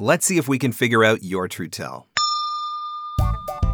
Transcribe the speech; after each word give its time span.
Let's 0.00 0.26
see 0.26 0.38
if 0.38 0.48
we 0.48 0.58
can 0.58 0.72
figure 0.72 1.04
out 1.04 1.22
your 1.22 1.46
true 1.46 1.68
tell. 1.68 2.08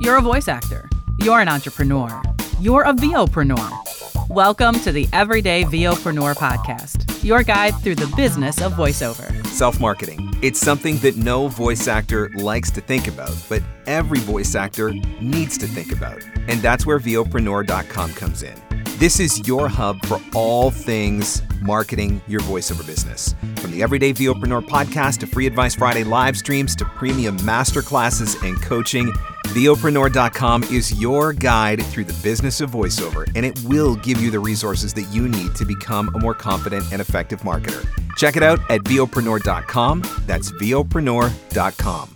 You're 0.03 0.19
a 0.19 0.21
voice 0.21 0.49
actor. 0.49 0.87
You're 1.17 1.41
an 1.41 1.49
entrepreneur. 1.49 2.21
You're 2.61 2.83
a 2.83 2.93
VOpreneur. 2.93 4.29
Welcome 4.29 4.75
to 4.81 4.93
the 4.93 5.09
Everyday 5.15 5.65
VOpreneur 5.65 6.35
podcast, 6.37 7.25
your 7.25 7.43
guide 7.43 7.75
through 7.83 7.95
the 7.95 8.13
business 8.19 8.61
of 8.61 8.75
voiceover. 8.75 9.47
Self 9.47 9.81
marketing. 9.81 10.37
It's 10.43 10.61
something 10.61 10.99
that 10.99 11.17
no 11.17 11.49
voice 11.49 11.89
actor 11.89 12.31
likes 12.35 12.71
to 12.73 12.83
think 12.83 13.09
about, 13.09 13.35
but 13.49 13.63
every 13.87 14.19
voice 14.19 14.55
actor 14.55 14.93
needs 15.23 15.57
to 15.57 15.67
think 15.67 15.91
about. 15.91 16.23
And 16.49 16.61
that's 16.61 16.85
where 16.85 16.99
VOpreneur.com 16.99 18.13
comes 18.13 18.43
in. 18.43 18.70
This 19.01 19.19
is 19.19 19.49
your 19.49 19.67
hub 19.67 20.05
for 20.05 20.21
all 20.35 20.71
things 20.71 21.41
marketing 21.63 22.21
your 22.29 22.41
voiceover 22.41 22.87
business. 22.87 23.35
From 23.57 23.71
the 23.71 23.83
Everyday 23.83 24.13
VOpreneur 24.13 24.61
podcast 24.61 25.21
to 25.21 25.27
Free 25.27 25.47
Advice 25.47 25.75
Friday 25.75 26.05
live 26.05 26.37
streams 26.37 26.77
to 26.77 26.85
premium 26.85 27.39
masterclasses 27.39 28.47
and 28.47 28.61
coaching, 28.61 29.11
VOpreneur.com 29.47 30.65
is 30.65 31.01
your 31.01 31.33
guide 31.33 31.83
through 31.87 32.05
the 32.05 32.23
business 32.23 32.61
of 32.61 32.73
voiceover, 32.73 33.27
and 33.35 33.47
it 33.47 33.59
will 33.65 33.97
give 33.97 34.21
you 34.21 34.31
the 34.31 34.39
resources 34.39 34.93
that 34.93 35.09
you 35.11 35.31
need 35.31 35.55
to 35.55 35.65
become 35.65 36.15
a 36.15 36.19
more 36.19 36.35
confident 36.35 36.85
and 36.93 37.01
effective 37.01 37.41
marketer. 37.41 37.89
Check 38.19 38.37
it 38.37 38.43
out 38.43 38.59
at 38.71 38.83
VOpreneur.com. 38.83 40.05
That's 40.27 40.53
VOpreneur.com. 40.53 42.11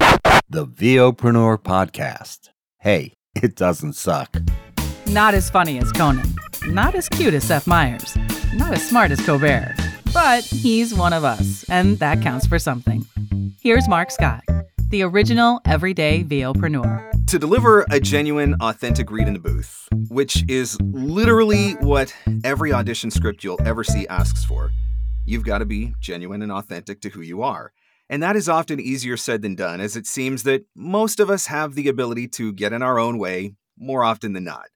The 0.51 0.67
VOpreneur 0.67 1.63
Podcast. 1.63 2.51
Hey, 2.81 3.15
it 3.35 3.57
doesn't 3.57 3.95
suck. 3.95 4.37
Not 5.07 5.35
as 5.35 5.51
funny 5.51 5.79
as 5.79 5.93
Conan, 5.93 6.35
not 6.67 6.95
as 6.95 7.09
cute 7.09 7.35
as 7.35 7.45
Seth 7.45 7.67
Meyers, 7.67 8.17
not 8.55 8.73
as 8.73 8.87
smart 8.87 9.11
as 9.11 9.25
Colbert, 9.25 9.75
but 10.13 10.45
he's 10.45 10.95
one 10.95 11.13
of 11.13 11.25
us, 11.25 11.65
and 11.69 11.99
that 11.99 12.23
counts 12.23 12.47
for 12.47 12.59
something. 12.59 13.05
Here's 13.61 13.89
Marc 13.89 14.11
Scott, 14.11 14.43
the 14.89 15.03
original 15.03 15.61
everyday 15.65 16.25
VOpreneur. 16.25 17.11
To 17.27 17.39
deliver 17.39 17.85
a 17.91 18.01
genuine, 18.01 18.55
authentic 18.61 19.11
read 19.11 19.27
in 19.27 19.35
the 19.35 19.41
booth, 19.41 19.89
which 20.09 20.45
is 20.49 20.81
literally 20.81 21.73
what 21.73 22.15
every 22.45 22.73
audition 22.73 23.11
script 23.11 23.45
you'll 23.45 23.61
ever 23.67 23.85
see 23.85 24.07
asks 24.09 24.45
for, 24.45 24.71
you've 25.25 25.45
got 25.45 25.59
to 25.59 25.67
be 25.67 25.95
genuine 26.01 26.43
and 26.43 26.53
authentic 26.53 27.01
to 27.03 27.09
who 27.11 27.21
you 27.21 27.43
are. 27.43 27.73
And 28.09 28.23
that 28.23 28.37
is 28.37 28.49
often 28.49 28.81
easier 28.81 29.17
said 29.17 29.43
than 29.43 29.55
done, 29.55 29.81
as 29.81 29.97
it 29.97 30.07
seems 30.07 30.43
that 30.43 30.67
most 30.75 31.21
of 31.21 31.31
us 31.31 31.47
have 31.47 31.75
the 31.75 31.89
ability 31.89 32.29
to 32.29 32.53
get 32.53 32.73
in 32.73 32.83
our 32.83 32.99
own 32.99 33.19
way 33.19 33.55
more 33.79 34.05
often 34.05 34.35
than 34.35 34.45
not. 34.45 34.67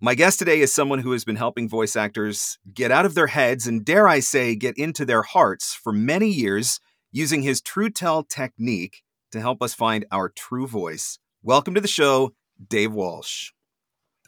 My 0.00 0.14
guest 0.14 0.38
today 0.38 0.60
is 0.60 0.72
someone 0.72 1.00
who 1.00 1.10
has 1.10 1.24
been 1.24 1.34
helping 1.34 1.68
voice 1.68 1.96
actors 1.96 2.56
get 2.72 2.92
out 2.92 3.04
of 3.04 3.16
their 3.16 3.26
heads 3.26 3.66
and, 3.66 3.84
dare 3.84 4.06
I 4.06 4.20
say, 4.20 4.54
get 4.54 4.78
into 4.78 5.04
their 5.04 5.22
hearts 5.22 5.74
for 5.74 5.92
many 5.92 6.28
years 6.28 6.78
using 7.10 7.42
his 7.42 7.60
True 7.60 7.90
Tell 7.90 8.22
technique 8.22 9.02
to 9.32 9.40
help 9.40 9.60
us 9.60 9.74
find 9.74 10.06
our 10.12 10.28
true 10.28 10.68
voice. 10.68 11.18
Welcome 11.42 11.74
to 11.74 11.80
the 11.80 11.88
show, 11.88 12.32
Dave 12.64 12.92
Walsh. 12.92 13.50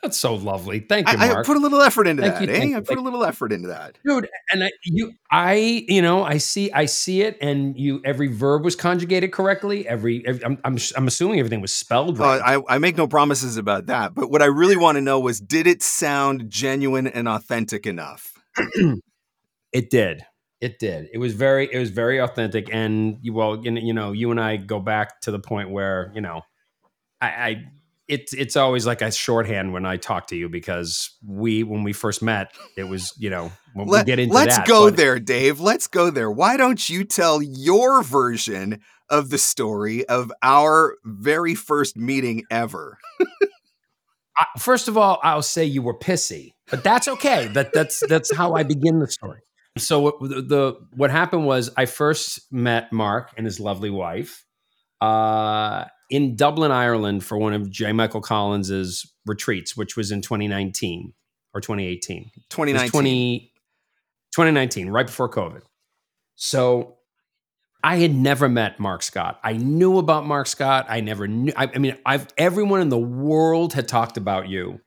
That's 0.02 0.16
so 0.16 0.34
lovely. 0.34 0.80
Thank 0.80 1.08
you, 1.12 1.18
I, 1.18 1.28
Marc. 1.28 1.38
I 1.38 1.42
put 1.46 1.58
a 1.58 1.60
little 1.60 1.82
effort 1.82 2.06
into 2.06 2.22
Thank 2.22 2.34
that, 2.36 2.42
you, 2.42 2.48
eh? 2.54 2.58
thank 2.58 2.74
I 2.74 2.78
you, 2.78 2.82
put 2.82 2.96
a 2.96 3.02
little 3.02 3.22
effort 3.22 3.52
into 3.52 3.68
that. 3.68 3.98
dude. 4.02 4.28
And 4.50 4.64
I, 4.64 4.70
you, 4.82 5.12
I, 5.30 5.84
you 5.88 6.00
know, 6.00 6.24
I 6.24 6.38
see, 6.38 6.72
I 6.72 6.86
see 6.86 7.20
it, 7.20 7.36
and 7.42 7.76
you. 7.78 8.00
Every 8.04 8.28
verb 8.28 8.64
was 8.64 8.74
conjugated 8.76 9.30
correctly. 9.30 9.86
Every, 9.86 10.26
every 10.26 10.42
I'm, 10.42 10.58
I'm, 10.64 10.78
I'm 10.96 11.06
assuming 11.06 11.38
everything 11.38 11.60
was 11.60 11.74
spelled 11.74 12.18
Uh, 12.18 12.24
right. 12.24 12.40
I, 12.68 12.76
I 12.76 12.78
make 12.78 12.96
no 12.96 13.06
promises 13.06 13.58
about 13.58 13.86
that, 13.86 14.14
but 14.14 14.30
what 14.30 14.40
I 14.40 14.46
really 14.46 14.76
want 14.76 14.96
to 14.96 15.02
know 15.02 15.20
was 15.20 15.38
did 15.38 15.66
it 15.66 15.82
sound 15.82 16.48
genuine 16.48 17.06
and 17.06 17.28
authentic 17.28 17.86
enough? 17.86 18.32
it 19.72 19.90
did. 19.90 20.24
It 20.60 20.78
did. 20.78 21.08
It 21.12 21.18
was 21.18 21.34
very, 21.34 21.68
it 21.72 21.78
was 21.78 21.90
very 21.90 22.18
authentic. 22.18 22.68
And 22.72 23.18
you, 23.22 23.32
well, 23.32 23.62
you 23.62 23.72
you 23.72 23.92
know, 23.94 24.12
you 24.12 24.30
and 24.30 24.40
I 24.40 24.56
go 24.56 24.78
back 24.80 25.20
to 25.22 25.30
the 25.30 25.38
point 25.38 25.70
where, 25.70 26.10
you 26.14 26.20
know, 26.20 26.42
I, 27.20 27.26
I 27.28 27.64
it's 28.10 28.32
it's 28.32 28.56
always 28.56 28.86
like 28.86 29.02
a 29.02 29.12
shorthand 29.12 29.72
when 29.72 29.86
I 29.86 29.96
talk 29.96 30.26
to 30.28 30.36
you 30.36 30.48
because 30.48 31.16
we 31.24 31.62
when 31.62 31.84
we 31.84 31.92
first 31.92 32.22
met, 32.22 32.52
it 32.76 32.84
was 32.84 33.14
you 33.18 33.30
know 33.30 33.52
when 33.72 33.86
we 33.86 33.92
Let, 33.92 34.06
get 34.06 34.18
into 34.18 34.34
let's 34.34 34.56
that, 34.56 34.66
go 34.66 34.86
but- 34.88 34.96
there, 34.96 35.20
Dave. 35.20 35.60
Let's 35.60 35.86
go 35.86 36.10
there. 36.10 36.30
Why 36.30 36.56
don't 36.56 36.90
you 36.90 37.04
tell 37.04 37.40
your 37.40 38.02
version 38.02 38.80
of 39.08 39.30
the 39.30 39.38
story 39.38 40.06
of 40.08 40.32
our 40.42 40.96
very 41.04 41.54
first 41.54 41.96
meeting 41.96 42.42
ever? 42.50 42.98
I, 44.36 44.46
first 44.58 44.88
of 44.88 44.98
all, 44.98 45.20
I'll 45.22 45.42
say 45.42 45.64
you 45.64 45.82
were 45.82 45.96
pissy, 45.96 46.54
but 46.70 46.82
that's 46.82 47.06
okay. 47.06 47.46
that 47.48 47.72
that's 47.72 48.02
that's 48.08 48.34
how 48.34 48.54
I 48.54 48.64
begin 48.64 48.98
the 48.98 49.06
story. 49.08 49.40
So 49.78 50.18
the, 50.20 50.42
the 50.42 50.74
what 50.96 51.12
happened 51.12 51.46
was 51.46 51.70
I 51.76 51.86
first 51.86 52.40
met 52.52 52.92
Marc 52.92 53.30
and 53.36 53.46
his 53.46 53.60
lovely 53.60 53.90
wife 53.90 54.44
uh, 55.00 55.84
in 56.10 56.36
Dublin, 56.36 56.70
Ireland, 56.70 57.24
for 57.24 57.38
one 57.38 57.52
of 57.52 57.70
J. 57.70 57.92
Michael 57.92 58.20
Collins's 58.20 59.10
retreats, 59.26 59.76
which 59.76 59.96
was 59.96 60.10
in 60.10 60.20
2019 60.20 61.12
or 61.54 61.60
2018. 61.60 62.30
2019. 62.50 62.90
20, 62.90 63.52
2019, 64.32 64.90
right 64.90 65.06
before 65.06 65.28
COVID. 65.28 65.62
So 66.36 66.98
I 67.82 67.96
had 67.96 68.14
never 68.14 68.48
met 68.48 68.78
Marc 68.78 69.02
Scott. 69.02 69.40
I 69.42 69.54
knew 69.54 69.98
about 69.98 70.26
Marc 70.26 70.46
Scott. 70.46 70.86
I 70.88 71.00
never 71.00 71.26
knew. 71.26 71.52
I, 71.56 71.70
I 71.74 71.78
mean, 71.78 71.96
I've 72.04 72.26
everyone 72.36 72.80
in 72.80 72.88
the 72.88 72.98
world 72.98 73.72
had 73.72 73.88
talked 73.88 74.16
about 74.16 74.48
you, 74.48 74.80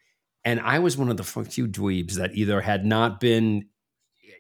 and 0.46 0.60
I 0.60 0.80
was 0.80 0.98
one 0.98 1.10
of 1.10 1.18
the 1.18 1.24
few 1.24 1.68
dweebs 1.68 2.14
that 2.14 2.36
either 2.36 2.62
had 2.62 2.86
not 2.86 3.20
been 3.20 3.68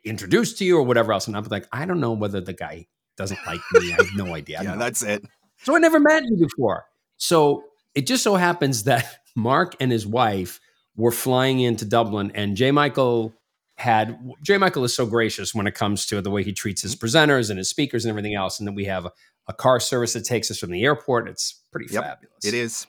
introduced 0.05 0.57
to 0.59 0.65
you 0.65 0.77
or 0.77 0.83
whatever 0.83 1.13
else. 1.13 1.27
And 1.27 1.35
I'm 1.35 1.43
like, 1.45 1.67
I 1.71 1.85
don't 1.85 1.99
know 1.99 2.11
whether 2.11 2.41
the 2.41 2.53
guy 2.53 2.87
doesn't 3.17 3.39
like 3.45 3.61
me. 3.73 3.93
I 3.93 3.95
have 3.95 4.15
no 4.15 4.33
idea. 4.35 4.61
Yeah, 4.63 4.75
that's 4.75 5.01
it. 5.01 5.23
So 5.63 5.75
I 5.75 5.79
never 5.79 5.99
met 5.99 6.23
you 6.25 6.37
before. 6.37 6.85
So 7.17 7.63
it 7.95 8.05
just 8.07 8.23
so 8.23 8.35
happens 8.35 8.83
that 8.83 9.19
Marc 9.35 9.75
and 9.79 9.91
his 9.91 10.05
wife 10.05 10.59
were 10.95 11.11
flying 11.11 11.59
into 11.59 11.85
Dublin, 11.85 12.31
and 12.35 12.55
J. 12.55 12.71
Michael 12.71 13.33
had 13.77 14.19
J. 14.43 14.57
Michael 14.57 14.83
is 14.83 14.95
so 14.95 15.05
gracious 15.05 15.55
when 15.55 15.65
it 15.65 15.73
comes 15.73 16.05
to 16.05 16.21
the 16.21 16.29
way 16.29 16.43
he 16.43 16.53
treats 16.53 16.81
his 16.83 16.95
presenters 16.95 17.49
and 17.49 17.57
his 17.57 17.69
speakers 17.69 18.05
and 18.05 18.09
everything 18.11 18.35
else. 18.35 18.59
And 18.59 18.67
then 18.67 18.75
we 18.75 18.85
have 18.85 19.05
a, 19.05 19.11
a 19.47 19.53
car 19.53 19.79
service 19.79 20.13
that 20.13 20.25
takes 20.25 20.51
us 20.51 20.59
from 20.59 20.71
the 20.71 20.83
airport. 20.83 21.27
It's 21.27 21.61
pretty 21.71 21.91
Yep, 21.91 22.03
fabulous. 22.03 22.45
It 22.45 22.53
is. 22.53 22.85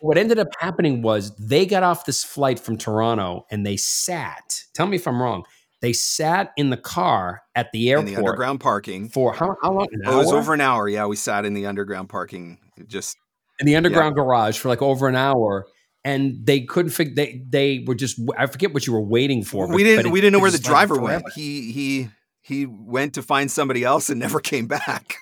What 0.00 0.16
ended 0.16 0.38
up 0.38 0.48
happening 0.60 1.02
was 1.02 1.34
they 1.36 1.66
got 1.66 1.82
off 1.82 2.06
this 2.06 2.24
flight 2.24 2.58
from 2.58 2.78
Toronto 2.78 3.44
and 3.50 3.66
they 3.66 3.76
sat. 3.76 4.62
Tell 4.72 4.86
me 4.86 4.96
if 4.96 5.06
I'm 5.06 5.20
wrong. 5.20 5.44
They 5.80 5.92
sat 5.94 6.52
in 6.56 6.70
the 6.70 6.76
car 6.76 7.42
at 7.54 7.72
the 7.72 7.90
airport, 7.90 8.08
In 8.08 8.14
the 8.14 8.18
underground 8.20 8.60
parking. 8.60 9.08
for 9.08 9.32
how, 9.32 9.56
how 9.62 9.72
long? 9.72 9.88
Oh, 10.04 10.14
it 10.14 10.16
was 10.24 10.32
over 10.32 10.52
an 10.54 10.60
hour. 10.60 10.88
Yeah, 10.88 11.06
we 11.06 11.16
sat 11.16 11.44
in 11.46 11.54
the 11.54 11.66
underground 11.66 12.08
parking. 12.10 12.58
Just 12.86 13.16
in 13.60 13.66
the 13.66 13.76
underground 13.76 14.14
garage 14.14 14.58
for 14.58 14.68
like 14.68 14.82
over 14.82 15.06
an 15.08 15.16
hour 15.16 15.66
and 16.02 16.46
they 16.46 16.62
couldn't 16.62 16.92
figure 16.92 17.14
they 17.14 17.42
they 17.46 17.84
were 17.86 17.94
just 17.94 18.18
i 18.38 18.46
forget 18.46 18.72
what 18.72 18.86
you 18.86 18.92
were 18.94 19.02
waiting 19.02 19.44
for 19.44 19.68
we 19.70 19.84
didn't 19.84 19.98
but 20.04 20.06
it- 20.06 20.12
we 20.12 20.18
didn't 20.22 20.32
know 20.32 20.38
where 20.38 20.50
the 20.50 20.58
driver 20.58 20.94
forever. 20.94 21.22
went. 21.24 21.32
He 21.34 21.70
he 21.72 22.08
he 22.40 22.64
went 22.64 23.12
to 23.14 23.22
find 23.22 23.50
somebody 23.50 23.84
else 23.84 24.08
and 24.08 24.18
never 24.18 24.40
came 24.52 24.66
back. 24.66 25.16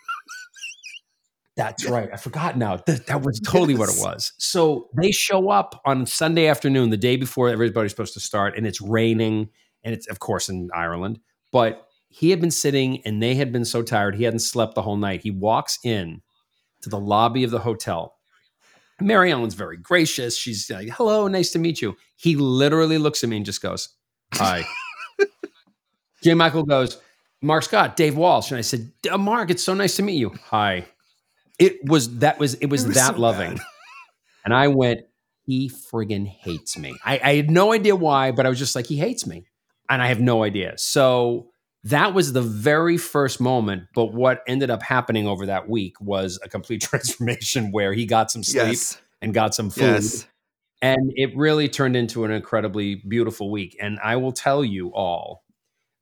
that's 1.57 1.85
right 1.89 2.09
i 2.13 2.17
forgot 2.17 2.57
now 2.57 2.77
that, 2.87 3.07
that 3.09 3.23
was 3.23 3.41
totally 3.41 3.75
what 3.75 3.89
it 3.89 3.97
was 3.99 4.33
so 4.39 4.89
they 4.97 5.11
show 5.11 5.51
up 5.51 5.81
on 5.85 6.07
sunday 6.07 6.47
afternoon 6.47 6.91
the 6.91 6.97
day 6.97 7.17
before 7.17 7.49
everybody's 7.49 7.91
supposed 7.91 8.15
to 8.15 8.21
start 8.21 8.57
and 8.57 8.65
it's 8.67 8.81
raining 8.81 9.49
and 9.85 9.95
it's 9.95 10.09
of 10.09 10.19
course 10.19 10.49
in 10.49 10.69
ireland 10.75 11.19
but 11.53 11.87
he 12.09 12.31
had 12.31 12.41
been 12.41 12.51
sitting 12.51 13.03
and 13.05 13.23
they 13.23 13.35
had 13.35 13.53
been 13.53 13.65
so 13.65 13.83
tired 13.83 14.15
he 14.15 14.25
hadn't 14.25 14.39
slept 14.41 14.75
the 14.75 14.83
whole 14.83 14.97
night 14.97 15.21
he 15.23 15.31
walks 15.31 15.79
in 15.85 16.21
to 16.83 16.89
the 16.89 16.99
lobby 16.99 17.45
of 17.45 17.51
the 17.51 17.59
hotel 17.61 18.15
mary 19.01 19.31
ellen's 19.31 19.55
very 19.55 19.77
gracious 19.77 20.37
she's 20.37 20.69
like 20.71 20.89
hello 20.91 21.29
nice 21.29 21.51
to 21.53 21.59
meet 21.59 21.81
you 21.83 21.97
he 22.17 22.37
literally 22.37 22.99
looks 22.99 23.23
at 23.23 23.31
me 23.31 23.37
and 23.37 23.47
just 23.47 23.63
goes 23.63 23.91
hi 24.35 24.65
J. 26.23 26.35
Michael 26.35 26.65
goes, 26.65 27.01
Marc 27.43 27.63
Scott, 27.63 27.95
Dave 27.97 28.17
Walsh. 28.17 28.51
And 28.51 28.59
I 28.59 28.63
said, 28.63 28.91
"Uh, 29.09 29.17
Marc, 29.19 29.51
it's 29.51 29.63
so 29.63 29.73
nice 29.73 29.95
to 29.97 30.03
meet 30.03 30.17
you. 30.17 30.31
Hi. 30.47 30.85
It 31.61 31.85
was 31.89 32.19
that 32.19 32.39
was 32.41 32.55
it 32.55 32.67
was, 32.67 32.83
It 32.83 32.89
was 32.89 32.97
that 32.97 33.15
so 33.15 33.21
loving. 33.21 33.55
bad. 33.55 33.65
And 34.45 34.53
I 34.55 34.67
went, 34.69 35.03
he 35.45 35.71
friggin' 35.71 36.27
hates 36.27 36.77
me. 36.77 36.97
I, 37.05 37.21
I 37.23 37.35
had 37.37 37.51
no 37.51 37.73
idea 37.73 37.95
why, 37.95 38.33
but 38.33 38.47
I 38.47 38.49
was 38.49 38.59
just 38.59 38.75
like, 38.75 38.87
he 38.87 38.97
hates 38.97 39.27
me. 39.27 39.45
And 39.89 40.03
I 40.03 40.09
have 40.09 40.21
no 40.21 40.43
idea. 40.45 40.75
So 40.77 41.51
that 41.85 42.13
was 42.15 42.33
the 42.33 42.43
very 42.43 42.97
first 42.99 43.41
moment. 43.41 43.85
But 43.95 44.13
what 44.13 44.43
ended 44.47 44.71
up 44.71 44.83
happening 44.83 45.27
over 45.27 45.47
that 45.47 45.69
week 45.69 46.01
was 46.01 46.39
a 46.43 46.49
complete 46.49 46.81
transformation 46.83 47.71
where 47.73 47.93
he 47.93 48.07
got 48.07 48.31
some 48.31 48.43
sleep 48.43 48.67
Yes. 48.69 49.01
and 49.23 49.33
got 49.33 49.55
some 49.55 49.71
food. 49.71 49.83
Yes. 49.83 50.27
And 50.81 51.13
it 51.17 51.37
really 51.37 51.69
turned 51.69 51.97
into 51.97 52.25
an 52.25 52.31
incredibly 52.31 52.97
beautiful 52.97 53.51
week. 53.51 53.77
And 53.81 53.99
I 54.03 54.17
will 54.17 54.33
tell 54.33 54.65
you 54.65 54.93
all 54.95 55.45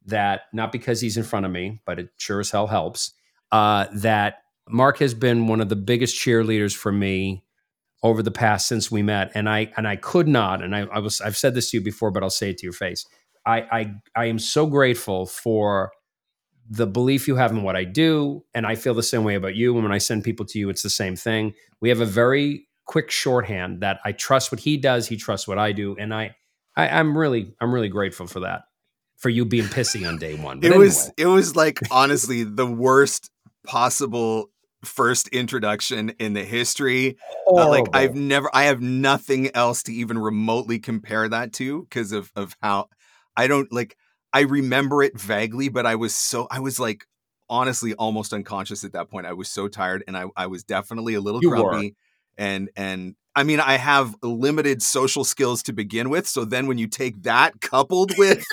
that 0.05 0.43
not 0.53 0.71
because 0.73 1.00
he's 1.00 1.17
in 1.17 1.25
front 1.25 1.47
of 1.47 1.53
me, 1.53 1.81
but 1.87 1.99
it 1.99 2.09
sure 2.17 2.41
as 2.41 2.50
hell 2.50 2.67
helps, 2.67 3.12
uh, 3.53 3.87
that 3.93 4.43
Marc 4.69 4.99
has 4.99 5.15
been 5.15 5.47
one 5.47 5.61
of 5.61 5.69
the 5.69 5.77
biggest 5.77 6.17
cheerleaders 6.21 6.75
for 6.77 6.93
me 6.93 7.44
over 8.03 8.23
the 8.23 8.31
past 8.31 8.69
since 8.69 8.91
we 8.91 9.03
met. 9.03 9.31
And 9.35 9.49
I 9.49 9.73
and 9.77 9.89
I 9.89 9.97
could 9.97 10.29
not, 10.29 10.62
and 10.62 10.77
I, 10.77 10.81
I 10.81 10.99
was 10.99 11.21
I've 11.21 11.37
said 11.37 11.55
this 11.55 11.71
to 11.71 11.79
you 11.79 11.82
before, 11.82 12.11
but 12.11 12.23
I'll 12.23 12.31
say 12.31 12.50
it 12.50 12.59
to 12.59 12.67
your 12.67 12.73
face. 12.73 13.06
I 13.46 13.60
I 13.60 13.94
I 14.14 14.25
am 14.26 14.38
so 14.38 14.66
grateful 14.66 15.26
for 15.26 15.93
the 16.69 16.87
belief 16.87 17.28
you 17.28 17.37
have 17.37 17.52
in 17.52 17.62
what 17.62 17.76
I 17.76 17.84
do, 17.84 18.44
and 18.52 18.66
I 18.66 18.75
feel 18.75 18.94
the 18.94 19.02
same 19.02 19.25
way 19.25 19.37
about 19.37 19.54
you. 19.54 19.75
And 19.75 19.84
when 19.84 19.93
I 19.93 19.98
send 19.98 20.25
people 20.25 20.44
to 20.46 20.58
you, 20.58 20.69
it's 20.69 20.82
the 20.82 20.90
same 20.90 21.14
thing. 21.14 21.54
We 21.81 21.88
have 21.90 22.00
a 22.00 22.06
very 22.06 22.66
quick 22.87 23.10
shorthand 23.10 23.81
that 23.81 24.00
I 24.04 24.12
trust 24.12 24.50
what 24.50 24.60
he 24.60 24.76
does, 24.76 25.06
he 25.06 25.16
trusts 25.16 25.46
what 25.46 25.58
I 25.58 25.72
do, 25.72 25.96
and 25.96 26.12
I, 26.12 26.34
I 26.76 26.88
I'm 26.88 27.16
really 27.16 27.54
I'm 27.60 27.72
really 27.72 27.88
grateful 27.88 28.26
for 28.26 28.40
that. 28.40 28.62
For 29.16 29.31
you 29.31 29.46
being 29.46 29.64
pissy 29.64 30.06
on 30.06 30.19
day 30.19 30.34
one. 30.34 30.60
But 30.60 30.72
it 30.72 30.78
was 30.78 31.10
it 31.16 31.26
was 31.26 31.56
like 31.56 31.78
honestly 31.90 32.43
the 32.44 32.66
worst 32.66 33.31
possible 33.64 34.50
first 34.84 35.28
introduction 35.28 36.10
in 36.19 36.32
the 36.32 36.44
history. 36.44 37.16
Uh, 37.46 37.69
like 37.69 37.87
I've 37.93 38.14
never 38.14 38.50
I 38.54 38.64
have 38.64 38.81
nothing 38.81 39.54
else 39.54 39.82
to 39.84 39.93
even 39.93 40.19
remotely 40.19 40.78
compare 40.78 41.28
that 41.28 41.52
to 41.54 41.82
because 41.82 42.12
of 42.12 42.31
of 42.37 42.56
how 42.62 42.88
I 43.37 43.47
don't 43.47 43.73
like 43.73 43.97
I 44.33 44.41
remember 44.41 45.03
it 45.03 45.19
vaguely, 45.19 45.69
but 45.69 45.87
I 45.87 45.94
was 45.94 46.15
so 46.15 46.47
I 46.50 46.61
was 46.61 46.79
like 46.79 47.06
honestly 47.49 47.94
almost 47.94 48.33
unconscious 48.33 48.85
at 48.85 48.93
that 48.93 49.09
point. 49.11 49.27
I 49.27 49.33
was 49.33 49.49
so 49.49 49.69
tired 49.69 50.05
and 50.06 50.17
I 50.17 50.27
I 50.37 50.47
was 50.47 50.65
definitely 50.65 51.15
a 51.15 51.21
little 51.21 51.41
You 51.43 51.50
were. 51.50 51.91
and 52.38 52.71
and 52.77 53.15
I 53.35 53.44
mean 53.44 53.61
I 53.61 53.77
have 53.77 54.15
limited 54.23 54.83
social 54.83 55.25
skills 55.25 55.62
to 55.65 55.73
begin 55.73 56.11
with, 56.11 56.27
so 56.27 56.44
then 56.44 56.67
when 56.67 56.79
you 56.79 56.87
take 56.87 57.23
that 57.23 57.61
coupled 57.61 58.12
with 58.19 58.44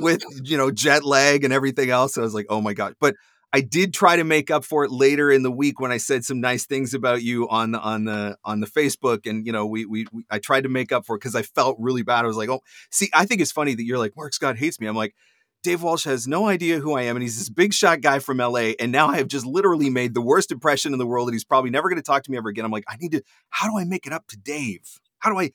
with 0.00 0.22
you 0.42 0.56
know 0.56 0.70
jet 0.70 1.04
lag 1.04 1.44
and 1.44 1.52
everything 1.52 1.90
else, 1.90 2.16
I 2.18 2.22
was 2.22 2.34
like, 2.34 2.46
"Oh 2.48 2.60
my 2.60 2.74
god." 2.74 2.94
But 3.00 3.14
I 3.56 3.62
did 3.62 3.94
try 3.94 4.16
to 4.16 4.24
make 4.24 4.50
up 4.50 4.66
for 4.66 4.84
it 4.84 4.90
later 4.90 5.32
in 5.32 5.42
the 5.42 5.50
week 5.50 5.80
when 5.80 5.90
I 5.90 5.96
said 5.96 6.26
some 6.26 6.42
nice 6.42 6.66
things 6.66 6.92
about 6.92 7.22
you 7.22 7.48
on 7.48 7.70
the 7.70 7.80
on 7.80 8.04
the 8.04 8.36
on 8.44 8.60
the 8.60 8.66
Facebook, 8.66 9.24
and 9.24 9.46
you 9.46 9.52
know, 9.52 9.64
we 9.64 9.86
we, 9.86 10.04
we 10.12 10.24
I 10.30 10.40
tried 10.40 10.64
to 10.64 10.68
make 10.68 10.92
up 10.92 11.06
for 11.06 11.16
it 11.16 11.20
because 11.20 11.34
I 11.34 11.40
felt 11.40 11.78
really 11.80 12.02
bad. 12.02 12.26
I 12.26 12.28
was 12.28 12.36
like, 12.36 12.50
oh, 12.50 12.60
see, 12.90 13.08
I 13.14 13.24
think 13.24 13.40
it's 13.40 13.52
funny 13.52 13.74
that 13.74 13.82
you're 13.82 13.96
like 13.96 14.12
Marc 14.14 14.34
Scott 14.34 14.58
hates 14.58 14.78
me. 14.78 14.86
I'm 14.86 14.94
like, 14.94 15.14
Dave 15.62 15.82
Walsh 15.82 16.04
has 16.04 16.28
no 16.28 16.46
idea 16.46 16.80
who 16.80 16.92
I 16.92 17.04
am, 17.04 17.16
and 17.16 17.22
he's 17.22 17.38
this 17.38 17.48
big 17.48 17.72
shot 17.72 18.02
guy 18.02 18.18
from 18.18 18.36
LA, 18.36 18.72
and 18.78 18.92
now 18.92 19.08
I 19.08 19.16
have 19.16 19.28
just 19.28 19.46
literally 19.46 19.88
made 19.88 20.12
the 20.12 20.20
worst 20.20 20.52
impression 20.52 20.92
in 20.92 20.98
the 20.98 21.06
world, 21.06 21.26
and 21.28 21.34
he's 21.34 21.42
probably 21.42 21.70
never 21.70 21.88
going 21.88 21.96
to 21.96 22.06
talk 22.06 22.24
to 22.24 22.30
me 22.30 22.36
ever 22.36 22.50
again. 22.50 22.66
I'm 22.66 22.70
like, 22.70 22.84
I 22.86 22.96
need 22.96 23.12
to. 23.12 23.22
How 23.48 23.70
do 23.70 23.78
I 23.78 23.84
make 23.84 24.06
it 24.06 24.12
up 24.12 24.26
to 24.26 24.36
Dave? 24.36 25.00
How 25.20 25.30
do 25.30 25.38
I? 25.40 25.52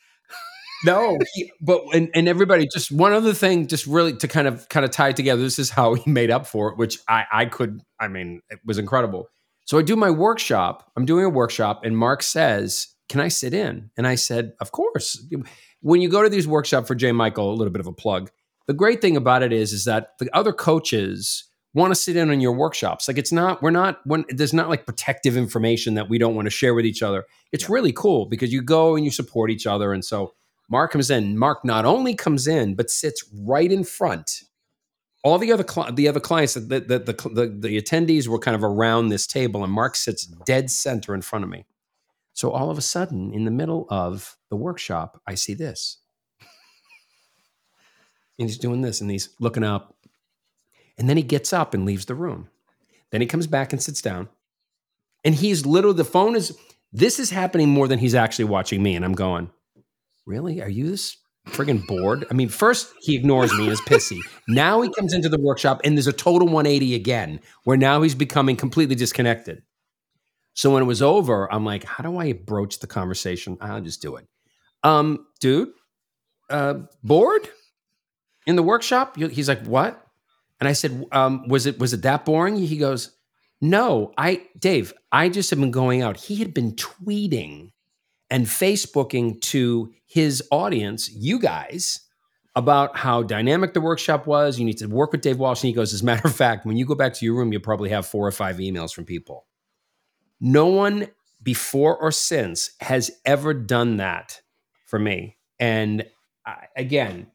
No, 0.85 1.17
he- 1.33 1.51
but 1.61 1.83
and, 1.93 2.09
and 2.13 2.27
everybody 2.27 2.67
just 2.71 2.91
one 2.91 3.13
other 3.13 3.33
thing, 3.33 3.67
just 3.67 3.85
really 3.87 4.13
to 4.17 4.27
kind 4.27 4.47
of 4.47 4.67
kind 4.69 4.85
of 4.85 4.91
tie 4.91 5.09
it 5.09 5.15
together. 5.15 5.41
This 5.41 5.59
is 5.59 5.69
how 5.69 5.93
he 5.93 6.09
made 6.09 6.31
up 6.31 6.45
for 6.47 6.69
it, 6.69 6.77
which 6.77 6.99
I 7.07 7.25
I 7.31 7.45
could. 7.45 7.81
I 7.99 8.07
mean, 8.07 8.41
it 8.49 8.59
was 8.65 8.77
incredible. 8.77 9.29
So 9.65 9.77
I 9.77 9.83
do 9.83 9.95
my 9.95 10.09
workshop. 10.09 10.91
I'm 10.97 11.05
doing 11.05 11.25
a 11.25 11.29
workshop, 11.29 11.81
and 11.83 11.97
Marc 11.97 12.23
says, 12.23 12.87
"Can 13.09 13.19
I 13.21 13.27
sit 13.27 13.53
in?" 13.53 13.91
And 13.97 14.07
I 14.07 14.15
said, 14.15 14.53
"Of 14.59 14.71
course." 14.71 15.23
When 15.83 15.99
you 15.99 16.09
go 16.09 16.21
to 16.21 16.29
these 16.29 16.47
workshops 16.47 16.87
for 16.87 16.93
J. 16.95 17.11
Michael, 17.11 17.51
a 17.51 17.55
little 17.55 17.71
bit 17.73 17.79
of 17.79 17.87
a 17.87 17.93
plug. 17.93 18.29
The 18.67 18.73
great 18.75 19.01
thing 19.01 19.17
about 19.17 19.41
it 19.41 19.51
is, 19.51 19.73
is 19.73 19.85
that 19.85 20.09
the 20.19 20.29
other 20.35 20.53
coaches 20.53 21.45
want 21.73 21.91
to 21.91 21.95
sit 21.95 22.15
in 22.15 22.29
on 22.29 22.39
your 22.39 22.51
workshops. 22.51 23.07
Like 23.07 23.17
it's 23.17 23.31
not, 23.31 23.61
we're 23.63 23.71
not, 23.71 23.99
when 24.05 24.25
there's 24.29 24.53
not 24.53 24.69
like 24.69 24.85
protective 24.85 25.35
information 25.35 25.95
that 25.95 26.09
we 26.09 26.19
don't 26.19 26.35
want 26.35 26.45
to 26.45 26.51
share 26.51 26.73
with 26.75 26.85
each 26.85 27.01
other. 27.01 27.25
It's 27.51 27.69
really 27.69 27.91
cool 27.91 28.27
because 28.27 28.53
you 28.53 28.61
go 28.61 28.95
and 28.95 29.03
you 29.03 29.09
support 29.11 29.49
each 29.49 29.65
other. 29.65 29.91
And 29.91 30.05
so 30.05 30.33
Marc 30.71 30.93
comes 30.93 31.11
in. 31.11 31.37
Marc 31.37 31.65
not 31.65 31.83
only 31.83 32.15
comes 32.15 32.47
in 32.47 32.75
but 32.75 32.89
sits 32.89 33.29
right 33.33 33.71
in 33.71 33.83
front. 33.83 34.43
All 35.23 35.37
the 35.37 35.51
other 35.51 35.65
cli- 35.65 35.91
the 35.91 36.07
other 36.07 36.21
clients, 36.21 36.55
the 36.55 36.61
the, 36.61 36.79
the 36.79 37.13
the 37.13 37.57
the 37.59 37.81
attendees 37.81 38.27
were 38.27 38.39
kind 38.39 38.55
of 38.55 38.63
around 38.63 39.09
this 39.09 39.27
table, 39.27 39.63
and 39.63 39.71
Marc 39.71 39.95
sits 39.95 40.25
dead 40.25 40.71
center 40.71 41.13
in 41.13 41.21
front 41.21 41.43
of 41.43 41.51
me. 41.51 41.65
So 42.33 42.49
all 42.49 42.71
of 42.71 42.77
a 42.77 42.81
sudden, 42.81 43.33
in 43.33 43.43
the 43.43 43.51
middle 43.51 43.85
of 43.89 44.37
the 44.49 44.55
workshop, 44.55 45.21
I 45.27 45.35
see 45.35 45.53
this, 45.53 45.97
and 48.39 48.47
he's 48.47 48.57
doing 48.57 48.81
this, 48.81 49.01
and 49.01 49.11
he's 49.11 49.29
looking 49.39 49.63
up, 49.63 49.95
and 50.97 51.07
then 51.07 51.17
he 51.17 51.23
gets 51.23 51.53
up 51.53 51.75
and 51.75 51.85
leaves 51.85 52.05
the 52.05 52.15
room. 52.15 52.49
Then 53.11 53.21
he 53.21 53.27
comes 53.27 53.45
back 53.45 53.73
and 53.73 53.83
sits 53.83 54.01
down, 54.01 54.29
and 55.23 55.35
he's 55.35 55.65
literally 55.65 55.97
the 55.97 56.05
phone 56.05 56.35
is. 56.35 56.57
This 56.93 57.19
is 57.19 57.29
happening 57.29 57.69
more 57.69 57.87
than 57.87 57.99
he's 57.99 58.15
actually 58.15 58.45
watching 58.45 58.81
me, 58.81 58.95
and 58.95 59.05
I'm 59.05 59.13
going 59.13 59.51
really? 60.25 60.61
Are 60.61 60.69
you 60.69 60.89
this 60.89 61.17
friggin' 61.47 61.85
bored? 61.87 62.25
I 62.29 62.33
mean, 62.33 62.49
first 62.49 62.93
he 63.01 63.15
ignores 63.15 63.53
me 63.53 63.69
is 63.69 63.81
pissy. 63.81 64.19
Now 64.47 64.81
he 64.81 64.91
comes 64.93 65.13
into 65.13 65.29
the 65.29 65.39
workshop 65.39 65.81
and 65.83 65.97
there's 65.97 66.07
a 66.07 66.13
total 66.13 66.47
180 66.47 66.95
again, 66.95 67.39
where 67.63 67.77
now 67.77 68.01
he's 68.01 68.15
becoming 68.15 68.55
completely 68.55 68.95
disconnected. 68.95 69.63
So 70.53 70.71
when 70.71 70.83
it 70.83 70.87
was 70.87 71.01
over, 71.01 71.51
I'm 71.51 71.65
like, 71.65 71.83
how 71.83 72.03
do 72.03 72.17
I 72.17 72.33
broach 72.33 72.79
the 72.79 72.87
conversation? 72.87 73.57
I'll 73.61 73.81
just 73.81 74.01
do 74.01 74.17
it. 74.17 74.27
Um, 74.83 75.25
dude, 75.39 75.69
uh, 76.49 76.75
bored 77.03 77.49
in 78.45 78.55
the 78.55 78.63
workshop? 78.63 79.15
He's 79.15 79.47
like, 79.47 79.65
what? 79.65 80.05
And 80.59 80.67
I 80.67 80.73
said, 80.73 81.05
um, 81.11 81.47
was 81.47 81.65
it 81.65 81.79
was 81.79 81.93
it 81.93 82.03
that 82.03 82.25
boring? 82.25 82.57
He 82.57 82.77
goes, 82.77 83.15
no, 83.61 84.13
I 84.17 84.47
Dave, 84.57 84.93
I 85.11 85.29
just 85.29 85.49
have 85.49 85.59
been 85.59 85.71
going 85.71 86.01
out. 86.01 86.17
He 86.17 86.35
had 86.35 86.53
been 86.53 86.73
tweeting 86.73 87.71
and 88.31 88.45
Facebooking 88.47 89.39
to 89.41 89.93
his 90.07 90.41
audience, 90.51 91.11
you 91.11 91.37
guys, 91.37 91.99
about 92.55 92.97
how 92.97 93.21
dynamic 93.21 93.73
the 93.73 93.81
workshop 93.81 94.25
was. 94.25 94.57
You 94.57 94.65
need 94.65 94.77
to 94.77 94.87
work 94.87 95.11
with 95.11 95.21
Dave 95.21 95.37
Walsh. 95.37 95.61
And 95.61 95.67
he 95.67 95.73
goes, 95.73 95.93
as 95.93 96.01
a 96.01 96.05
matter 96.05 96.27
of 96.27 96.35
fact, 96.35 96.65
when 96.65 96.77
you 96.77 96.85
go 96.85 96.95
back 96.95 97.13
to 97.15 97.25
your 97.25 97.35
room, 97.35 97.51
you'll 97.51 97.61
probably 97.61 97.89
have 97.89 98.07
four 98.07 98.25
or 98.25 98.31
five 98.31 98.55
emails 98.57 98.93
from 98.93 99.05
people. 99.05 99.45
No 100.39 100.67
one 100.67 101.07
before 101.43 101.97
or 101.97 102.11
since 102.11 102.71
has 102.79 103.11
ever 103.25 103.53
done 103.53 103.97
that 103.97 104.41
for 104.85 104.97
me. 104.97 105.37
And 105.59 106.05
I, 106.45 106.67
again, 106.75 107.27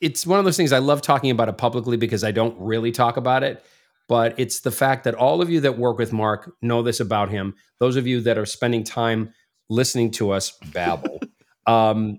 it's 0.00 0.26
one 0.26 0.38
of 0.38 0.44
those 0.44 0.56
things 0.56 0.72
I 0.72 0.78
love 0.78 1.02
talking 1.02 1.30
about 1.30 1.48
it 1.48 1.56
publicly 1.56 1.96
because 1.96 2.24
I 2.24 2.32
don't 2.32 2.58
really 2.58 2.90
talk 2.90 3.16
about 3.16 3.44
it. 3.44 3.64
But 4.08 4.34
it's 4.38 4.60
the 4.60 4.72
fact 4.72 5.04
that 5.04 5.14
all 5.14 5.40
of 5.40 5.50
you 5.50 5.60
that 5.60 5.78
work 5.78 5.98
with 5.98 6.12
Marc 6.12 6.52
know 6.60 6.82
this 6.82 6.98
about 6.98 7.30
him. 7.30 7.54
Those 7.78 7.94
of 7.94 8.08
you 8.08 8.20
that 8.22 8.38
are 8.38 8.46
spending 8.46 8.82
time 8.82 9.32
listening 9.70 10.10
to 10.10 10.32
us 10.32 10.52
babble, 10.72 11.20
um, 11.66 12.18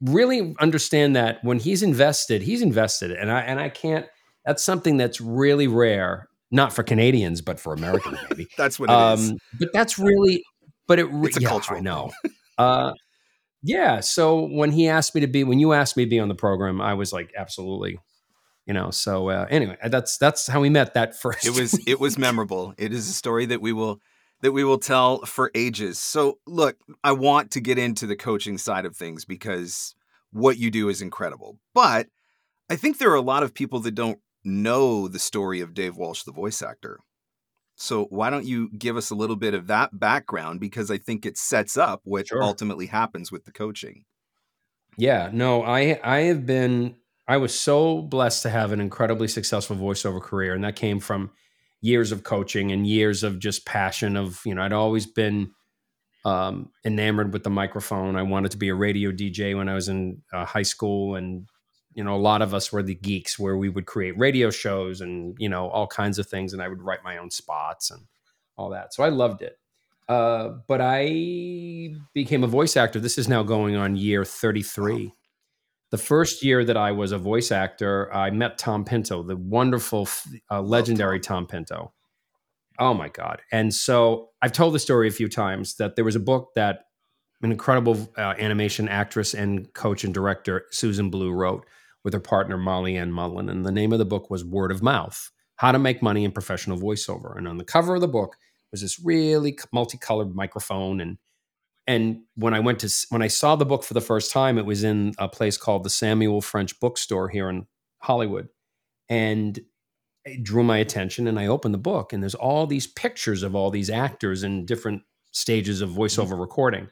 really 0.00 0.56
understand 0.58 1.14
that 1.14 1.38
when 1.44 1.58
he's 1.60 1.82
invested, 1.82 2.42
he's 2.42 2.62
invested, 2.62 3.12
and 3.12 3.30
I 3.30 3.40
and 3.42 3.60
I 3.60 3.68
can't. 3.68 4.06
That's 4.44 4.64
something 4.64 4.96
that's 4.96 5.20
really 5.20 5.66
rare, 5.68 6.28
not 6.50 6.72
for 6.72 6.82
Canadians, 6.82 7.40
but 7.42 7.60
for 7.60 7.72
Americans 7.74 8.18
maybe. 8.30 8.46
That's 8.56 8.78
what 8.78 8.90
it 8.90 8.92
is. 9.18 9.30
um, 9.30 9.38
but 9.58 9.72
that's 9.72 9.98
really, 9.98 10.44
but 10.86 11.00
it 11.00 11.08
It's 11.10 11.36
a 11.36 11.40
yeah, 11.40 11.48
cultural 11.48 11.78
I 11.78 11.82
know. 11.82 12.12
Uh, 12.58 12.94
yeah. 13.62 14.00
So 14.00 14.46
when 14.46 14.70
he 14.72 14.88
asked 14.88 15.14
me 15.14 15.20
to 15.20 15.26
be, 15.26 15.44
when 15.44 15.58
you 15.58 15.74
asked 15.74 15.94
me 15.94 16.04
to 16.04 16.08
be 16.08 16.18
on 16.18 16.28
the 16.28 16.34
program, 16.34 16.80
I 16.80 16.94
was 16.94 17.12
like, 17.12 17.30
absolutely. 17.36 17.98
You 18.64 18.72
know. 18.72 18.90
So 18.90 19.28
uh, 19.28 19.46
anyway, 19.50 19.76
that's 19.88 20.16
that's 20.16 20.46
how 20.46 20.62
we 20.62 20.70
met. 20.70 20.94
That 20.94 21.14
first. 21.20 21.44
it 21.46 21.54
was 21.54 21.78
it 21.86 22.00
was 22.00 22.16
memorable. 22.16 22.72
It 22.78 22.94
is 22.94 23.10
a 23.10 23.12
story 23.12 23.44
that 23.46 23.60
we 23.60 23.74
will 23.74 24.00
that 24.42 24.52
we 24.52 24.64
will 24.64 24.78
tell 24.78 25.20
for 25.24 25.50
ages. 25.54 25.98
So 25.98 26.38
look, 26.46 26.76
I 27.02 27.12
want 27.12 27.50
to 27.52 27.60
get 27.60 27.78
into 27.78 28.06
the 28.06 28.16
coaching 28.16 28.58
side 28.58 28.84
of 28.84 28.96
things 28.96 29.24
because 29.24 29.94
what 30.32 30.58
you 30.58 30.70
do 30.70 30.88
is 30.88 31.00
incredible. 31.02 31.58
But 31.74 32.08
I 32.68 32.76
think 32.76 32.98
there 32.98 33.10
are 33.10 33.14
a 33.14 33.20
lot 33.22 33.42
of 33.42 33.54
people 33.54 33.80
that 33.80 33.94
don't 33.94 34.18
know 34.44 35.08
the 35.08 35.18
story 35.18 35.60
of 35.60 35.74
Dave 35.74 35.96
Walsh, 35.96 36.22
the 36.24 36.32
voice 36.32 36.62
actor. 36.62 37.00
So 37.74 38.04
why 38.06 38.30
don't 38.30 38.46
you 38.46 38.70
give 38.76 38.96
us 38.96 39.10
a 39.10 39.14
little 39.14 39.36
bit 39.36 39.52
of 39.54 39.66
that 39.66 39.98
background 39.98 40.60
because 40.60 40.90
I 40.90 40.98
think 40.98 41.26
it 41.26 41.36
sets 41.36 41.76
up 41.76 42.00
what 42.04 42.28
Sure. 42.28 42.42
ultimately 42.42 42.86
happens 42.86 43.30
with 43.30 43.44
the 43.44 43.52
coaching. 43.52 44.04
Yeah, 44.96 45.30
no, 45.32 45.62
I 45.62 46.00
I 46.02 46.20
have 46.22 46.46
been 46.46 46.96
I 47.28 47.36
was 47.38 47.58
so 47.58 48.02
blessed 48.02 48.42
to 48.44 48.50
have 48.50 48.72
an 48.72 48.80
incredibly 48.80 49.28
successful 49.28 49.76
voiceover 49.76 50.22
career 50.22 50.54
and 50.54 50.64
that 50.64 50.76
came 50.76 51.00
from 51.00 51.32
years 51.80 52.12
of 52.12 52.24
coaching 52.24 52.72
and 52.72 52.86
years 52.86 53.22
of 53.22 53.38
just 53.38 53.66
passion 53.66 54.16
of, 54.16 54.40
you 54.44 54.54
know, 54.54 54.62
I'd 54.62 54.72
always 54.72 55.06
been 55.06 55.50
um, 56.24 56.70
enamored 56.84 57.32
with 57.32 57.44
the 57.44 57.50
microphone. 57.50 58.16
I 58.16 58.22
wanted 58.22 58.50
to 58.52 58.56
be 58.56 58.68
a 58.68 58.74
radio 58.74 59.12
DJ 59.12 59.56
when 59.56 59.68
I 59.68 59.74
was 59.74 59.88
in 59.88 60.22
uh, 60.32 60.44
high 60.44 60.62
school 60.62 61.14
and 61.14 61.46
you 61.96 62.04
know, 62.04 62.14
a 62.14 62.18
lot 62.18 62.42
of 62.42 62.52
us 62.52 62.70
were 62.70 62.82
the 62.82 62.94
geeks 62.94 63.38
where 63.38 63.56
we 63.56 63.70
would 63.70 63.86
create 63.86 64.18
radio 64.18 64.50
shows 64.50 65.00
and, 65.00 65.34
you 65.38 65.48
know, 65.48 65.70
all 65.70 65.86
kinds 65.86 66.18
of 66.18 66.26
things 66.26 66.52
and 66.52 66.62
I 66.62 66.68
would 66.68 66.82
write 66.82 67.02
my 67.02 67.16
own 67.16 67.30
spots 67.30 67.90
and 67.90 68.02
all 68.58 68.68
that. 68.70 68.92
So 68.92 69.02
I 69.02 69.08
loved 69.08 69.40
it. 69.40 69.58
Uh, 70.06 70.50
but 70.68 70.80
I 70.82 71.94
became 72.12 72.44
a 72.44 72.48
voice 72.48 72.76
actor. 72.76 73.00
This 73.00 73.16
is 73.16 73.28
now 73.28 73.42
going 73.42 73.76
on 73.76 73.96
year 73.96 74.26
33 74.26 75.14
the 75.90 75.98
first 75.98 76.42
year 76.42 76.64
that 76.64 76.76
I 76.76 76.92
was 76.92 77.12
a 77.12 77.18
voice 77.18 77.52
actor, 77.52 78.12
I 78.12 78.30
met 78.30 78.58
Tom 78.58 78.84
Pinto, 78.84 79.22
the 79.22 79.36
wonderful, 79.36 80.08
uh, 80.50 80.60
legendary 80.60 81.20
Tom 81.20 81.46
Pinto. 81.46 81.92
Oh 82.78 82.92
my 82.92 83.08
God. 83.08 83.40
And 83.52 83.72
so 83.72 84.30
I've 84.42 84.52
told 84.52 84.74
the 84.74 84.78
story 84.78 85.08
a 85.08 85.12
few 85.12 85.28
times 85.28 85.76
that 85.76 85.96
there 85.96 86.04
was 86.04 86.16
a 86.16 86.20
book 86.20 86.50
that 86.56 86.80
an 87.42 87.52
incredible 87.52 88.12
uh, 88.16 88.34
animation 88.38 88.88
actress 88.88 89.34
and 89.34 89.72
coach 89.74 90.04
and 90.04 90.12
director, 90.12 90.64
Susan 90.70 91.10
Blue, 91.10 91.32
wrote 91.32 91.66
with 92.02 92.14
her 92.14 92.20
partner, 92.20 92.56
Molly 92.56 92.96
Ann 92.96 93.12
Mullen. 93.12 93.48
And 93.48 93.64
the 93.64 93.72
name 93.72 93.92
of 93.92 93.98
the 93.98 94.04
book 94.04 94.30
was 94.30 94.44
Word 94.44 94.70
of 94.70 94.82
Mouth 94.82 95.30
How 95.56 95.72
to 95.72 95.78
Make 95.78 96.02
Money 96.02 96.24
in 96.24 96.32
Professional 96.32 96.78
Voiceover. 96.78 97.36
And 97.36 97.46
on 97.46 97.58
the 97.58 97.64
cover 97.64 97.94
of 97.94 98.00
the 98.00 98.08
book 98.08 98.36
was 98.70 98.80
this 98.80 98.98
really 99.04 99.58
multicolored 99.72 100.34
microphone 100.34 101.00
and 101.00 101.18
and 101.86 102.22
when 102.34 102.54
I 102.54 102.60
went 102.60 102.80
to 102.80 103.06
when 103.10 103.22
I 103.22 103.28
saw 103.28 103.56
the 103.56 103.66
book 103.66 103.84
for 103.84 103.94
the 103.94 104.00
first 104.00 104.32
time, 104.32 104.58
it 104.58 104.66
was 104.66 104.84
in 104.84 105.12
a 105.18 105.28
place 105.28 105.56
called 105.56 105.84
the 105.84 105.90
Samuel 105.90 106.40
French 106.40 106.78
Bookstore 106.80 107.28
here 107.28 107.48
in 107.48 107.66
Hollywood, 107.98 108.48
and 109.08 109.60
it 110.26 110.42
drew 110.42 110.64
my 110.64 110.78
attention 110.78 111.28
and 111.28 111.38
I 111.38 111.46
opened 111.46 111.72
the 111.72 111.78
book 111.78 112.12
and 112.12 112.20
there's 112.20 112.34
all 112.34 112.66
these 112.66 112.86
pictures 112.86 113.44
of 113.44 113.54
all 113.54 113.70
these 113.70 113.88
actors 113.88 114.42
in 114.42 114.66
different 114.66 115.02
stages 115.30 115.80
of 115.80 115.90
voiceover 115.90 116.30
mm-hmm. 116.30 116.40
recording. 116.40 116.88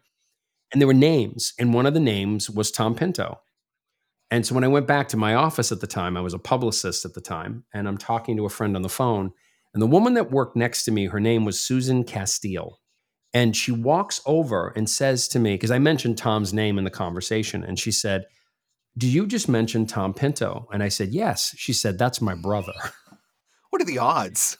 And 0.73 0.81
there 0.81 0.87
were 0.87 0.95
names. 0.95 1.53
And 1.59 1.75
one 1.75 1.87
of 1.87 1.95
the 1.95 2.01
names 2.01 2.49
was 2.49 2.71
Tom 2.71 2.95
Pinto. 2.95 3.41
And 4.31 4.47
so 4.47 4.55
when 4.55 4.65
I 4.65 4.69
went 4.69 4.87
back 4.87 5.09
to 5.09 5.17
my 5.17 5.35
office 5.35 5.71
at 5.71 5.81
the 5.81 5.87
time, 5.87 6.17
I 6.17 6.21
was 6.21 6.35
a 6.35 6.39
publicist 6.39 7.05
at 7.05 7.15
the 7.15 7.21
time, 7.21 7.65
and 7.73 7.87
I'm 7.87 7.99
talking 7.99 8.37
to 8.37 8.47
a 8.47 8.51
friend 8.51 8.75
on 8.75 8.83
the 8.83 8.89
phone. 8.89 9.33
And 9.73 9.83
the 9.83 9.87
woman 9.87 10.15
that 10.15 10.31
worked 10.31 10.57
next 10.57 10.85
to 10.85 10.91
me, 10.91 11.07
her 11.07 11.21
name 11.21 11.45
was 11.45 11.61
Susan 11.61 12.05
Castile. 12.05 12.81
And 13.35 13.55
she 13.57 13.73
walks 13.73 14.23
over 14.25 14.73
and 14.77 14.89
says 14.89 15.29
to 15.29 15.39
me, 15.39 15.55
because 15.55 15.73
I 15.73 15.79
mentioned 15.79 16.17
Tom's 16.17 16.55
name 16.55 16.79
in 16.79 16.85
the 16.85 16.91
conversation, 16.91 17.65
and 17.65 17.79
she 17.79 17.91
said, 17.91 18.27
Do 18.97 19.09
you 19.09 19.27
just 19.27 19.49
mention 19.49 19.87
Tom 19.87 20.15
Pinto? 20.15 20.69
And 20.73 20.83
I 20.83 20.89
said, 20.89 21.11
Yes. 21.11 21.53
She 21.59 21.73
said, 21.73 21.99
That's 21.99 22.21
my 22.21 22.35
brother. 22.35 22.75
What 23.71 23.83
are 23.83 23.87
the 23.87 23.99
odds? 23.99 24.57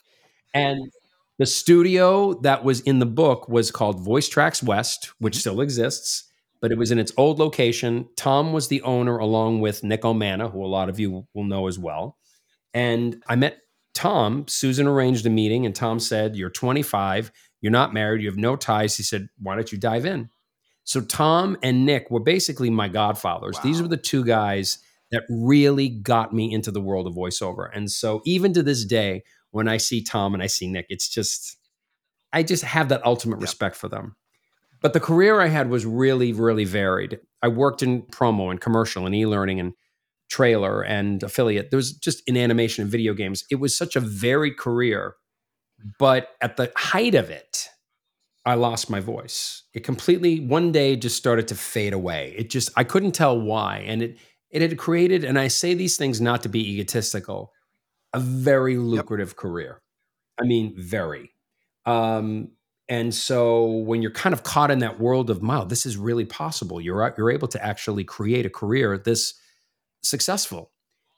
And 0.55 0.91
the 1.39 1.47
studio 1.47 2.35
that 2.41 2.65
was 2.65 2.81
in 2.81 2.99
the 2.99 3.07
book 3.07 3.49
was 3.49 3.71
called 3.71 4.05
Voicetrax 4.05 4.61
West, 4.61 5.13
which 5.21 5.35
mm-hmm. 5.35 5.39
still 5.39 5.61
exists, 5.61 6.25
but 6.61 6.73
it 6.73 6.79
was 6.79 6.91
in 6.91 6.99
its 6.99 7.13
old 7.17 7.39
location. 7.39 8.09
Tom 8.17 8.53
was 8.53 8.67
the 8.67 8.83
owner, 8.83 9.19
along 9.19 9.61
with 9.61 9.85
Nick 9.85 10.03
Omana, 10.03 10.51
who 10.51 10.65
a 10.65 10.67
lot 10.67 10.89
of 10.89 10.99
you 10.99 11.29
will 11.33 11.45
know 11.45 11.69
as 11.69 11.79
well. 11.79 12.19
And 12.73 13.23
I 13.29 13.37
met 13.37 13.59
Tom. 13.95 14.47
Susan 14.49 14.89
arranged 14.89 15.27
a 15.27 15.31
meeting, 15.31 15.65
and 15.65 15.75
Tom 15.75 16.01
said, 16.01 16.35
You're 16.35 16.51
25, 16.51 17.31
you're 17.65 17.73
not 17.73 17.95
married, 17.95 18.21
you 18.21 18.29
have 18.29 18.37
no 18.37 18.57
ties. 18.57 18.95
He 18.95 19.03
said, 19.03 19.29
Why 19.41 19.55
don't 19.55 19.73
you 19.73 19.79
dive 19.79 20.05
in? 20.05 20.29
So 20.85 21.01
Tom 21.01 21.57
and 21.63 21.87
Nick 21.87 22.11
were 22.11 22.21
basically 22.21 22.69
my 22.69 22.89
godfathers. 22.89 23.59
These 23.65 23.81
were 23.81 23.89
the 23.89 23.97
two 23.97 24.23
guys 24.23 24.81
that 25.13 25.23
really 25.31 25.89
got 25.89 26.35
me 26.35 26.53
into 26.53 26.71
the 26.71 26.83
world 26.83 27.07
of 27.07 27.15
voiceover. 27.15 27.71
And 27.75 27.91
so 27.91 28.21
even 28.27 28.53
to 28.53 28.63
this 28.63 28.85
day, 28.85 29.23
when 29.51 29.67
I 29.67 29.79
see 29.79 30.03
Tom 30.05 30.35
and 30.35 30.43
I 30.43 30.47
see 30.47 30.67
Nick, 30.71 30.85
it's 30.91 31.09
just 31.09 31.57
I 32.35 32.43
just 32.43 32.65
have 32.65 32.91
that 32.91 33.03
ultimate 33.07 33.37
Yep. 33.37 33.43
respect 33.43 33.77
for 33.77 33.89
them. 33.89 34.15
But 34.83 34.93
the 34.93 35.01
career 35.01 35.41
I 35.41 35.47
had 35.47 35.71
was 35.71 35.87
really, 35.87 36.35
really 36.35 36.65
varied. 36.67 37.19
I 37.41 37.49
worked 37.49 37.83
in 37.83 38.03
promo 38.03 38.51
and 38.51 38.61
commercial 38.61 39.07
and 39.07 39.15
e-learning 39.15 39.59
and 39.59 39.73
trailer 40.29 40.83
and 40.83 41.23
affiliate. 41.23 41.71
There 41.71 41.79
was 41.79 41.95
just 41.95 42.23
in 42.27 42.37
animation 42.37 42.83
and 42.83 42.91
video 42.91 43.15
games. 43.15 43.45
It 43.51 43.55
was 43.55 43.75
such 43.75 43.97
a 43.97 44.01
varied 44.01 44.59
career. 44.59 45.15
But 45.99 46.31
at 46.41 46.57
the 46.57 46.73
height 46.77 47.15
of 47.15 47.31
it, 47.31 47.69
I 48.47 48.55
lost 48.55 48.91
my 48.91 49.01
voice. 49.01 49.63
It 49.73 49.85
completely 49.85 50.41
one 50.41 50.73
day 50.73 50.97
just 50.97 51.17
started 51.17 51.49
to 51.49 51.55
fade 51.55 51.93
away. 51.93 52.35
It 52.37 52.51
just 52.51 52.71
I 52.77 52.85
couldn't 52.85 53.13
tell 53.13 53.39
why. 53.41 53.85
And 53.87 54.03
it 54.03 54.19
it 54.51 54.63
had 54.63 54.79
created, 54.79 55.25
and 55.25 55.39
I 55.39 55.49
say 55.49 55.75
these 55.75 55.97
things 55.97 56.21
not 56.21 56.43
to 56.45 56.49
be 56.49 56.75
egotistical, 56.75 57.53
a 58.13 58.21
very 58.21 58.77
lucrative 58.77 59.35
career. 59.35 59.83
I 60.41 60.45
mean, 60.45 60.75
very. 60.77 61.33
Um, 61.87 62.53
and 62.89 63.15
so 63.15 63.65
when 63.65 64.01
you're 64.01 64.13
kind 64.13 64.33
of 64.33 64.43
caught 64.43 64.71
in 64.71 64.79
that 64.81 65.01
world 65.01 65.29
of, 65.31 65.43
wow, 65.43 65.65
this 65.65 65.87
is 65.87 65.97
really 65.97 66.25
possible. 66.25 66.81
You're 66.81 67.15
you're 67.19 67.31
able 67.31 67.49
to 67.49 67.65
actually 67.65 68.05
create 68.05 68.47
a 68.47 68.51
career 68.51 68.97
this 68.97 69.35
successful, 70.03 70.71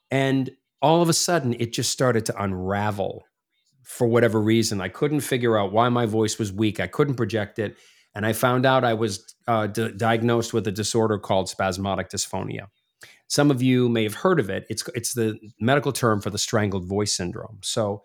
and 0.09 0.49
all 0.81 1.01
of 1.01 1.09
a 1.09 1.13
sudden 1.13 1.53
it 1.59 1.73
just 1.73 1.91
started 1.91 2.25
to 2.25 2.41
unravel 2.41 3.25
for 3.87 4.05
whatever 4.05 4.41
reason. 4.41 4.81
I 4.81 4.89
couldn't 4.89 5.21
figure 5.21 5.57
out 5.57 5.71
why 5.71 5.87
my 5.87 6.05
voice 6.05 6.37
was 6.37 6.51
weak. 6.51 6.79
I 6.79 6.87
couldn't 6.87 7.15
project 7.15 7.57
it, 7.57 7.77
and 8.13 8.25
I 8.25 8.33
found 8.33 8.65
out 8.65 8.83
I 8.83 8.93
was 8.93 9.33
uh, 9.47 9.67
di- 9.67 9.93
diagnosed 9.93 10.53
with 10.53 10.67
a 10.67 10.71
disorder 10.71 11.17
called 11.17 11.49
spasmodic 11.49 12.09
dysphonia. 12.09 12.67
Some 13.29 13.49
of 13.49 13.61
you 13.61 13.87
may 13.87 14.03
have 14.03 14.13
heard 14.13 14.39
of 14.39 14.49
it. 14.49 14.65
It's 14.69 14.87
it's 14.93 15.13
the 15.13 15.39
medical 15.59 15.93
term 15.93 16.21
for 16.21 16.29
the 16.29 16.37
strangled 16.37 16.85
voice 16.85 17.13
syndrome. 17.13 17.59
So 17.63 18.03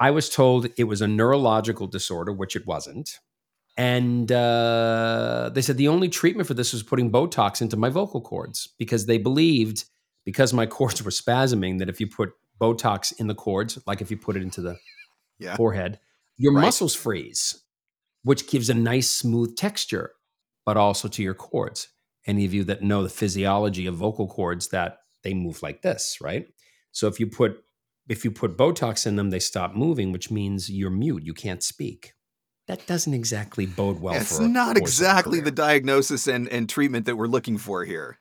I 0.00 0.10
was 0.10 0.28
told 0.28 0.66
it 0.76 0.84
was 0.84 1.00
a 1.00 1.08
neurological 1.08 1.86
disorder, 1.86 2.32
which 2.32 2.56
it 2.56 2.66
wasn't. 2.66 3.18
And 3.76 4.30
uh, 4.32 5.50
they 5.54 5.62
said 5.62 5.76
the 5.76 5.88
only 5.88 6.08
treatment 6.08 6.48
for 6.48 6.54
this 6.54 6.72
was 6.72 6.82
putting 6.82 7.10
Botox 7.10 7.62
into 7.62 7.76
my 7.76 7.88
vocal 7.88 8.20
cords 8.20 8.68
because 8.78 9.06
they 9.06 9.16
believed, 9.16 9.84
because 10.24 10.52
my 10.52 10.66
cords 10.66 11.02
were 11.02 11.10
spasming, 11.12 11.78
that 11.78 11.88
if 11.88 12.00
you 12.00 12.08
put 12.08 12.32
Botox 12.60 13.12
in 13.18 13.28
the 13.28 13.34
cords, 13.34 13.78
like 13.86 14.00
if 14.00 14.10
you 14.10 14.16
put 14.16 14.36
it 14.36 14.42
into 14.42 14.60
the 14.60 14.76
Yeah. 15.40 15.56
forehead, 15.56 15.98
your 16.36 16.52
Right. 16.54 16.62
muscles 16.62 16.94
freeze, 16.94 17.62
which 18.22 18.48
gives 18.48 18.70
a 18.70 18.74
nice 18.74 19.10
smooth 19.10 19.56
texture, 19.56 20.12
but 20.66 20.76
also 20.76 21.08
to 21.08 21.22
your 21.22 21.34
cords. 21.34 21.88
Any 22.26 22.44
of 22.44 22.52
you 22.54 22.64
that 22.64 22.82
know 22.82 23.02
the 23.02 23.08
physiology 23.08 23.86
of 23.86 23.96
vocal 23.96 24.28
cords, 24.28 24.68
that 24.68 24.98
they 25.24 25.34
move 25.34 25.62
like 25.62 25.82
this, 25.82 26.18
right? 26.20 26.46
So 26.92 27.08
if 27.08 27.18
you 27.20 27.26
put 27.26 27.64
if 28.08 28.24
you 28.24 28.30
put 28.32 28.56
Botox 28.56 29.06
in 29.06 29.14
them, 29.14 29.30
they 29.30 29.38
stop 29.38 29.74
moving, 29.74 30.10
which 30.10 30.32
means 30.32 30.68
you're 30.68 30.90
mute. 30.90 31.22
You 31.24 31.32
can't 31.32 31.62
speak. 31.62 32.14
That 32.66 32.84
doesn't 32.86 33.14
exactly 33.14 33.66
bode 33.66 34.00
well 34.00 34.14
it's 34.16 34.38
not 34.40 34.76
exactly 34.76 35.40
the 35.40 35.50
diagnosis 35.52 36.26
and, 36.26 36.48
and 36.48 36.68
treatment 36.68 37.06
that 37.06 37.16
we're 37.16 37.26
looking 37.28 37.56
for 37.56 37.84
here. 37.84 38.18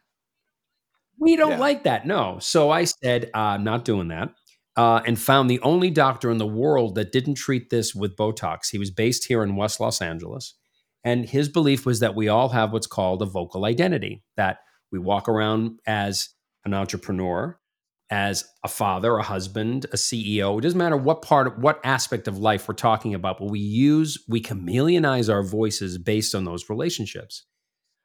We 1.20 1.36
don't 1.36 1.52
Yeah. 1.52 1.58
like 1.60 1.84
that. 1.84 2.06
No. 2.08 2.38
So 2.40 2.70
I 2.70 2.86
said, 2.86 3.32
uh, 3.34 3.38
I'm 3.38 3.64
not 3.64 3.84
doing 3.84 4.08
that. 4.10 4.34
Uh, 4.80 5.02
and 5.06 5.20
found 5.20 5.50
the 5.50 5.60
only 5.60 5.90
doctor 5.90 6.32
in 6.32 6.38
the 6.38 6.48
world 6.48 6.96
that 6.96 7.12
didn't 7.12 7.36
treat 7.36 7.70
this 7.70 7.94
with 7.94 8.16
Botox. 8.16 8.70
He 8.72 8.78
was 8.78 8.92
based 8.92 9.26
here 9.26 9.44
in 9.44 9.58
West 9.58 9.82
Los 9.82 10.02
Angeles. 10.02 10.56
And 11.04 11.28
his 11.28 11.50
belief 11.50 11.86
was 11.86 12.00
that 12.00 12.16
we 12.16 12.30
all 12.30 12.48
have 12.48 12.72
what's 12.72 12.88
called 12.88 13.22
a 13.22 13.26
vocal 13.26 13.66
identity, 13.66 14.24
that 14.38 14.60
we 14.90 14.98
walk 14.98 15.28
around 15.28 15.82
as 15.86 16.30
an 16.64 16.74
entrepreneur, 16.74 17.60
as 18.10 18.46
a 18.64 18.70
father, 18.70 19.18
a 19.18 19.24
husband, 19.24 19.86
a 19.92 19.98
CEO. 19.98 20.58
It 20.58 20.62
doesn't 20.62 20.78
matter 20.78 20.96
what 20.96 21.24
part, 21.24 21.60
what 21.60 21.82
aspect 21.84 22.30
of 22.30 22.38
life 22.38 22.66
we're 22.66 22.74
talking 22.74 23.14
about, 23.14 23.40
but 23.40 23.52
we 23.52 23.60
use, 23.60 24.18
we 24.30 24.42
chameleonize 24.42 25.30
our 25.30 25.44
voices 25.44 25.98
based 25.98 26.34
on 26.34 26.46
those 26.46 26.70
relationships. 26.70 27.44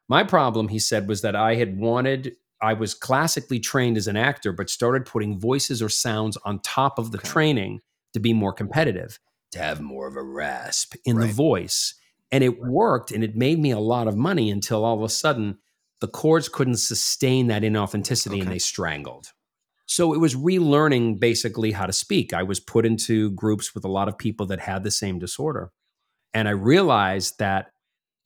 My 0.09 0.25
problem, 0.25 0.67
he 0.67 0.79
said, 0.79 1.07
was 1.07 1.21
that 1.21 1.37
I 1.37 1.55
had 1.55 1.77
wanted, 1.77 2.35
I 2.65 2.73
was 2.73 2.93
classically 2.93 3.59
trained 3.59 3.97
as 3.97 4.07
an 4.07 4.17
actor, 4.17 4.51
but 4.51 4.69
started 4.69 5.05
putting 5.05 5.39
voices 5.39 5.81
or 5.81 5.89
sounds 5.89 6.37
on 6.37 6.59
top 6.59 6.99
of 6.99 7.11
the 7.11 7.17
Okay. 7.19 7.27
training 7.29 7.81
to 8.13 8.19
be 8.19 8.33
more 8.33 8.53
competitive, 8.53 9.19
to 9.51 9.59
have 9.59 9.81
more 9.81 10.07
of 10.07 10.15
a 10.15 10.23
rasp 10.23 10.95
in 11.05 11.19
the 11.19 11.27
voice. 11.27 11.95
And 12.31 12.43
it 12.43 12.59
worked 12.59 13.11
and 13.11 13.23
it 13.23 13.35
made 13.35 13.59
me 13.59 13.71
a 13.71 13.79
lot 13.79 14.07
of 14.07 14.17
money 14.17 14.49
until 14.49 14.83
all 14.83 14.97
of 14.97 15.03
a 15.03 15.09
sudden 15.09 15.59
the 16.01 16.07
cords 16.07 16.49
couldn't 16.49 16.77
sustain 16.77 17.47
that 17.47 17.61
inauthenticity 17.61 18.41
and 18.41 18.51
they 18.51 18.59
strangled. 18.59 19.31
So 19.85 20.13
it 20.13 20.19
was 20.19 20.35
relearning 20.35 21.19
basically 21.19 21.71
how 21.71 21.85
to 21.85 21.93
speak. 21.93 22.33
I 22.33 22.43
was 22.43 22.59
put 22.59 22.85
into 22.85 23.31
groups 23.31 23.75
with 23.75 23.85
a 23.85 23.91
lot 23.91 24.07
of 24.07 24.17
people 24.17 24.47
that 24.47 24.59
had 24.59 24.83
the 24.83 24.91
same 24.91 25.19
disorder. 25.19 25.71
And 26.33 26.47
I 26.47 26.51
realized 26.51 27.37
that 27.39 27.71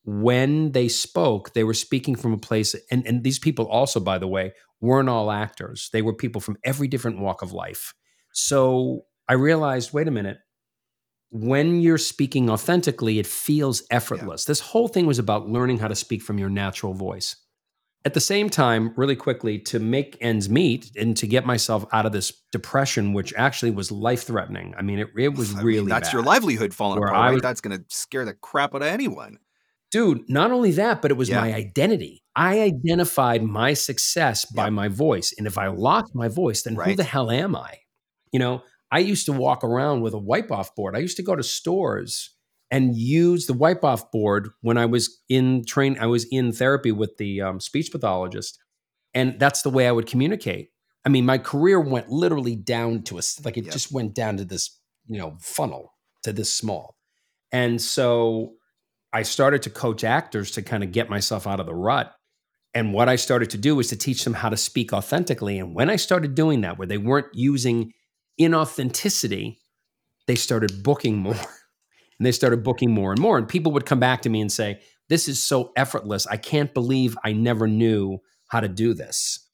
when 0.03 0.71
they 0.71 0.87
spoke, 0.87 1.53
they 1.53 1.63
were 1.63 1.73
speaking 1.73 2.15
from 2.15 2.33
a 2.33 2.37
place, 2.37 2.75
and, 2.89 3.05
and 3.05 3.23
these 3.23 3.39
people 3.39 3.67
also, 3.67 3.99
by 3.99 4.17
the 4.17 4.27
way, 4.27 4.53
weren't 4.81 5.09
all 5.09 5.31
actors. 5.31 5.89
They 5.91 6.01
were 6.01 6.13
people 6.13 6.41
from 6.41 6.57
every 6.63 6.87
different 6.87 7.19
walk 7.19 7.41
of 7.41 7.51
life. 7.51 7.93
So 8.31 9.05
I 9.27 9.33
realized 9.33 9.93
wait 9.93 10.07
a 10.07 10.11
minute, 10.11 10.37
when 11.31 11.81
you're 11.81 11.97
speaking 11.97 12.49
authentically, 12.49 13.19
it 13.19 13.27
feels 13.27 13.83
effortless. 13.91 14.45
This 14.45 14.59
whole 14.59 14.87
thing 14.87 15.05
was 15.05 15.19
about 15.19 15.47
learning 15.47 15.79
how 15.79 15.87
to 15.87 15.95
speak 15.95 16.21
from 16.21 16.39
your 16.39 16.49
natural 16.49 16.93
voice. 16.93 17.35
At 18.05 18.13
the 18.13 18.21
same 18.21 18.49
time, 18.49 18.93
really 18.95 19.17
quickly, 19.17 19.59
to 19.59 19.77
make 19.77 20.17
ends 20.21 20.49
meet 20.49 20.89
and 20.95 21.17
to 21.17 21.27
get 21.27 21.45
myself 21.45 21.85
out 21.91 22.05
of 22.05 22.13
this 22.13 22.31
depression, 22.51 23.11
which 23.11 23.33
actually 23.35 23.71
was 23.71 23.91
life 23.91 24.23
threatening. 24.23 24.73
I 24.77 24.81
mean, 24.81 24.99
it, 24.99 25.09
it 25.17 25.33
was 25.35 25.51
I 25.51 25.57
mean, 25.57 25.65
really 25.65 25.89
that's 25.89 26.13
your 26.13 26.23
livelihood 26.23 26.73
falling 26.73 26.99
Where 26.99 27.09
apart. 27.09 27.25
Right? 27.25 27.33
was- 27.33 27.41
That's 27.41 27.61
going 27.61 27.77
to 27.77 27.83
scare 27.89 28.23
the 28.23 28.33
crap 28.33 28.73
out 28.73 28.81
of 28.81 28.87
anyone. 28.87 29.37
Dude 29.91 30.21
not 30.29 30.51
only 30.51 30.71
that 30.71 31.01
but 31.01 31.11
it 31.11 31.17
was 31.17 31.29
Yeah. 31.29 31.41
my 31.41 31.53
identity 31.53 32.23
i 32.35 32.59
identified 32.61 33.43
my 33.43 33.73
success 33.73 34.45
by 34.45 34.65
Yep. 34.65 34.73
my 34.73 34.87
voice 34.87 35.33
and 35.37 35.47
if 35.47 35.57
i 35.57 35.67
lost 35.67 36.13
my 36.15 36.27
voice 36.27 36.63
then 36.63 36.75
who 36.75 36.95
the 36.95 37.03
hell 37.03 37.31
am 37.31 37.55
i 37.55 37.79
you 38.31 38.39
know 38.39 38.61
i 38.91 38.99
used 38.99 39.25
to 39.25 39.33
walk 39.33 39.63
around 39.63 40.01
with 40.01 40.13
a 40.13 40.19
wipe 40.19 40.51
off 40.51 40.75
board 40.75 40.95
i 40.95 40.99
used 40.99 41.17
to 41.17 41.23
go 41.23 41.35
to 41.35 41.43
stores 41.43 42.35
and 42.71 42.95
use 42.95 43.47
the 43.47 43.53
wipe 43.53 43.83
off 43.83 44.11
board 44.11 44.49
when 44.61 44.77
i 44.77 44.85
was 44.85 45.21
in 45.29 45.63
train 45.65 45.97
i 45.99 46.05
was 46.05 46.25
in 46.31 46.51
therapy 46.51 46.91
with 46.91 47.17
the 47.17 47.41
um, 47.41 47.59
speech 47.59 47.91
pathologist 47.91 48.59
and 49.13 49.39
that's 49.39 49.61
the 49.63 49.69
way 49.71 49.87
i 49.87 49.91
would 49.91 50.05
communicate 50.07 50.69
i 51.05 51.09
mean 51.09 51.25
my 51.25 51.37
career 51.39 51.79
went 51.79 52.09
literally 52.09 52.55
down 52.55 53.01
to 53.01 53.17
a 53.17 53.21
like 53.43 53.57
it 53.57 53.65
Yep. 53.65 53.73
just 53.73 53.91
went 53.91 54.13
down 54.13 54.37
to 54.37 54.45
this 54.45 54.79
you 55.07 55.17
know 55.17 55.35
funnel 55.41 55.93
to 56.23 56.31
this 56.31 56.53
small 56.53 56.95
and 57.51 57.81
so 57.81 58.53
I 59.11 59.23
started 59.23 59.63
to 59.63 59.69
coach 59.69 60.03
actors 60.03 60.51
to 60.51 60.61
kind 60.61 60.83
of 60.83 60.91
get 60.91 61.09
myself 61.09 61.47
out 61.47 61.59
of 61.59 61.65
the 61.65 61.73
rut. 61.73 62.13
And 62.73 62.93
what 62.93 63.09
I 63.09 63.15
started 63.15 63.49
to 63.51 63.57
do 63.57 63.75
was 63.75 63.87
to 63.89 63.95
teach 63.95 64.23
them 64.23 64.35
how 64.35 64.49
to 64.49 64.57
speak 64.57 64.93
authentically. 64.93 65.57
And 65.57 65.73
when 65.73 65.89
I 65.89 65.95
started 65.95 66.35
doing 66.35 66.61
that, 66.61 66.77
where 66.77 66.87
they 66.87 66.99
weren't 66.99 67.33
using 67.33 67.93
inauthenticity, 68.39 69.57
they 70.27 70.35
started 70.35 70.83
booking 70.83 71.17
more. 71.17 71.35
And 72.19 72.25
they 72.25 72.33
started 72.33 72.65
booking 72.65 72.91
more 72.91 73.13
and 73.13 73.21
more. 73.21 73.37
And 73.37 73.47
people 73.47 73.71
would 73.71 73.85
come 73.85 74.01
back 74.01 74.21
to 74.23 74.29
me 74.29 74.41
and 74.41 74.51
say, 74.51 74.81
This 75.07 75.29
is 75.29 75.41
so 75.41 75.71
effortless. 75.77 76.27
I 76.27 76.35
can't 76.35 76.73
believe 76.73 77.17
I 77.23 77.31
never 77.31 77.65
knew 77.65 78.19
how 78.49 78.59
to 78.59 78.67
do 78.67 78.93
this. 78.93 79.47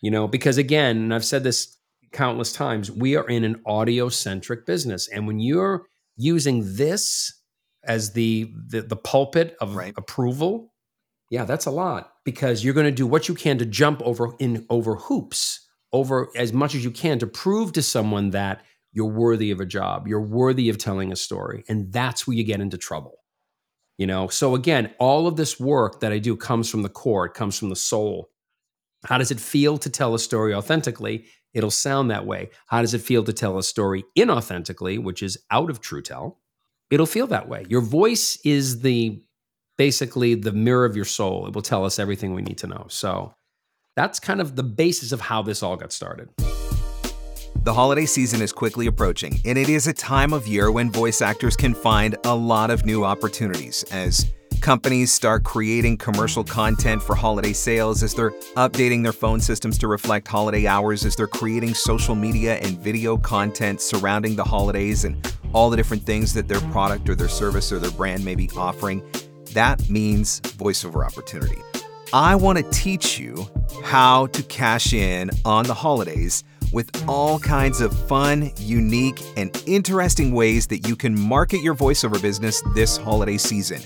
You 0.00 0.10
know, 0.10 0.26
because 0.26 0.56
again, 0.56 0.96
and 0.96 1.14
I've 1.14 1.26
said 1.26 1.44
this 1.44 1.76
countless 2.12 2.52
times, 2.52 2.90
we 2.90 3.16
are 3.16 3.28
in 3.28 3.44
an 3.44 3.60
audio 3.66 4.08
centric 4.08 4.64
business. 4.64 5.08
And 5.08 5.26
when 5.26 5.40
you're 5.40 5.84
using 6.16 6.62
this 6.64 7.35
as 7.86 8.12
the, 8.12 8.52
the, 8.68 8.82
the 8.82 8.96
pulpit 8.96 9.56
of 9.60 9.76
Right. 9.76 9.94
approval, 9.96 10.72
yeah, 11.30 11.44
that's 11.44 11.66
a 11.66 11.70
lot 11.70 12.12
because 12.24 12.64
you're 12.64 12.74
going 12.74 12.86
to 12.86 12.92
do 12.92 13.06
what 13.06 13.28
you 13.28 13.34
can 13.34 13.58
to 13.58 13.66
jump 13.66 14.00
over 14.02 14.34
in 14.38 14.64
over 14.70 14.96
hoops, 14.96 15.66
over 15.92 16.28
as 16.36 16.52
much 16.52 16.74
as 16.74 16.84
you 16.84 16.90
can 16.90 17.18
to 17.18 17.26
prove 17.26 17.72
to 17.72 17.82
someone 17.82 18.30
that 18.30 18.64
you're 18.92 19.06
worthy 19.06 19.50
of 19.50 19.60
a 19.60 19.66
job, 19.66 20.06
you're 20.06 20.20
worthy 20.20 20.68
of 20.68 20.78
telling 20.78 21.12
a 21.12 21.16
story, 21.16 21.64
and 21.68 21.92
that's 21.92 22.26
where 22.26 22.36
you 22.36 22.44
get 22.44 22.60
into 22.60 22.78
trouble. 22.78 23.18
You 23.98 24.06
know, 24.06 24.28
so 24.28 24.54
again, 24.54 24.94
all 24.98 25.26
of 25.26 25.36
this 25.36 25.58
work 25.58 26.00
that 26.00 26.12
I 26.12 26.18
do 26.18 26.36
comes 26.36 26.70
from 26.70 26.82
the 26.82 26.88
core, 26.88 27.26
it 27.26 27.34
comes 27.34 27.58
from 27.58 27.70
the 27.70 27.76
soul. 27.76 28.30
How 29.04 29.18
does 29.18 29.30
it 29.30 29.40
feel 29.40 29.78
to 29.78 29.90
tell 29.90 30.14
a 30.14 30.18
story 30.18 30.54
authentically? 30.54 31.26
It'll 31.54 31.70
sound 31.70 32.10
that 32.10 32.26
way. 32.26 32.50
How 32.66 32.82
does 32.82 32.92
it 32.94 33.00
feel 33.00 33.24
to 33.24 33.32
tell 33.32 33.56
a 33.58 33.62
story 33.62 34.04
inauthentically, 34.18 35.02
which 35.02 35.22
is 35.22 35.38
out 35.50 35.70
of 35.70 35.80
true 35.80 36.02
tell? 36.02 36.40
It'll 36.90 37.06
feel 37.06 37.26
that 37.28 37.48
way. 37.48 37.66
Your 37.68 37.80
voice 37.80 38.38
is 38.44 38.80
the 38.80 39.20
basically 39.76 40.34
the 40.34 40.52
mirror 40.52 40.84
of 40.84 40.94
your 40.94 41.04
soul. 41.04 41.46
It 41.48 41.54
will 41.54 41.62
tell 41.62 41.84
us 41.84 41.98
everything 41.98 42.32
we 42.32 42.42
need 42.42 42.58
to 42.58 42.68
know. 42.68 42.86
So 42.88 43.34
that's 43.96 44.20
kind 44.20 44.40
of 44.40 44.54
the 44.54 44.62
basis 44.62 45.10
of 45.10 45.20
how 45.20 45.42
this 45.42 45.62
all 45.62 45.76
got 45.76 45.92
started. 45.92 46.28
The 47.64 47.74
holiday 47.74 48.06
season 48.06 48.40
is 48.40 48.52
quickly 48.52 48.86
approaching, 48.86 49.40
and 49.44 49.58
it 49.58 49.68
is 49.68 49.88
a 49.88 49.92
time 49.92 50.32
of 50.32 50.46
year 50.46 50.70
when 50.70 50.92
voice 50.92 51.20
actors 51.20 51.56
can 51.56 51.74
find 51.74 52.16
a 52.24 52.34
lot 52.34 52.70
of 52.70 52.86
new 52.86 53.04
opportunities 53.04 53.84
as 53.90 54.32
companies 54.60 55.12
start 55.12 55.42
creating 55.42 55.96
commercial 55.96 56.44
content 56.44 57.02
for 57.02 57.16
holiday 57.16 57.52
sales, 57.52 58.04
as 58.04 58.14
they're 58.14 58.30
updating 58.56 59.02
their 59.02 59.12
phone 59.12 59.40
systems 59.40 59.76
to 59.78 59.88
reflect 59.88 60.28
holiday 60.28 60.68
hours, 60.68 61.04
as 61.04 61.16
they're 61.16 61.26
creating 61.26 61.74
social 61.74 62.14
media 62.14 62.56
and 62.58 62.78
video 62.78 63.16
content 63.16 63.80
surrounding 63.80 64.36
the 64.36 64.44
holidays 64.44 65.04
and 65.04 65.26
all 65.56 65.70
the 65.70 65.76
different 65.76 66.02
things 66.02 66.34
that 66.34 66.48
their 66.48 66.60
product 66.70 67.08
or 67.08 67.14
their 67.14 67.30
service 67.30 67.72
or 67.72 67.78
their 67.78 67.90
brand 67.92 68.22
may 68.22 68.34
be 68.34 68.50
offering. 68.58 69.02
That 69.54 69.88
means 69.88 70.42
voiceover 70.42 71.02
opportunity. 71.02 71.56
I 72.12 72.34
want 72.34 72.58
to 72.58 72.64
teach 72.70 73.18
you 73.18 73.48
how 73.82 74.26
to 74.26 74.42
cash 74.42 74.92
in 74.92 75.30
on 75.46 75.64
the 75.64 75.72
holidays 75.72 76.44
with 76.76 77.08
all 77.08 77.38
kinds 77.38 77.80
of 77.80 77.90
fun, 78.06 78.52
unique, 78.58 79.22
and 79.38 79.62
interesting 79.64 80.32
ways 80.32 80.66
that 80.66 80.86
you 80.86 80.94
can 80.94 81.18
market 81.18 81.62
your 81.62 81.74
voiceover 81.74 82.20
business 82.20 82.62
this 82.74 82.98
holiday 82.98 83.38
season. 83.38 83.80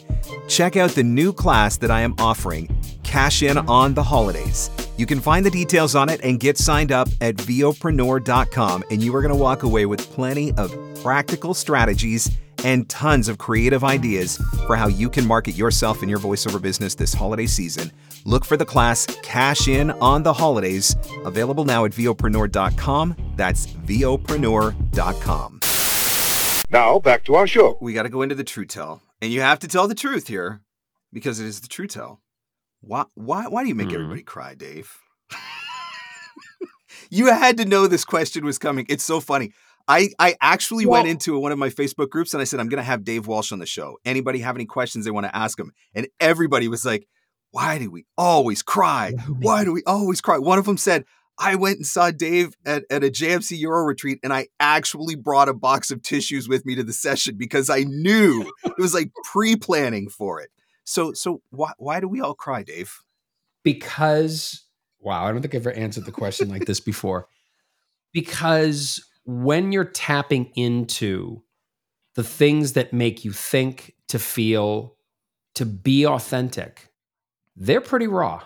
Check 0.48 0.76
out 0.76 0.90
the 0.90 1.04
new 1.04 1.32
class 1.32 1.76
that 1.76 1.92
I 1.92 2.00
am 2.00 2.16
offering, 2.18 2.68
Cash 3.04 3.44
In 3.44 3.58
on 3.58 3.94
the 3.94 4.02
Holidays. 4.02 4.70
You 4.96 5.06
can 5.06 5.20
find 5.20 5.46
the 5.46 5.52
details 5.52 5.94
on 5.94 6.08
it 6.08 6.20
and 6.24 6.40
get 6.40 6.58
signed 6.58 6.90
up 6.90 7.06
at 7.20 7.36
VOpreneur.com, 7.36 8.82
and 8.90 9.04
you 9.04 9.14
are 9.14 9.22
going 9.22 9.34
to 9.34 9.40
walk 9.40 9.62
away 9.62 9.86
with 9.86 10.00
plenty 10.10 10.52
of 10.54 10.74
practical 11.00 11.54
strategies 11.54 12.28
and 12.64 12.88
tons 12.88 13.28
of 13.28 13.38
creative 13.38 13.84
ideas 13.84 14.36
for 14.66 14.74
how 14.74 14.88
you 14.88 15.08
can 15.08 15.24
market 15.24 15.52
yourself 15.52 16.00
and 16.00 16.10
your 16.10 16.18
voiceover 16.18 16.60
business 16.60 16.96
this 16.96 17.14
holiday 17.14 17.46
season. 17.46 17.92
Look 18.24 18.44
for 18.44 18.56
the 18.56 18.64
class 18.66 19.06
Cash 19.22 19.68
In 19.68 19.90
on 19.92 20.22
the 20.22 20.32
Holidays, 20.32 20.94
available 21.24 21.64
now 21.64 21.84
at 21.84 21.92
VOpreneur.com. 21.92 23.16
That's 23.36 23.66
VOpreneur.com. 23.66 25.60
Now, 26.70 26.98
back 27.00 27.24
to 27.24 27.34
our 27.34 27.46
show. 27.46 27.78
We 27.80 27.92
got 27.94 28.04
to 28.04 28.08
go 28.08 28.22
into 28.22 28.34
the 28.34 28.44
true 28.44 28.66
tell, 28.66 29.02
and 29.20 29.32
you 29.32 29.40
have 29.40 29.58
to 29.60 29.68
tell 29.68 29.88
the 29.88 29.94
truth 29.94 30.28
here 30.28 30.60
because 31.12 31.40
it 31.40 31.46
is 31.46 31.60
the 31.60 31.68
true 31.68 31.86
tell. 31.88 32.20
Why, 32.80 33.04
why, 33.14 33.46
why 33.48 33.62
do 33.62 33.68
you 33.68 33.74
make 33.74 33.88
Mhm. 33.88 33.94
everybody 33.94 34.22
cry, 34.22 34.54
Dave? 34.54 34.96
you 37.10 37.26
had 37.26 37.56
to 37.56 37.64
know 37.64 37.86
this 37.86 38.04
question 38.04 38.44
was 38.44 38.58
coming. 38.58 38.86
It's 38.88 39.04
so 39.04 39.20
funny. 39.20 39.52
I, 39.88 40.10
I 40.20 40.36
actually 40.40 40.86
went 40.86 41.08
into 41.08 41.36
one 41.38 41.50
of 41.50 41.58
my 41.58 41.68
Facebook 41.70 42.10
groups 42.10 42.32
and 42.32 42.40
I 42.40 42.44
said, 42.44 42.60
I'm 42.60 42.68
going 42.68 42.78
to 42.78 42.84
have 42.84 43.02
Dave 43.02 43.26
Walsh 43.26 43.50
on 43.50 43.58
the 43.58 43.66
show. 43.66 43.98
Anybody 44.04 44.38
have 44.38 44.54
any 44.54 44.66
questions 44.66 45.04
they 45.04 45.10
want 45.10 45.26
to 45.26 45.34
ask 45.34 45.58
him? 45.58 45.72
And 45.94 46.06
everybody 46.20 46.68
was 46.68 46.84
like, 46.84 47.08
Why 47.50 47.78
do 47.78 47.90
we 47.90 48.06
always 48.16 48.62
cry? 48.62 49.12
Why 49.40 49.64
do 49.64 49.72
we 49.72 49.82
always 49.84 50.20
cry? 50.20 50.38
One 50.38 50.58
of 50.58 50.64
them 50.64 50.76
said, 50.76 51.04
I 51.38 51.54
went 51.54 51.76
and 51.76 51.86
saw 51.86 52.10
Dave 52.10 52.54
at, 52.66 52.84
at 52.90 53.02
a 53.02 53.08
JMC 53.08 53.58
Euro 53.60 53.84
retreat 53.84 54.20
and 54.22 54.32
I 54.32 54.48
actually 54.60 55.14
brought 55.14 55.48
a 55.48 55.54
box 55.54 55.90
of 55.90 56.02
tissues 56.02 56.48
with 56.48 56.66
me 56.66 56.74
to 56.74 56.82
the 56.82 56.92
session 56.92 57.36
because 57.36 57.70
I 57.70 57.84
knew 57.84 58.52
it 58.64 58.78
was 58.78 58.94
like 58.94 59.10
pre-planning 59.24 60.08
for 60.08 60.40
it. 60.40 60.50
So 60.84 61.12
so 61.12 61.40
why 61.50 61.72
why 61.78 62.00
do 62.00 62.08
we 62.08 62.20
all 62.20 62.34
cry, 62.34 62.62
Dave? 62.62 63.00
because 63.62 64.64
wow, 65.00 65.24
I 65.24 65.32
don't 65.32 65.40
think 65.40 65.54
I've 65.54 65.66
ever 65.66 65.72
answered 65.72 66.04
the 66.04 66.12
question 66.12 66.48
like 66.48 66.66
this 66.66 66.80
before. 66.80 67.26
Because 68.12 69.08
when 69.24 69.70
you're 69.70 69.84
tapping 69.84 70.50
into 70.56 71.44
the 72.16 72.24
things 72.24 72.72
that 72.72 72.92
make 72.92 73.24
you 73.24 73.30
think, 73.30 73.94
to 74.08 74.18
feel, 74.18 74.96
to 75.54 75.64
be 75.64 76.04
authentic, 76.04 76.89
they're 77.60 77.80
pretty 77.80 78.08
raw. 78.08 78.42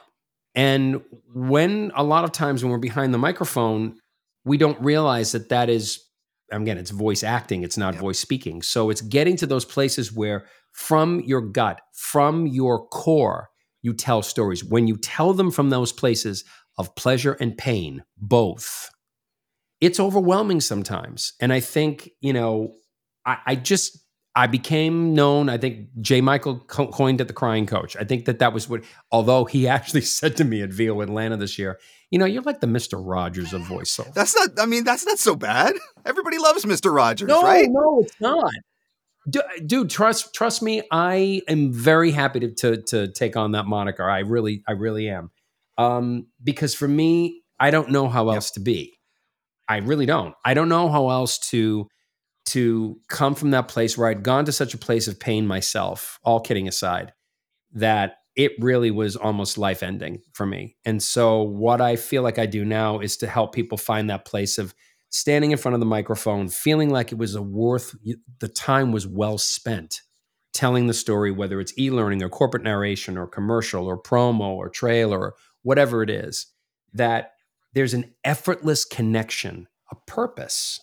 And 0.55 1.01
when 1.33 1.91
a 1.95 2.05
lot 2.05 2.25
of 2.25 2.33
times 2.33 2.63
when 2.63 2.71
we're 2.71 2.79
behind 2.79 3.15
the 3.15 3.19
microphone, 3.19 3.97
we 4.45 4.59
don't 4.59 4.81
realize 4.81 5.33
that 5.33 5.49
that 5.49 5.71
is, 5.71 6.05
again, 6.53 6.77
it's 6.77 6.91
voice 6.91 7.23
acting, 7.23 7.63
it's 7.63 7.79
not 7.79 7.95
Yep. 7.95 8.03
voice 8.03 8.19
speaking. 8.19 8.61
So 8.61 8.91
it's 8.91 9.01
getting 9.01 9.37
to 9.39 9.47
those 9.47 9.65
places 9.65 10.13
where 10.13 10.47
from 10.73 11.21
your 11.21 11.41
gut, 11.41 11.81
from 11.95 12.47
your 12.47 12.87
core, 12.89 13.49
you 13.83 13.95
tell 13.95 14.23
stories. 14.23 14.65
When 14.65 14.87
you 14.87 14.97
tell 14.97 15.33
them 15.33 15.51
from 15.51 15.71
those 15.71 15.93
places 15.93 16.45
of 16.77 16.95
pleasure 16.95 17.37
and 17.41 17.57
pain, 17.57 18.05
both, 18.19 18.91
it's 19.81 20.01
overwhelming 20.01 20.61
sometimes. 20.61 21.33
And 21.41 21.53
I 21.53 21.61
think, 21.61 22.11
you 22.21 22.33
know, 22.33 22.75
I, 23.25 23.39
I 23.47 23.55
just, 23.57 24.04
I 24.37 24.47
became 24.49 25.15
known. 25.15 25.49
I 25.49 25.59
think 25.59 25.89
J. 26.01 26.21
Michael 26.21 26.59
co- 26.59 26.89
coined 26.89 27.21
it 27.21 27.29
the 27.29 27.35
crying 27.35 27.67
coach. 27.67 27.97
I 27.97 28.05
think 28.05 28.25
that 28.25 28.41
that 28.41 28.53
was 28.53 28.69
what, 28.69 28.83
although 29.13 29.45
he 29.45 29.69
actually 29.77 30.01
said 30.01 30.37
to 30.39 30.45
me 30.45 30.63
at 30.63 30.71
VO 30.71 31.01
Atlanta 31.01 31.37
this 31.37 31.59
year, 31.59 31.79
you 32.11 32.19
know, 32.19 32.25
you're 32.25 32.43
like 32.43 32.61
the 32.61 32.67
Mr. 32.67 33.01
Rogers 33.01 33.53
of 33.53 33.63
voiceover. 33.63 34.13
That's 34.15 34.35
not 34.35 34.51
I 34.61 34.67
mean, 34.67 34.85
that's 34.85 35.07
not 35.07 35.19
so 35.19 35.35
bad. 35.35 35.75
Everybody 36.05 36.39
loves 36.39 36.65
Mr. 36.65 36.95
Rogers, 36.95 37.29
no, 37.29 37.43
right? 37.43 37.69
no, 37.71 38.01
it's 38.03 38.21
not. 38.21 38.51
Du- 39.29 39.43
Dude, 39.65 39.91
trust 39.91 40.35
trust 40.35 40.63
me. 40.63 40.83
I 40.91 41.43
am 41.49 41.73
very 41.73 42.11
happy 42.11 42.41
to, 42.41 42.55
to 42.55 42.83
to 42.83 43.13
take 43.13 43.37
on 43.37 43.53
that 43.53 43.67
moniker. 43.67 44.09
I 44.09 44.21
really, 44.21 44.63
I 44.69 44.73
really 44.73 45.09
am. 45.09 45.31
Um, 45.79 46.27
because 46.43 46.75
for 46.75 46.87
me, 46.87 47.43
I 47.59 47.71
don't 47.71 47.91
know 47.91 48.09
how 48.09 48.31
else 48.31 48.51
to 48.53 48.61
be. 48.61 48.93
I 49.69 49.79
really 49.79 50.07
don't. 50.07 50.35
I 50.45 50.55
don't 50.55 50.69
know 50.69 50.89
how 50.91 51.09
else 51.09 51.39
to 51.51 51.89
to 52.47 53.01
come 53.09 53.35
from 53.35 53.51
that 53.53 53.69
place 53.69 53.97
where 53.97 54.09
I'd 54.09 54.23
gone 54.23 54.45
to 54.45 54.53
such 54.53 54.75
a 54.75 54.79
place 54.79 55.09
of 55.09 55.19
pain 55.19 55.47
myself. 55.47 56.19
All 56.23 56.41
kidding 56.41 56.69
aside, 56.69 57.13
that 57.73 58.17
it 58.37 58.53
really 58.59 58.91
was 58.91 59.17
almost 59.17 59.59
life 59.59 59.83
ending 59.83 60.21
for 60.33 60.47
me. 60.47 60.77
And 60.85 61.03
so, 61.03 61.43
what 61.43 61.81
I 61.81 61.97
feel 61.97 62.23
like 62.23 62.39
I 62.39 62.47
do 62.47 62.65
now 62.65 62.99
is 62.99 63.17
to 63.19 63.27
help 63.27 63.55
people 63.55 63.79
find 63.79 64.11
that 64.11 64.25
place 64.25 64.59
of 64.59 64.75
standing 65.11 65.53
in 65.53 65.59
front 65.59 65.75
of 65.75 65.81
the 65.81 65.87
microphone, 65.87 66.49
feeling 66.49 66.91
like 66.91 67.13
it 67.13 67.19
was 67.19 67.35
a 67.35 67.43
worth 67.43 67.95
the 68.41 68.49
time 68.49 68.91
was 68.91 69.07
well 69.07 69.39
spent 69.39 70.01
telling 70.53 70.87
the 70.87 70.95
story, 70.95 71.31
whether 71.31 71.61
it's 71.61 71.77
e-learning 71.79 72.23
or 72.23 72.29
corporate 72.29 72.63
narration 72.63 73.19
or 73.19 73.27
commercial 73.27 73.87
or 73.87 74.01
promo 74.01 74.55
or 74.55 74.69
trailer 74.69 75.19
or 75.19 75.35
whatever 75.63 76.03
it 76.03 76.09
is, 76.09 76.47
that 76.93 77.33
there's 77.75 77.93
an 77.93 78.15
effortless 78.25 78.85
connection, 78.85 79.67
a 79.91 79.97
purpose 80.07 80.81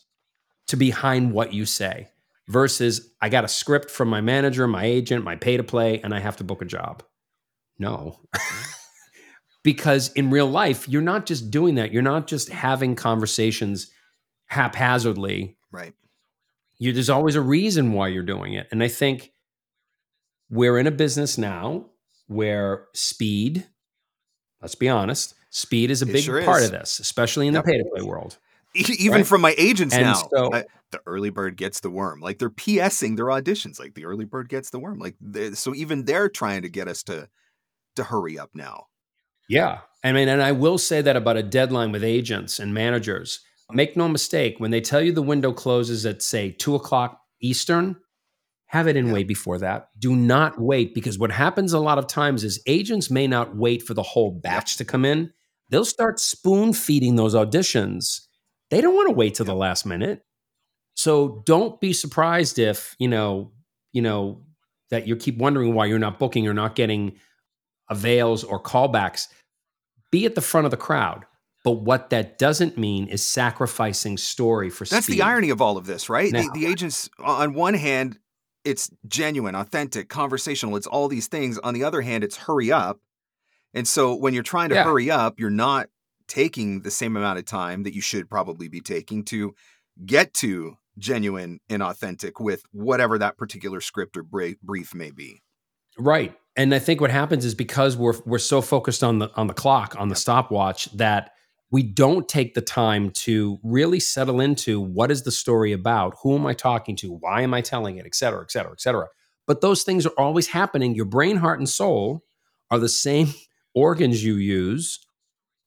to 0.72 0.78
behind 0.78 1.32
what 1.32 1.54
you 1.54 1.66
say 1.66 2.10
versus 2.48 3.12
I 3.22 3.30
got 3.30 3.46
a 3.46 3.48
script 3.48 3.90
from 3.90 4.10
my 4.10 4.20
manager, 4.22 4.68
my 4.68 4.84
agent, 4.84 5.24
my 5.24 5.36
pay 5.36 5.56
to 5.58 5.64
play, 5.64 6.02
and 6.02 6.14
I 6.14 6.20
have 6.20 6.38
to 6.38 6.44
book 6.44 6.62
a 6.62 6.66
job. 6.66 7.04
No. 7.80 8.20
because 9.64 10.12
in 10.14 10.30
real 10.30 10.48
life, 10.48 10.88
you're 10.90 11.02
not 11.02 11.26
just 11.26 11.52
doing 11.52 11.76
that. 11.76 11.92
You're 11.92 12.02
not 12.02 12.28
just 12.28 12.50
having 12.50 12.96
conversations 12.96 13.92
haphazardly. 14.48 15.58
Right. 15.72 15.94
You, 16.78 16.94
there's 16.94 17.10
always 17.10 17.36
a 17.36 17.42
reason 17.42 17.94
why 17.94 18.08
you're 18.10 18.24
doing 18.24 18.54
it. 18.54 18.68
And 18.72 18.84
I 18.84 18.88
think 18.88 19.32
we're 20.50 20.78
in 20.78 20.88
a 20.88 20.92
business 20.92 21.38
now 21.38 21.86
where 22.28 22.88
speed, 22.94 23.68
let's 24.62 24.76
be 24.76 24.90
honest, 24.90 25.36
speed 25.52 25.92
is 25.92 26.02
a 26.02 26.10
It 26.10 26.14
big 26.14 26.24
sure 26.24 26.44
part 26.44 26.62
is. 26.62 26.68
of 26.68 26.72
this, 26.72 27.00
especially 27.00 27.48
in 27.48 27.54
Yep. 27.54 27.66
the 27.66 27.72
pay 27.72 27.78
to 27.78 27.86
play 27.94 28.02
world. 28.04 28.38
Even 29.00 29.12
Right. 29.20 29.28
from 29.28 29.42
my 29.42 29.56
agents 29.58 29.94
And 29.94 30.04
now, 30.04 30.14
so- 30.34 30.54
I- 30.54 30.66
the 30.92 31.02
early 31.06 31.30
bird 31.30 31.56
gets 31.56 31.80
the 31.80 31.90
worm. 31.90 32.20
Like 32.20 32.38
they're 32.38 32.50
PSing 32.50 33.16
their 33.16 33.28
auditions, 33.28 33.80
like 33.80 33.94
the 33.94 34.04
early 34.06 34.26
bird 34.26 34.50
gets 34.50 34.72
the 34.72 34.80
worm. 34.80 35.00
Like 35.00 35.16
so, 35.54 35.74
even 35.74 36.04
they're 36.04 36.28
trying 36.28 36.64
to 36.64 36.70
get 36.70 36.88
us 36.90 37.02
to 37.04 37.30
to 37.96 38.04
hurry 38.04 38.38
up 38.38 38.50
now. 38.54 38.86
Yeah. 39.48 39.80
I 40.04 40.12
mean, 40.12 40.28
and 40.28 40.42
I 40.42 40.52
will 40.52 40.78
say 40.78 41.02
that 41.02 41.16
about 41.16 41.38
a 41.38 41.44
deadline 41.44 41.92
with 41.94 42.04
agents 42.04 42.60
and 42.60 42.74
managers. 42.74 43.40
Make 43.72 43.96
no 43.96 44.10
mistake, 44.10 44.56
when 44.58 44.72
they 44.72 44.82
tell 44.82 45.02
you 45.02 45.14
the 45.14 45.22
window 45.22 45.54
closes 45.54 46.06
at, 46.06 46.22
say, 46.22 46.52
two 46.52 46.76
o'clock 46.76 47.20
Eastern, 47.42 47.96
have 48.66 48.88
it 48.88 48.98
in 48.98 49.08
Yeah. 49.08 49.14
way 49.14 49.24
before 49.24 49.58
that. 49.60 49.90
Do 49.98 50.14
not 50.16 50.60
wait 50.60 50.94
because 50.94 51.18
what 51.18 51.32
happens 51.32 51.72
a 51.72 51.80
lot 51.80 51.98
of 51.98 52.08
times 52.08 52.44
is 52.44 52.62
agents 52.66 53.10
may 53.10 53.28
not 53.28 53.56
wait 53.56 53.82
for 53.84 53.94
the 53.94 54.04
whole 54.04 54.32
batch 54.32 54.76
to 54.78 54.84
come 54.86 55.06
in. 55.06 55.32
They'll 55.70 55.86
start 55.86 56.20
spoon 56.20 56.74
feeding 56.74 57.16
those 57.16 57.34
auditions 57.34 58.22
They 58.72 58.82
don't 58.82 58.96
want 58.96 59.08
to 59.10 59.14
wait 59.14 59.36
till 59.36 59.46
the 59.46 59.54
last 59.54 59.86
minute. 59.86 60.24
So 60.96 61.44
don't 61.46 61.80
be 61.80 61.94
surprised 61.94 62.58
if, 62.58 62.96
you 62.98 63.08
know, 63.08 63.52
you 63.94 64.02
know, 64.02 64.42
that 64.90 65.08
you 65.08 65.16
keep 65.16 65.38
wondering 65.38 65.74
why 65.74 65.86
you're 65.86 66.00
not 66.00 66.18
booking 66.20 66.48
or 66.48 66.54
not 66.54 66.76
getting 66.76 67.14
avails 67.90 68.44
or 68.44 68.62
callbacks. 68.62 69.28
Be 70.12 70.26
at 70.26 70.36
the 70.36 70.42
front 70.42 70.66
of 70.66 70.72
the 70.72 70.78
crowd. 70.78 71.26
But 71.64 71.74
what 71.74 72.10
that 72.10 72.40
doesn't 72.40 72.78
mean 72.78 73.08
is 73.08 73.26
sacrificing 73.26 74.18
story 74.18 74.70
for 74.72 74.84
That's 74.86 75.06
speed. 75.06 75.20
the 75.20 75.22
irony 75.22 75.52
of 75.52 75.62
all 75.62 75.78
of 75.78 75.86
this, 75.86 76.10
right? 76.10 76.32
Now- 76.32 76.42
the, 76.52 76.62
the 76.62 76.66
agents, 76.66 77.10
on 77.20 77.54
one 77.54 77.76
hand, 77.76 78.18
it's 78.66 78.90
genuine, 79.08 79.56
authentic, 79.56 80.10
conversational. 80.10 80.76
It's 80.76 80.88
all 80.88 81.08
these 81.08 81.28
things. 81.28 81.58
On 81.60 81.74
the 81.74 81.84
other 81.84 82.02
hand, 82.02 82.24
it's 82.24 82.36
hurry 82.36 82.72
up. 82.72 83.00
And 83.74 83.88
so 83.88 84.16
when 84.16 84.34
you're 84.34 84.44
trying 84.44 84.70
to 84.70 84.76
Yeah. 84.76 84.84
hurry 84.84 85.10
up, 85.12 85.40
you're 85.40 85.50
not 85.50 85.88
taking 86.32 86.82
the 86.82 86.92
same 86.92 87.18
amount 87.18 87.38
of 87.38 87.46
time 87.46 87.84
that 87.84 87.94
you 87.94 88.00
should 88.00 88.30
probably 88.30 88.70
be 88.70 88.80
taking 88.80 89.26
to 89.26 89.54
get 90.06 90.34
to 90.34 90.78
genuine 90.98 91.60
and 91.70 91.84
authentic 91.84 92.40
with 92.40 92.64
whatever 92.72 93.18
that 93.18 93.38
particular 93.38 93.82
script 93.82 94.16
or 94.16 94.24
brief 94.24 94.96
may 94.96 95.12
be. 95.12 95.42
Right. 96.00 96.34
And 96.56 96.74
I 96.74 96.80
think 96.80 97.02
what 97.02 97.12
happens 97.12 97.44
is 97.44 97.54
because 97.54 97.98
we're 97.98 98.18
we're 98.26 98.40
so 98.40 98.62
focused 98.62 99.04
on 99.04 99.20
the 99.20 99.30
on 99.36 99.48
the 99.48 99.54
clock, 99.54 99.94
on 100.00 100.08
the 100.08 100.16
stopwatch, 100.16 100.86
that 100.94 101.32
we 101.70 101.84
don't 101.84 102.30
take 102.30 102.54
the 102.54 102.62
time 102.62 103.10
to 103.10 103.60
really 103.62 104.00
settle 104.00 104.40
into 104.40 104.80
what 104.80 105.12
is 105.12 105.24
the 105.24 105.32
story 105.32 105.74
about, 105.74 106.16
who 106.24 106.36
am 106.36 106.46
I 106.46 106.54
talking 106.54 106.96
to, 106.98 107.12
why 107.12 107.42
am 107.42 107.54
I 107.54 107.60
telling 107.60 107.98
it, 107.98 108.06
et 108.06 108.16
cetera, 108.16 108.42
et 108.42 108.52
cetera, 108.52 108.72
et 108.72 108.80
cetera. 108.80 109.08
But 109.48 109.60
those 109.60 109.84
things 109.84 110.06
are 110.06 110.14
always 110.18 110.48
happening. 110.48 110.96
Your 110.96 111.06
brain, 111.06 111.38
heart, 111.38 111.60
and 111.60 111.68
soul 111.68 112.24
are 112.70 112.80
the 112.80 112.90
same 112.90 113.34
organs 113.76 114.24
you 114.24 114.36
use 114.36 115.00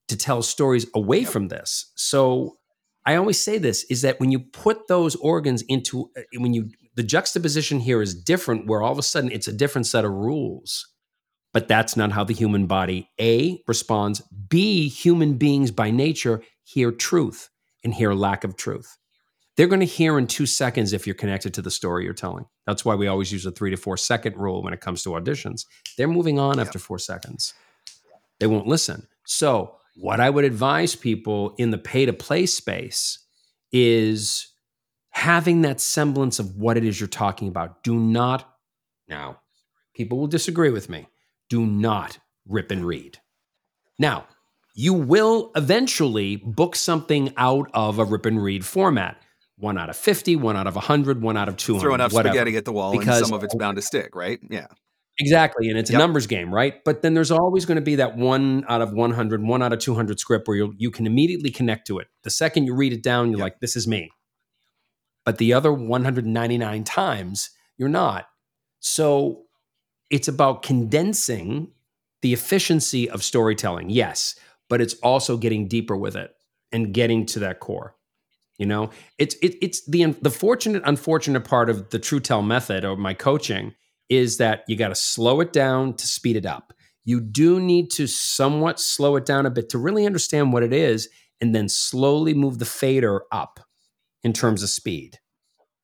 to 0.09 0.17
tell 0.17 0.43
stories 0.43 0.87
away 0.95 1.25
from 1.25 1.49
this. 1.49 1.93
So 1.95 2.59
I 3.07 3.17
always 3.17 3.43
say 3.43 3.59
this 3.59 3.85
is 3.85 4.03
that 4.03 4.21
when 4.21 4.31
you 4.31 4.41
put 4.41 4.89
those 4.89 5.15
organs 5.17 5.63
into 5.63 6.11
uh, 6.17 6.23
when 6.39 6.55
you 6.55 6.71
the 6.95 7.03
juxtaposition 7.03 7.81
here 7.81 8.01
is 8.01 8.15
different 8.15 8.67
where 8.67 8.83
all 8.83 8.93
of 8.93 8.99
a 8.99 9.03
sudden 9.03 9.33
it's 9.33 9.49
a 9.49 9.53
different 9.53 9.87
set 9.87 10.05
of 10.05 10.13
rules. 10.13 10.89
But 11.53 11.69
that's 11.69 11.97
not 11.97 12.13
how 12.13 12.25
the 12.25 12.35
human 12.35 12.67
body 12.67 13.11
A 13.21 13.63
responds. 13.69 14.23
B 14.49 14.89
human 14.89 15.35
beings 15.35 15.71
by 15.71 15.91
nature 15.91 16.43
hear 16.65 16.91
truth 16.91 17.49
and 17.85 17.95
hear 17.95 18.13
lack 18.13 18.45
of 18.45 18.57
truth. 18.57 18.97
They're 19.57 19.69
going 19.69 19.81
to 19.81 19.87
hear 19.87 20.19
in 20.19 20.27
2 20.27 20.47
seconds 20.47 20.93
if 20.93 21.07
you're 21.07 21.15
connected 21.15 21.55
to 21.55 21.63
the 21.63 21.71
story 21.71 22.03
you're 22.05 22.13
telling. 22.13 22.47
That's 22.67 22.85
why 22.85 22.97
we 22.97 23.07
always 23.07 23.31
use 23.31 23.47
a 23.47 23.53
3 23.53 23.71
to 23.71 23.77
4 23.77 23.97
second 23.97 24.37
rule 24.37 24.65
when 24.65 24.73
it 24.73 24.81
comes 24.81 25.05
to 25.05 25.11
auditions. 25.11 25.65
They're 25.97 26.09
moving 26.09 26.41
on 26.41 26.59
after 26.59 26.81
4 26.81 26.99
seconds 26.99 27.55
they 28.41 28.47
won't 28.47 28.67
listen. 28.67 29.07
So, 29.27 29.77
what 29.95 30.21
I 30.21 30.31
would 30.31 30.45
advise 30.45 30.95
people 30.97 31.55
in 31.59 31.71
the 31.71 31.79
pay 31.79 32.07
to 32.07 32.13
play 32.13 32.47
space 32.47 33.19
is 33.73 34.53
having 35.11 35.63
that 35.63 35.81
semblance 35.81 36.39
of 36.39 36.57
what 36.57 36.77
it 36.77 36.85
is 36.85 37.01
you're 37.01 37.09
talking 37.09 37.49
about. 37.49 37.83
Do 37.85 37.99
not, 37.99 38.53
now, 39.09 39.41
people 39.95 40.19
will 40.19 40.27
disagree 40.27 40.71
with 40.71 40.89
me, 40.89 41.07
do 41.49 41.65
not 41.65 42.19
rip 42.47 42.71
and 42.71 42.85
read. 42.85 43.19
Now, 43.99 44.27
you 44.75 44.93
will 44.93 45.53
eventually 45.55 46.37
book 46.37 46.75
something 46.75 47.33
out 47.37 47.71
of 47.75 47.99
a 48.01 48.05
rip 48.05 48.27
and 48.27 48.43
read 48.43 48.65
format. 48.67 49.17
One 49.57 49.79
out 49.79 49.89
of 49.89 49.97
50, 49.97 50.35
one 50.35 50.57
out 50.57 50.67
of 50.67 50.75
100, 50.75 51.23
one 51.23 51.37
out 51.37 51.49
of 51.49 51.57
200. 51.57 51.81
Throw 51.81 51.95
enough 51.95 52.13
whatever. 52.13 52.35
spaghetti 52.35 52.57
at 52.57 52.65
the 52.65 52.73
wall 52.73 52.91
Because- 52.91 53.19
and 53.19 53.27
some 53.29 53.35
of 53.37 53.45
it's 53.45 53.55
bound 53.55 53.77
to 53.77 53.83
stick, 53.83 54.17
right? 54.17 54.41
Yeah. 54.51 54.67
Exactly. 55.19 55.69
And 55.69 55.79
it's 55.79 55.91
Yep. 55.91 55.99
a 55.99 56.03
numbers 56.03 56.27
game, 56.27 56.53
right? 56.53 56.83
But 56.85 57.03
then 57.03 57.15
there's 57.15 57.31
always 57.31 57.65
going 57.67 57.77
to 57.77 57.83
be 57.83 57.95
that 57.97 58.17
one 58.17 58.65
out 58.69 58.83
of 58.83 58.93
100, 58.93 59.43
one 59.43 59.63
out 59.63 59.73
of 59.73 59.79
200 59.79 60.19
script 60.19 60.49
where 60.49 60.57
you 60.57 60.75
you 60.77 60.91
can 60.91 61.07
immediately 61.07 61.51
connect 61.51 61.87
to 61.89 61.99
it. 62.01 62.09
The 62.25 62.31
second 62.31 62.67
you 62.67 62.75
read 62.75 62.93
it 62.93 63.03
down, 63.03 63.31
you're 63.31 63.39
Yep. 63.39 63.45
like, 63.45 63.61
this 63.61 63.77
is 63.77 63.87
me. 63.87 64.11
But 65.25 65.39
the 65.39 65.53
other 65.53 65.73
199 65.73 66.85
times, 66.85 67.51
you're 67.79 67.89
not. 67.89 68.27
So 68.81 69.45
it's 70.11 70.29
about 70.29 70.63
condensing 70.63 71.73
the 72.23 72.33
efficiency 72.33 73.09
of 73.11 73.23
storytelling, 73.25 73.91
yes, 73.91 74.37
but 74.69 74.81
it's 74.81 74.95
also 74.97 75.37
getting 75.37 75.69
deeper 75.69 75.97
with 75.97 76.17
it 76.17 76.33
and 76.73 76.95
getting 76.95 77.27
to 77.27 77.41
that 77.41 77.61
core. 77.61 77.97
You 78.59 78.67
know, 78.67 78.91
it's 79.19 79.37
it, 79.43 79.57
it's 79.63 79.85
the 79.87 80.07
the 80.23 80.31
fortunate 80.31 80.83
unfortunate 80.87 81.43
part 81.45 81.71
of 81.71 81.91
the 81.91 81.99
True 81.99 82.21
Tell 82.21 82.43
method 82.43 82.85
or 82.85 82.97
my 82.97 83.15
coaching 83.15 83.75
is 84.09 84.39
that 84.39 84.65
you 84.69 84.77
got 84.77 84.89
to 84.89 84.95
slow 84.95 85.41
it 85.41 85.53
down 85.53 85.95
to 85.95 86.07
speed 86.07 86.37
it 86.37 86.47
up. 86.47 86.73
You 87.05 87.21
do 87.21 87.61
need 87.61 87.91
to 87.93 88.07
somewhat 88.07 88.81
slow 88.81 89.17
it 89.17 89.27
down 89.27 89.47
a 89.47 89.51
bit 89.51 89.69
to 89.71 89.79
really 89.79 90.07
understand 90.07 90.53
what 90.53 90.63
it 90.63 90.73
is 90.73 91.09
and 91.41 91.55
then 91.55 91.69
slowly 91.69 92.35
move 92.35 92.59
the 92.59 92.65
fader 92.65 93.23
up 93.31 93.61
in 94.23 94.33
terms 94.33 94.63
of 94.63 94.71
speed. 94.71 95.19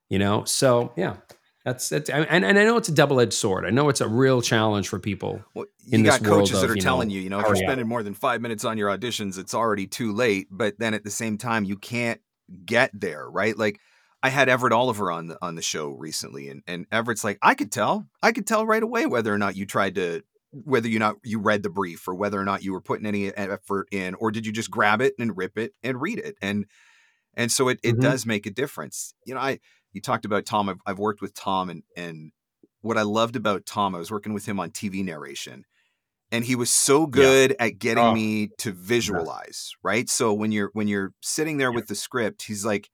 You 0.08 0.18
know? 0.18 0.44
So, 0.44 0.92
yeah. 0.96 1.16
That's 1.62 1.90
that's 1.90 2.08
and, 2.08 2.26
and 2.26 2.58
I 2.58 2.64
know 2.64 2.78
it's 2.78 2.88
a 2.88 2.94
double-edged 2.94 3.34
sword. 3.34 3.66
I 3.66 3.70
know 3.70 3.90
it's 3.90 4.00
a 4.00 4.08
real 4.08 4.40
challenge 4.40 4.88
for 4.88 4.98
people. 4.98 5.44
Well, 5.52 5.66
in 5.92 6.00
you 6.00 6.06
this 6.06 6.18
got 6.18 6.26
coaches 6.26 6.52
that 6.52 6.64
of, 6.64 6.70
are 6.70 6.74
you 6.74 6.80
know, 6.80 6.84
telling 6.84 7.10
you, 7.10 7.20
you 7.20 7.28
know, 7.28 7.38
if 7.38 7.44
you're 7.44 7.56
up. 7.56 7.62
spending 7.62 7.86
more 7.86 8.02
than 8.02 8.14
five 8.14 8.40
minutes 8.40 8.64
on 8.64 8.78
your 8.78 8.88
auditions, 8.88 9.38
it's 9.38 9.52
already 9.52 9.86
too 9.86 10.14
late. 10.14 10.48
But 10.50 10.78
then 10.78 10.94
at 10.94 11.04
the 11.04 11.10
same 11.10 11.36
time, 11.36 11.64
you 11.64 11.76
can't 11.76 12.18
get 12.64 12.90
there, 12.98 13.28
right? 13.28 13.56
Like 13.58 13.78
I 14.22 14.28
had 14.28 14.48
Everett 14.48 14.72
Oliver 14.72 15.10
on 15.10 15.28
the 15.28 15.38
on 15.42 15.54
the 15.54 15.62
show 15.62 15.90
recently, 15.90 16.48
and 16.48 16.62
and 16.66 16.86
Everett's 16.92 17.24
like, 17.24 17.38
I 17.42 17.54
could 17.54 17.72
tell, 17.72 18.06
I 18.22 18.32
could 18.32 18.46
tell 18.46 18.66
right 18.66 18.82
away 18.82 19.06
whether 19.06 19.32
or 19.32 19.38
not 19.38 19.56
you 19.56 19.64
tried 19.66 19.94
to, 19.96 20.22
whether 20.52 20.88
you 20.88 20.98
not 20.98 21.16
you 21.24 21.38
read 21.40 21.62
the 21.62 21.70
brief 21.70 22.06
or 22.06 22.14
whether 22.14 22.38
or 22.40 22.44
not 22.44 22.62
you 22.62 22.72
were 22.72 22.82
putting 22.82 23.06
any 23.06 23.28
effort 23.34 23.88
in, 23.92 24.14
or 24.16 24.30
did 24.30 24.44
you 24.46 24.52
just 24.52 24.70
grab 24.70 25.00
it 25.00 25.14
and 25.18 25.36
rip 25.36 25.56
it 25.56 25.72
and 25.82 26.00
read 26.02 26.18
it, 26.18 26.36
and 26.42 26.66
and 27.34 27.50
so 27.52 27.68
it 27.68 27.80
it 27.82 27.98
Mhm. 27.98 28.00
does 28.00 28.26
make 28.26 28.46
a 28.46 28.50
difference. 28.50 29.14
You 29.24 29.34
know, 29.34 29.40
I 29.40 29.60
you 29.92 30.00
talked 30.00 30.24
about 30.26 30.46
Tom. 30.46 30.68
I've, 30.68 30.80
I've 30.86 30.98
worked 30.98 31.22
with 31.22 31.34
Tom, 31.34 31.70
and 31.70 31.82
and 31.96 32.32
what 32.82 32.98
I 32.98 33.02
loved 33.02 33.36
about 33.36 33.66
Tom, 33.66 33.94
I 33.94 33.98
was 33.98 34.10
working 34.10 34.34
with 34.34 34.46
him 34.46 34.60
on 34.60 34.70
TV 34.70 35.02
narration, 35.04 35.64
and 36.32 36.44
he 36.44 36.56
was 36.56 36.70
so 36.72 37.06
good 37.06 37.56
at 37.60 37.78
getting 37.78 38.04
Oh. 38.04 38.14
me 38.14 38.48
to 38.58 38.72
visualize. 38.72 39.72
Right, 39.82 40.08
so 40.10 40.32
when 40.34 40.52
you're 40.52 40.70
when 40.74 40.88
you're 40.88 41.12
sitting 41.22 41.56
there 41.58 41.72
with 41.72 41.88
the 41.88 41.94
script, 41.94 42.42
he's 42.42 42.64
like, 42.64 42.90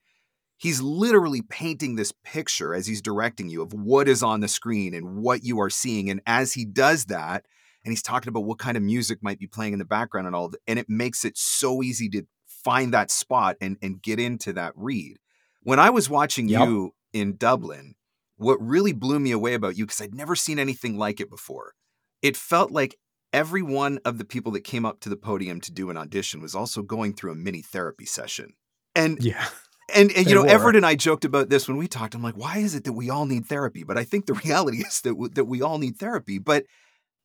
he's 0.56 0.80
literally 0.80 1.42
painting 1.42 1.96
this 1.96 2.12
picture 2.24 2.74
as 2.74 2.86
he's 2.86 3.02
directing 3.02 3.48
you 3.48 3.62
of 3.62 3.72
what 3.72 4.08
is 4.08 4.22
on 4.22 4.40
the 4.40 4.48
screen 4.48 4.94
and 4.94 5.16
what 5.16 5.44
you 5.44 5.60
are 5.60 5.70
seeing, 5.70 6.10
and 6.10 6.20
as 6.26 6.54
he 6.54 6.64
does 6.64 7.06
that. 7.06 7.44
And 7.84 7.92
he's 7.92 8.02
talking 8.02 8.28
about 8.28 8.44
what 8.44 8.58
kind 8.58 8.76
of 8.76 8.82
music 8.82 9.20
might 9.22 9.38
be 9.38 9.46
playing 9.46 9.72
in 9.72 9.78
the 9.78 9.84
background 9.84 10.26
and 10.26 10.34
all, 10.34 10.52
and 10.66 10.76
it 10.76 10.88
makes 10.88 11.24
it 11.24 11.38
so 11.38 11.84
easy 11.84 12.08
to 12.08 12.24
find 12.46 12.92
that 12.92 13.12
spot 13.12 13.56
and 13.60 13.76
and 13.80 14.02
get 14.02 14.18
into 14.18 14.52
that 14.54 14.72
read. 14.74 15.18
When 15.62 15.78
I 15.78 15.90
was 15.90 16.10
watching 16.10 16.48
Yep. 16.48 16.66
you 16.68 16.94
in 17.12 17.36
Dublin, 17.36 17.94
what 18.36 18.60
really 18.60 18.92
blew 18.92 19.20
me 19.20 19.30
away 19.30 19.54
about 19.54 19.76
you 19.76 19.86
because 19.86 20.00
I'd 20.00 20.14
never 20.14 20.34
seen 20.34 20.58
anything 20.58 20.98
like 20.98 21.20
it 21.20 21.30
before. 21.30 21.74
It 22.22 22.36
felt 22.36 22.72
like 22.72 22.96
every 23.32 23.62
one 23.62 24.00
of 24.04 24.18
the 24.18 24.24
people 24.24 24.50
that 24.52 24.64
came 24.64 24.84
up 24.84 24.98
to 25.00 25.08
the 25.08 25.16
podium 25.16 25.60
to 25.60 25.72
do 25.72 25.88
an 25.88 25.96
audition 25.96 26.40
was 26.40 26.56
also 26.56 26.82
going 26.82 27.14
through 27.14 27.32
a 27.32 27.36
mini 27.36 27.62
therapy 27.62 28.04
session. 28.06 28.54
And 28.96 29.22
Yeah. 29.22 29.46
And, 29.94 30.10
and 30.12 30.28
you 30.28 30.34
know, 30.34 30.42
were. 30.42 30.48
Everett 30.48 30.76
and 30.76 30.86
I 30.86 30.94
joked 30.94 31.24
about 31.24 31.48
this 31.48 31.68
when 31.68 31.76
we 31.76 31.88
talked. 31.88 32.14
I'm 32.14 32.22
like, 32.22 32.36
why 32.36 32.58
is 32.58 32.74
it 32.74 32.84
that 32.84 32.92
we 32.92 33.10
all 33.10 33.26
need 33.26 33.46
therapy? 33.46 33.84
But 33.84 33.96
I 33.96 34.04
think 34.04 34.26
the 34.26 34.34
reality 34.44 34.78
is 34.78 35.00
that 35.02 35.10
w- 35.10 35.32
that 35.34 35.44
we 35.44 35.62
all 35.62 35.78
need 35.78 35.98
therapy. 35.98 36.38
But 36.38 36.64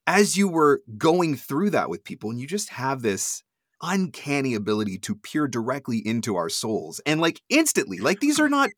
as 0.08 0.38
you 0.38 0.48
were 0.48 0.82
going 0.98 1.36
through 1.36 1.72
that 1.72 1.90
with 1.90 2.04
people, 2.04 2.30
and 2.30 2.40
you 2.40 2.48
just 2.48 2.70
have 2.70 3.02
this 3.02 3.44
uncanny 3.82 4.54
ability 4.54 5.00
to 5.00 5.16
peer 5.16 5.48
directly 5.48 5.98
into 6.06 6.36
our 6.36 6.50
souls, 6.50 7.02
and 7.06 7.20
like 7.20 7.42
instantly, 7.50 7.98
like 7.98 8.20
these 8.20 8.40
are 8.40 8.50
not 8.50 8.70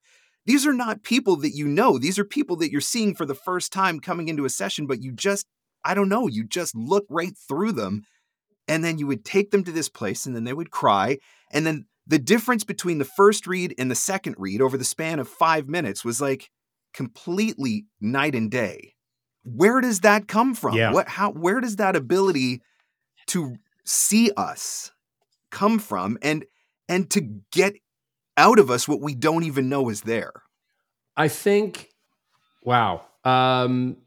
these 0.46 0.66
are 0.66 0.74
not 0.74 1.04
people 1.04 1.36
that 1.38 1.52
you 1.52 1.68
know. 1.68 1.98
These 1.98 2.20
are 2.20 2.26
people 2.26 2.56
that 2.58 2.72
you're 2.72 2.82
seeing 2.82 3.16
for 3.16 3.26
the 3.26 3.36
first 3.36 3.72
time 3.72 4.00
coming 4.00 4.28
into 4.28 4.46
a 4.46 4.50
session, 4.50 4.88
but 4.88 5.02
you 5.02 5.12
just 5.12 5.46
I 5.84 5.94
don't 5.94 6.10
know, 6.10 6.28
you 6.28 6.46
just 6.46 6.76
look 6.76 7.06
right 7.10 7.34
through 7.48 7.74
them. 7.74 8.04
And 8.68 8.84
then 8.84 8.98
you 8.98 9.08
would 9.08 9.26
take 9.26 9.52
them 9.52 9.66
to 9.66 9.74
this 9.74 9.90
place 9.90 10.26
and 10.26 10.34
then 10.34 10.46
they 10.46 10.54
would 10.54 10.72
cry. 10.72 11.18
And 11.52 11.66
then 11.66 11.86
the 12.06 12.20
difference 12.20 12.64
between 12.64 12.98
the 12.98 13.06
first 13.06 13.48
read 13.48 13.74
and 13.78 13.90
the 13.90 13.96
second 13.96 14.36
read 14.38 14.62
over 14.62 14.78
the 14.78 14.84
span 14.84 15.20
of 15.20 15.28
five 15.28 15.68
minutes 15.68 16.04
was 16.04 16.20
like 16.20 16.50
completely 16.94 17.86
night 18.02 18.36
and 18.36 18.52
day. 18.52 18.94
Where 19.44 19.82
does 19.82 20.02
that 20.02 20.28
come 20.28 20.56
from? 20.56 20.76
Yeah. 20.76 20.94
What 20.94 21.08
how 21.08 21.32
where 21.32 21.60
does 21.60 21.78
that 21.78 21.96
ability 21.96 22.62
to 23.28 23.56
see 23.86 24.32
us 24.38 24.92
come 25.50 25.80
from 25.80 26.18
and 26.22 26.46
and 26.88 27.10
to 27.12 27.22
get 27.52 27.76
out 28.38 28.60
of 28.60 28.72
us 28.72 28.88
what 28.88 29.02
we 29.02 29.16
don't 29.16 29.44
even 29.44 29.70
know 29.70 29.90
is 29.90 30.02
there? 30.02 30.34
I 31.16 31.28
think, 31.28 31.90
wow. 32.64 33.06
Um, 33.24 33.98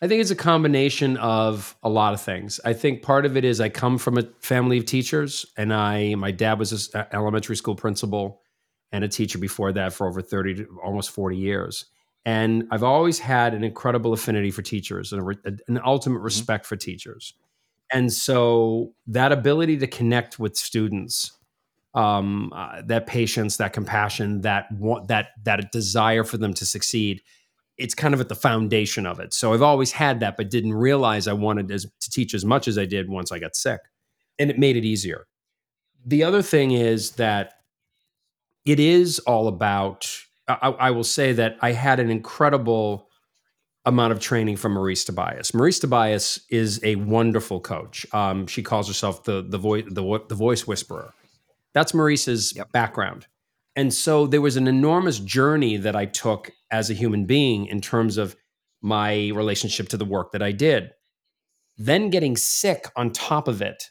I 0.00 0.06
think 0.06 0.20
it's 0.20 0.30
a 0.30 0.36
combination 0.36 1.16
of 1.16 1.76
a 1.82 1.88
lot 1.88 2.14
of 2.14 2.20
things. 2.20 2.60
I 2.64 2.72
think 2.72 3.02
part 3.02 3.26
of 3.26 3.36
it 3.36 3.44
is 3.44 3.60
I 3.60 3.68
come 3.68 3.98
from 3.98 4.16
a 4.16 4.22
family 4.40 4.78
of 4.78 4.84
teachers, 4.84 5.44
and 5.56 5.74
I 5.74 6.14
my 6.14 6.30
dad 6.30 6.58
was 6.58 6.94
an 6.94 7.04
elementary 7.12 7.56
school 7.56 7.74
principal 7.74 8.40
and 8.92 9.04
a 9.04 9.08
teacher 9.08 9.38
before 9.38 9.72
that 9.72 9.92
for 9.92 10.06
over 10.06 10.22
thirty, 10.22 10.54
to 10.54 10.66
almost 10.84 11.10
forty 11.10 11.36
years. 11.36 11.86
And 12.24 12.68
I've 12.70 12.82
always 12.84 13.18
had 13.18 13.54
an 13.54 13.64
incredible 13.64 14.12
affinity 14.12 14.50
for 14.50 14.62
teachers 14.62 15.12
and 15.12 15.36
a, 15.44 15.52
an 15.66 15.80
ultimate 15.84 16.20
respect 16.20 16.66
for 16.66 16.76
teachers. 16.76 17.34
And 17.92 18.12
so 18.12 18.92
that 19.06 19.32
ability 19.32 19.78
to 19.78 19.86
connect 19.86 20.38
with 20.38 20.56
students 20.56 21.32
um, 21.94 22.52
uh, 22.54 22.82
that 22.86 23.06
patience, 23.06 23.56
that 23.56 23.72
compassion, 23.72 24.42
that 24.42 24.66
that 25.08 25.28
that 25.44 25.72
desire 25.72 26.22
for 26.22 26.36
them 26.36 26.54
to 26.54 26.66
succeed. 26.66 27.22
It's 27.78 27.94
kind 27.94 28.12
of 28.12 28.20
at 28.20 28.28
the 28.28 28.34
foundation 28.34 29.06
of 29.06 29.20
it. 29.20 29.32
So 29.32 29.54
I've 29.54 29.62
always 29.62 29.92
had 29.92 30.20
that, 30.20 30.36
but 30.36 30.50
didn't 30.50 30.74
realize 30.74 31.28
I 31.28 31.32
wanted 31.32 31.70
as, 31.70 31.86
to 32.00 32.10
teach 32.10 32.34
as 32.34 32.44
much 32.44 32.66
as 32.68 32.76
I 32.76 32.84
did 32.84 33.08
once 33.08 33.30
I 33.30 33.38
got 33.38 33.54
sick, 33.54 33.80
and 34.38 34.50
it 34.50 34.58
made 34.58 34.76
it 34.76 34.84
easier. 34.84 35.26
The 36.04 36.24
other 36.24 36.42
thing 36.42 36.72
is 36.72 37.12
that 37.12 37.54
it 38.64 38.80
is 38.80 39.18
all 39.20 39.48
about. 39.48 40.10
I, 40.48 40.70
I 40.70 40.90
will 40.90 41.04
say 41.04 41.32
that 41.34 41.58
I 41.60 41.72
had 41.72 42.00
an 42.00 42.10
incredible 42.10 43.08
amount 43.84 44.12
of 44.12 44.20
training 44.20 44.56
from 44.56 44.72
Marice 44.72 45.04
Tobias. 45.04 45.54
Marice 45.54 45.78
Tobias 45.78 46.40
is 46.50 46.80
a 46.84 46.96
wonderful 46.96 47.60
coach. 47.60 48.06
Um, 48.12 48.46
she 48.46 48.62
calls 48.62 48.86
herself 48.88 49.24
the 49.24 49.42
the 49.42 49.58
voice 49.58 49.84
the, 49.88 50.20
the 50.28 50.34
voice 50.34 50.66
whisperer. 50.66 51.12
That's 51.74 51.94
Marice's 51.94 52.54
yep. 52.56 52.72
background. 52.72 53.26
And 53.78 53.94
so 53.94 54.26
there 54.26 54.40
was 54.40 54.56
an 54.56 54.66
enormous 54.66 55.20
journey 55.20 55.76
that 55.76 55.94
I 55.94 56.04
took 56.04 56.50
as 56.72 56.90
a 56.90 56.94
human 56.94 57.26
being 57.26 57.66
in 57.66 57.80
terms 57.80 58.18
of 58.18 58.34
my 58.82 59.28
relationship 59.28 59.88
to 59.90 59.96
the 59.96 60.04
work 60.04 60.32
that 60.32 60.42
I 60.42 60.50
did. 60.50 60.90
Then 61.76 62.10
getting 62.10 62.36
sick 62.36 62.90
on 62.96 63.12
top 63.12 63.46
of 63.46 63.62
it, 63.62 63.84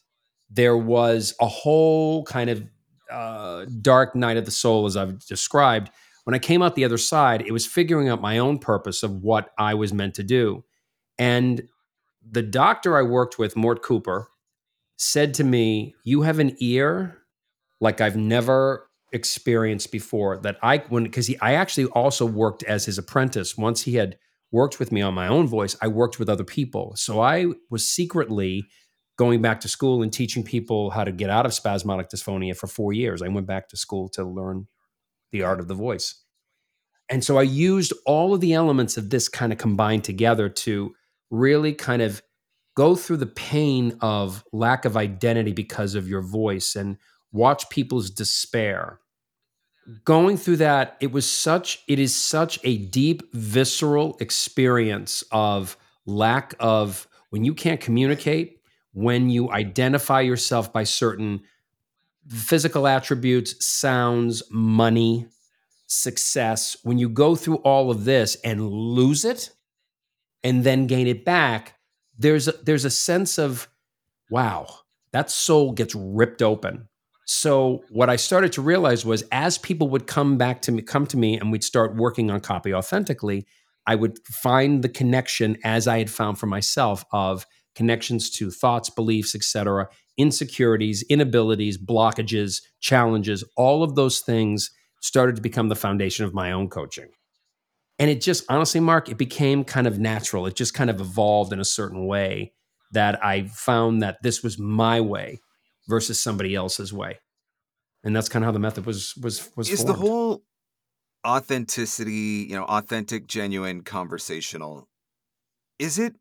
there 0.50 0.76
was 0.76 1.34
a 1.40 1.48
whole 1.48 2.26
kind 2.26 2.50
of 2.50 2.66
uh, 3.10 3.66
dark 3.80 4.14
night 4.14 4.36
of 4.36 4.44
the 4.44 4.52
soul, 4.52 4.88
as 4.88 4.98
I've 4.98 5.26
described, 5.26 5.90
when 6.26 6.36
I 6.36 6.40
came 6.40 6.62
out 6.62 6.76
the 6.76 6.84
other 6.84 6.98
side, 6.98 7.44
it 7.48 7.54
was 7.54 7.66
figuring 7.66 8.10
out 8.10 8.20
my 8.20 8.40
own 8.40 8.60
purpose 8.60 9.04
of 9.04 9.22
what 9.22 9.52
I 9.58 9.74
was 9.74 9.94
meant 9.94 10.16
to 10.16 10.24
do. 10.24 10.66
And 11.18 11.62
the 12.30 12.44
doctor 12.44 12.98
I 12.98 13.04
worked 13.04 13.40
with, 13.40 13.56
Mort 13.56 13.84
Cooper, 13.84 14.28
said 14.98 15.34
to 15.36 15.46
me, 15.46 15.96
You 16.04 16.24
have 16.24 16.40
an 16.40 16.58
ear 16.60 17.20
like 17.80 18.02
I've 18.02 18.18
never 18.18 18.87
experienced 19.14 19.92
before. 19.92 20.38
That 20.38 20.58
I, 20.62 20.80
when, 20.90 21.04
because 21.04 21.30
I 21.42 21.54
actually 21.54 21.86
also 21.88 22.26
worked 22.26 22.64
as 22.64 22.86
his 22.86 22.98
apprentice. 22.98 23.58
Once 23.58 23.84
he 23.84 23.96
had 23.96 24.18
worked 24.52 24.80
with 24.80 24.92
me 24.92 25.02
on 25.02 25.14
my 25.14 25.28
own 25.28 25.48
voice, 25.48 25.76
I 25.82 25.88
worked 25.88 26.20
with 26.20 26.30
other 26.30 26.44
people. 26.44 26.94
So 26.96 27.22
I 27.22 27.48
was 27.70 27.88
secretly 27.88 28.66
going 29.18 29.42
back 29.42 29.60
to 29.62 29.68
school 29.68 30.04
and 30.04 30.14
teaching 30.14 30.44
people 30.44 30.92
how 30.92 31.04
to 31.04 31.12
get 31.12 31.30
out 31.30 31.46
of 31.46 31.54
spasmodic 31.54 32.10
dysphonia 32.10 32.56
for 32.56 32.68
four 32.68 32.94
years. 32.94 33.22
I 33.22 33.28
went 33.28 33.48
back 33.48 33.68
to 33.70 33.78
school 33.78 34.10
to 34.10 34.24
learn 34.24 34.68
the 35.32 35.44
art 35.44 35.60
of 35.60 35.68
the 35.68 35.74
voice. 35.74 36.24
And 37.10 37.24
so 37.24 37.38
I 37.38 37.44
used 37.44 37.94
all 38.06 38.34
of 38.34 38.42
the 38.42 38.54
elements 38.54 38.98
of 38.98 39.10
this 39.10 39.28
kind 39.30 39.52
of 39.52 39.58
combined 39.58 40.04
together 40.04 40.50
to 40.50 40.94
really 41.32 41.74
kind 41.74 42.02
of 42.02 42.22
go 42.76 42.96
through 42.96 43.18
the 43.18 43.26
pain 43.26 43.98
of 44.02 44.44
lack 44.54 44.86
of 44.86 44.96
identity 44.96 45.52
because 45.52 45.96
of 45.96 46.08
your 46.08 46.22
voice 46.22 46.76
and 46.76 46.98
watch 47.32 47.70
people's 47.70 48.10
despair. 48.10 49.00
Going 50.04 50.38
through 50.38 50.58
that, 50.58 50.98
it 51.00 51.12
was 51.12 51.30
such, 51.30 51.84
it 51.88 52.00
is 52.00 52.14
such 52.14 52.60
a 52.64 52.78
deep, 52.78 53.34
visceral 53.34 54.18
experience 54.20 55.24
of 55.32 55.78
lack 56.06 56.56
of 56.60 57.08
when 57.30 57.46
you 57.46 57.54
can't 57.54 57.80
communicate, 57.80 58.62
when 58.94 59.30
you 59.30 59.50
identify 59.52 60.22
yourself 60.22 60.74
by 60.74 60.84
certain 60.84 61.42
physical 62.28 62.88
attributes, 62.88 63.66
sounds, 63.66 64.44
money, 64.52 65.28
success, 65.88 66.76
when 66.84 66.98
you 66.98 67.08
go 67.08 67.36
through 67.36 67.58
all 67.58 67.90
of 67.90 68.06
this 68.06 68.36
and 68.44 68.70
lose 68.70 69.24
it 69.24 69.52
and 70.44 70.64
then 70.64 70.88
gain 70.88 71.08
it 71.08 71.24
back, 71.24 71.76
there's 72.18 72.48
a, 72.48 72.54
there's 72.64 72.86
a 72.86 72.90
sense 72.90 73.38
of 73.38 73.70
wow, 74.30 74.68
that 75.12 75.32
soul 75.32 75.72
gets 75.72 75.96
ripped 75.96 76.42
open. 76.42 76.90
So 77.28 77.84
what 77.90 78.10
I 78.10 78.16
started 78.16 78.54
to 78.54 78.62
realize 78.62 79.06
was 79.06 79.24
as 79.34 79.58
people 79.58 79.90
would 79.90 80.08
come 80.08 80.38
back 80.38 80.62
to 80.64 80.72
me 80.72 80.82
come 80.82 81.06
to 81.08 81.18
me 81.18 81.38
and 81.38 81.52
we'd 81.52 81.64
start 81.64 81.96
working 81.96 82.32
on 82.32 82.40
copy 82.40 82.74
authentically, 82.74 83.46
I 83.86 83.96
would 83.96 84.18
find 84.26 84.82
the 84.82 84.90
connection 84.90 85.58
as 85.64 85.88
I 85.88 85.98
had 85.98 86.10
found 86.10 86.40
for 86.40 86.46
myself 86.46 87.04
of 87.12 87.46
connections 87.76 88.30
to 88.32 88.50
thoughts, 88.50 88.90
beliefs, 88.90 89.36
etc., 89.36 89.90
insecurities, 90.18 91.04
inabilities, 91.10 91.78
blockages, 91.78 92.62
challenges, 92.80 93.44
all 93.58 93.84
of 93.84 93.96
those 93.96 94.22
things 94.22 94.72
started 95.02 95.36
to 95.36 95.42
become 95.42 95.68
the 95.68 95.76
foundation 95.76 96.26
of 96.26 96.34
my 96.34 96.54
own 96.54 96.70
coaching. 96.70 97.10
And 98.00 98.10
it 98.10 98.22
just, 98.22 98.46
honestly, 98.50 98.80
Marc, 98.80 99.10
it 99.10 99.18
became 99.18 99.64
kind 99.66 99.86
of 99.86 100.00
natural. 100.00 100.48
It 100.48 100.56
just 100.56 100.74
kind 100.74 100.90
of 100.90 101.02
evolved 101.02 101.52
in 101.52 101.60
a 101.60 101.66
certain 101.66 102.08
way 102.08 102.54
that 102.92 103.24
I 103.24 103.48
found 103.48 104.02
that 104.02 104.18
this 104.24 104.42
was 104.42 104.58
my 104.58 105.02
way 105.02 105.40
versus 105.88 106.22
somebody 106.22 106.56
else's 106.56 106.94
way. 106.94 107.20
And 108.04 108.16
that's 108.16 108.30
kind 108.30 108.44
of 108.44 108.48
how 108.48 108.52
the 108.52 108.60
method 108.60 108.86
was 108.86 109.16
was 109.18 109.50
was. 109.56 109.70
Is 109.70 109.82
formed. 109.82 109.90
the 109.90 110.00
whole 110.00 110.44
authenticity, 111.26 112.48
you 112.50 112.56
know, 112.56 112.64
authentic, 112.66 113.28
genuine, 113.28 113.82
conversational? 113.82 114.88
Is 115.80 116.00
it 116.00 116.16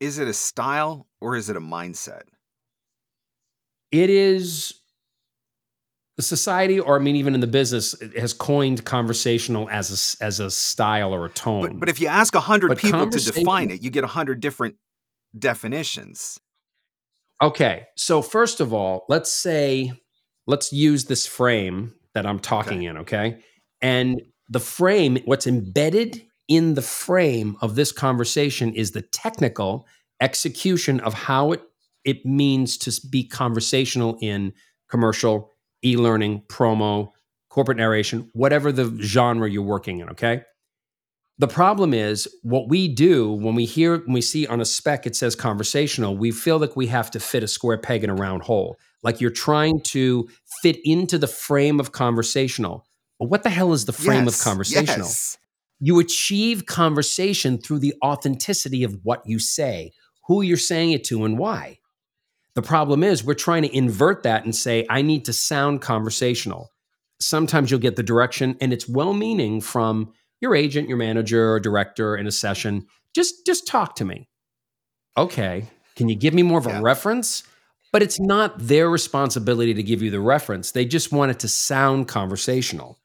is 0.00 0.18
it 0.18 0.28
a 0.28 0.32
style 0.32 1.06
or 1.20 1.36
is 1.36 1.48
it 1.48 1.56
a 1.56 1.60
mindset? 1.60 2.22
It 3.92 4.10
is 4.10 4.80
the 6.16 6.22
society, 6.22 6.80
or 6.80 6.96
I 6.96 6.98
mean, 6.98 7.16
even 7.16 7.34
in 7.34 7.40
the 7.40 7.46
business, 7.46 7.94
has 8.16 8.32
coined 8.32 8.84
conversational 8.84 9.68
as 9.70 10.16
a, 10.20 10.24
as 10.24 10.40
a 10.40 10.50
style 10.50 11.14
or 11.14 11.26
a 11.26 11.28
tone. 11.28 11.62
But, 11.62 11.80
but 11.80 11.88
if 11.88 12.00
you 12.00 12.08
ask 12.08 12.34
a 12.34 12.40
hundred 12.40 12.78
people 12.78 13.08
to 13.08 13.18
define 13.18 13.70
it, 13.70 13.82
you 13.82 13.90
get 13.90 14.02
a 14.02 14.08
hundred 14.08 14.40
different 14.40 14.76
definitions. 15.38 16.40
Okay, 17.42 17.84
so 17.96 18.22
first 18.22 18.60
of 18.60 18.72
all, 18.72 19.04
let's 19.08 19.32
say 19.32 19.92
let's 20.46 20.72
use 20.72 21.04
this 21.04 21.26
frame 21.26 21.94
that 22.14 22.24
I'm 22.26 22.38
talking 22.38 22.78
okay. 22.78 22.86
in. 22.86 22.96
Okay, 22.98 23.38
and 23.82 24.22
the 24.48 24.60
frame, 24.60 25.18
what's 25.24 25.46
embedded 25.46 26.22
in 26.48 26.74
the 26.74 26.82
frame 26.82 27.56
of 27.60 27.74
this 27.74 27.92
conversation 27.92 28.74
is 28.74 28.92
the 28.92 29.02
technical 29.02 29.86
execution 30.20 31.00
of 31.00 31.12
how 31.14 31.52
it 31.52 31.62
it 32.04 32.24
means 32.24 32.78
to 32.78 33.08
be 33.10 33.24
conversational 33.26 34.16
in 34.20 34.52
commercial 34.88 35.50
e 35.84 35.96
learning, 35.96 36.42
promo, 36.48 37.10
corporate 37.50 37.78
narration, 37.78 38.30
whatever 38.32 38.70
the 38.72 38.96
genre 39.02 39.50
you're 39.50 39.62
working 39.62 39.98
in, 39.98 40.08
okay? 40.10 40.42
The 41.38 41.48
problem 41.48 41.92
is 41.92 42.26
what 42.42 42.68
we 42.68 42.88
do 42.88 43.30
when 43.30 43.54
we 43.54 43.66
hear, 43.66 43.98
when 43.98 44.14
we 44.14 44.22
see 44.22 44.46
on 44.46 44.60
a 44.60 44.64
spec 44.64 45.06
it 45.06 45.14
says 45.14 45.36
conversational, 45.36 46.16
we 46.16 46.30
feel 46.30 46.58
like 46.58 46.76
we 46.76 46.86
have 46.86 47.10
to 47.10 47.20
fit 47.20 47.42
a 47.42 47.48
square 47.48 47.76
peg 47.76 48.04
in 48.04 48.10
a 48.10 48.14
round 48.14 48.42
hole. 48.42 48.78
Like 49.02 49.20
you're 49.20 49.30
trying 49.30 49.80
to 49.82 50.28
fit 50.62 50.78
into 50.82 51.18
the 51.18 51.26
frame 51.26 51.78
of 51.78 51.92
conversational. 51.92 52.86
But 53.18 53.28
what 53.28 53.42
the 53.42 53.50
hell 53.50 53.72
is 53.74 53.84
the 53.84 53.92
frame 53.92 54.24
yes, 54.24 54.40
of 54.40 54.44
conversational? 54.44 55.06
Yes. 55.06 55.36
You 55.78 56.00
achieve 56.00 56.64
conversation 56.64 57.58
through 57.58 57.80
the 57.80 57.94
authenticity 58.02 58.82
of 58.82 58.98
what 59.02 59.22
you 59.26 59.38
say, 59.38 59.92
who 60.26 60.40
you're 60.40 60.56
saying 60.56 60.92
it 60.92 61.04
to, 61.04 61.24
and 61.26 61.38
why. 61.38 61.78
The 62.54 62.62
problem 62.62 63.04
is 63.04 63.22
we're 63.22 63.34
trying 63.34 63.62
to 63.62 63.76
invert 63.76 64.22
that 64.22 64.44
and 64.44 64.56
say, 64.56 64.86
I 64.88 65.02
need 65.02 65.26
to 65.26 65.34
sound 65.34 65.82
conversational. 65.82 66.72
Sometimes 67.20 67.70
you'll 67.70 67.80
get 67.80 67.96
the 67.96 68.02
direction 68.02 68.56
and 68.62 68.72
it's 68.72 68.88
well 68.88 69.12
meaning 69.12 69.60
from 69.60 70.12
your 70.40 70.54
agent, 70.54 70.88
your 70.88 70.98
manager, 70.98 71.52
or 71.52 71.60
director 71.60 72.16
in 72.16 72.26
a 72.26 72.32
session. 72.32 72.86
Just 73.14 73.46
just 73.46 73.66
talk 73.66 73.96
to 73.96 74.04
me. 74.04 74.28
Okay. 75.16 75.68
Can 75.94 76.08
you 76.08 76.16
give 76.16 76.34
me 76.34 76.42
more 76.42 76.58
of 76.58 76.66
a 76.66 76.70
yeah. 76.70 76.80
reference? 76.82 77.42
But 77.92 78.02
it's 78.02 78.20
not 78.20 78.58
their 78.58 78.90
responsibility 78.90 79.72
to 79.72 79.82
give 79.82 80.02
you 80.02 80.10
the 80.10 80.20
reference. 80.20 80.72
They 80.72 80.84
just 80.84 81.12
want 81.12 81.30
it 81.30 81.38
to 81.40 81.48
sound 81.48 82.08
conversational. 82.08 82.98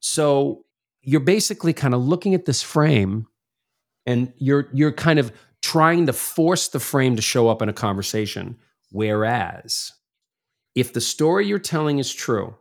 So 0.00 0.64
you're 1.00 1.20
basically 1.20 1.72
kind 1.72 1.94
of 1.94 2.02
looking 2.02 2.34
at 2.34 2.44
this 2.44 2.62
frame 2.62 3.26
and 4.04 4.32
you're 4.36 4.68
you're 4.72 4.92
kind 4.92 5.18
of 5.18 5.32
trying 5.62 6.06
to 6.06 6.12
force 6.12 6.68
the 6.68 6.80
frame 6.80 7.16
to 7.16 7.22
show 7.22 7.48
up 7.48 7.62
in 7.62 7.70
a 7.70 7.72
conversation 7.72 8.58
Whereas, 8.94 9.90
if 10.76 10.92
the 10.92 11.00
story 11.00 11.48
you're 11.48 11.58
telling 11.58 11.98
is 11.98 12.14
true, 12.14 12.54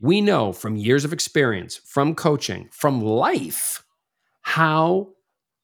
we 0.00 0.20
know 0.20 0.52
from 0.52 0.76
years 0.76 1.04
of 1.04 1.12
experience, 1.12 1.76
from 1.76 2.14
coaching, 2.14 2.68
from 2.70 3.00
life, 3.00 3.82
how 4.42 5.08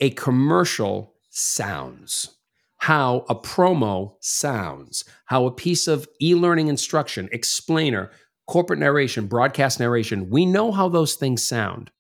a 0.01 0.11
commercial 0.11 1.15
sounds, 1.31 2.37
how 2.79 3.25
a 3.29 3.35
promo 3.35 4.15
sounds, 4.21 5.05
how 5.27 5.47
a 5.47 5.53
piece 5.53 5.87
of 5.87 6.09
e 6.21 6.35
learning 6.35 6.69
instruction, 6.69 7.29
explainer, 7.33 8.11
corporate 8.47 8.79
narration, 8.79 9.27
broadcast 9.27 9.79
narration, 9.79 10.31
we 10.31 10.45
know 10.45 10.73
how 10.73 10.89
those 10.89 11.15
things 11.15 11.47
sound. 11.47 11.91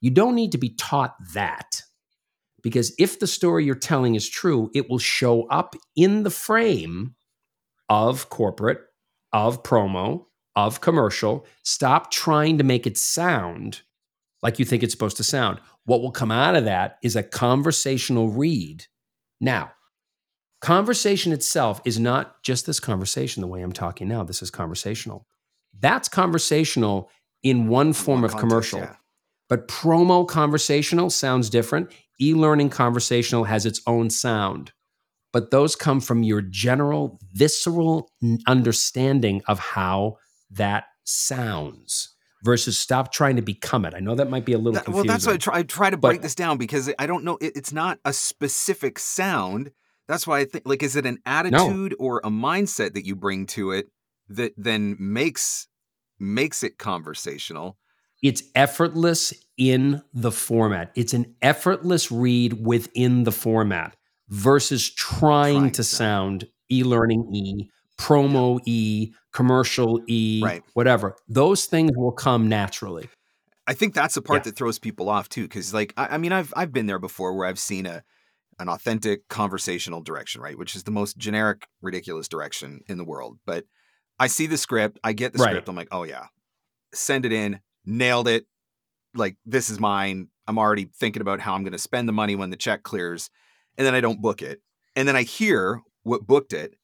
You 0.00 0.10
don't 0.10 0.34
need 0.34 0.52
to 0.52 0.58
be 0.58 0.70
taught 0.70 1.14
that. 1.34 1.82
Because 2.62 2.92
if 2.98 3.20
the 3.20 3.26
story 3.26 3.64
you're 3.64 3.74
telling 3.76 4.16
is 4.16 4.28
true, 4.28 4.70
it 4.74 4.90
will 4.90 4.98
show 4.98 5.44
up 5.44 5.76
in 5.94 6.24
the 6.24 6.30
frame 6.30 7.14
of 7.88 8.28
corporate, 8.28 8.80
of 9.32 9.62
promo, 9.62 10.26
of 10.56 10.80
commercial. 10.80 11.46
Stop 11.62 12.10
trying 12.10 12.58
to 12.58 12.64
make 12.64 12.86
it 12.86 12.96
sound 12.98 13.82
like 14.42 14.58
you 14.58 14.64
think 14.64 14.82
it's 14.82 14.92
supposed 14.92 15.16
to 15.18 15.24
sound. 15.24 15.60
What 15.84 16.00
will 16.00 16.10
come 16.10 16.30
out 16.30 16.56
of 16.56 16.64
that 16.64 16.98
is 17.02 17.14
a 17.16 17.22
conversational 17.22 18.28
read. 18.30 18.86
Now, 19.40 19.72
conversation 20.60 21.32
itself 21.32 21.80
is 21.84 21.98
not 22.00 22.42
just 22.42 22.66
this 22.66 22.80
conversation 22.80 23.40
the 23.40 23.46
way 23.46 23.62
I'm 23.62 23.72
talking 23.72 24.08
now. 24.08 24.24
This 24.24 24.42
is 24.42 24.50
conversational. 24.50 25.26
That's 25.78 26.08
conversational 26.08 27.10
in 27.42 27.68
one 27.68 27.92
form 27.92 28.22
One 28.22 28.24
of 28.24 28.30
context, 28.32 28.48
commercial. 28.50 28.78
yeah. 28.80 28.96
But 29.48 29.68
promo 29.68 30.26
conversational 30.26 31.10
sounds 31.10 31.50
different. 31.50 31.92
E 32.20 32.34
learning 32.34 32.70
conversational 32.70 33.44
has 33.44 33.66
its 33.66 33.80
own 33.86 34.10
sound. 34.10 34.72
But 35.32 35.50
those 35.50 35.76
come 35.76 36.00
from 36.00 36.22
your 36.22 36.40
general, 36.40 37.20
visceral 37.32 38.10
understanding 38.46 39.42
of 39.46 39.58
how 39.58 40.16
that 40.50 40.84
sounds 41.04 42.14
versus 42.44 42.78
stop 42.78 43.12
trying 43.12 43.36
to 43.36 43.42
become 43.42 43.84
it. 43.84 43.94
I 43.94 44.00
know 44.00 44.14
that 44.14 44.30
might 44.30 44.44
be 44.44 44.52
a 44.52 44.58
little 44.58 44.74
That- 44.74 44.88
well, 44.88 45.04
that's 45.04 45.26
why 45.26 45.32
I 45.34 45.36
try, 45.36 45.58
I 45.58 45.62
try 45.62 45.90
to 45.90 45.96
But- 45.96 46.08
break 46.08 46.22
this 46.22 46.34
down 46.34 46.58
because 46.58 46.90
I 46.98 47.06
don't 47.06 47.24
know. 47.24 47.38
It, 47.40 47.56
it's 47.56 47.72
not 47.72 47.98
a 48.04 48.12
specific 48.12 48.98
sound. 48.98 49.70
That's 50.08 50.26
why 50.26 50.38
I 50.40 50.44
think, 50.44 50.64
like, 50.66 50.82
is 50.82 50.94
it 50.94 51.04
an 51.06 51.18
attitude 51.26 51.94
or 51.98 52.20
a 52.22 52.30
mindset 52.30 52.94
that 52.94 53.04
you 53.04 53.16
bring 53.16 53.46
to 53.46 53.72
it 53.72 53.88
that 54.28 54.52
then 54.56 54.96
makes 54.98 55.66
makes 56.18 56.62
it 56.62 56.78
conversational? 56.78 57.78
it's 58.22 58.42
effortless 58.54 59.34
in 59.58 60.02
the 60.14 60.32
format. 60.32 60.90
It's 60.96 61.12
an 61.12 61.34
effortless 61.42 62.10
read 62.10 62.64
within 62.64 63.24
the 63.24 63.30
format 63.30 63.94
versus 64.30 64.88
trying, 64.90 65.56
Trying 65.58 65.70
to 65.72 65.76
to 65.76 65.84
sound 65.84 66.46
e-learning 66.72 67.30
e, 67.34 67.68
promo 67.98 68.60
e, 68.66 69.12
commercial 69.32 70.00
e, 70.06 70.42
Right. 70.44 70.62
whatever. 70.74 71.16
Those 71.28 71.66
things 71.66 71.92
will 71.94 72.12
come 72.12 72.48
naturally. 72.48 73.08
I 73.66 73.74
think 73.74 73.94
that's 73.94 74.14
the 74.14 74.22
part 74.22 74.44
Yeah. 74.44 74.50
that 74.50 74.56
throws 74.56 74.78
people 74.78 75.08
off 75.08 75.28
too, 75.28 75.42
because 75.42 75.74
like 75.74 75.92
I, 75.96 76.06
I 76.14 76.18
mean, 76.18 76.32
I've 76.32 76.52
I've 76.56 76.72
been 76.72 76.86
there 76.86 76.98
before 77.00 77.34
where 77.34 77.46
I've 77.46 77.58
seen 77.58 77.86
a 77.86 78.02
an 78.58 78.68
authentic 78.68 79.28
conversational 79.28 80.00
direction, 80.02 80.40
right, 80.40 80.56
which 80.56 80.76
is 80.76 80.84
the 80.84 80.90
most 80.90 81.18
generic, 81.18 81.66
ridiculous 81.82 82.28
direction 82.28 82.80
in 82.88 82.96
the 82.96 83.04
world. 83.04 83.38
But 83.44 83.64
I 84.18 84.28
see 84.28 84.46
the 84.46 84.56
script, 84.56 84.98
I 85.04 85.12
get 85.12 85.32
the 85.32 85.38
Right. 85.40 85.50
script, 85.50 85.68
I'm 85.68 85.76
like, 85.76 85.88
oh 85.90 86.04
yeah, 86.04 86.26
send 86.94 87.26
it 87.26 87.32
in, 87.32 87.60
nailed 87.84 88.28
it. 88.28 88.46
Like 89.14 89.36
this 89.44 89.68
is 89.70 89.80
mine. 89.80 90.28
I'm 90.46 90.58
already 90.58 90.84
thinking 90.94 91.22
about 91.22 91.40
how 91.40 91.54
I'm 91.54 91.62
going 91.64 91.72
to 91.72 91.78
spend 91.78 92.08
the 92.08 92.12
money 92.12 92.36
when 92.36 92.50
the 92.50 92.56
check 92.56 92.82
clears, 92.84 93.30
and 93.76 93.86
then 93.86 93.94
I 93.94 94.00
don't 94.00 94.22
book 94.22 94.42
it, 94.42 94.60
and 94.94 95.08
then 95.08 95.16
I 95.16 95.22
hear 95.22 95.82
what 96.04 96.26
booked 96.26 96.52
it, 96.52 96.74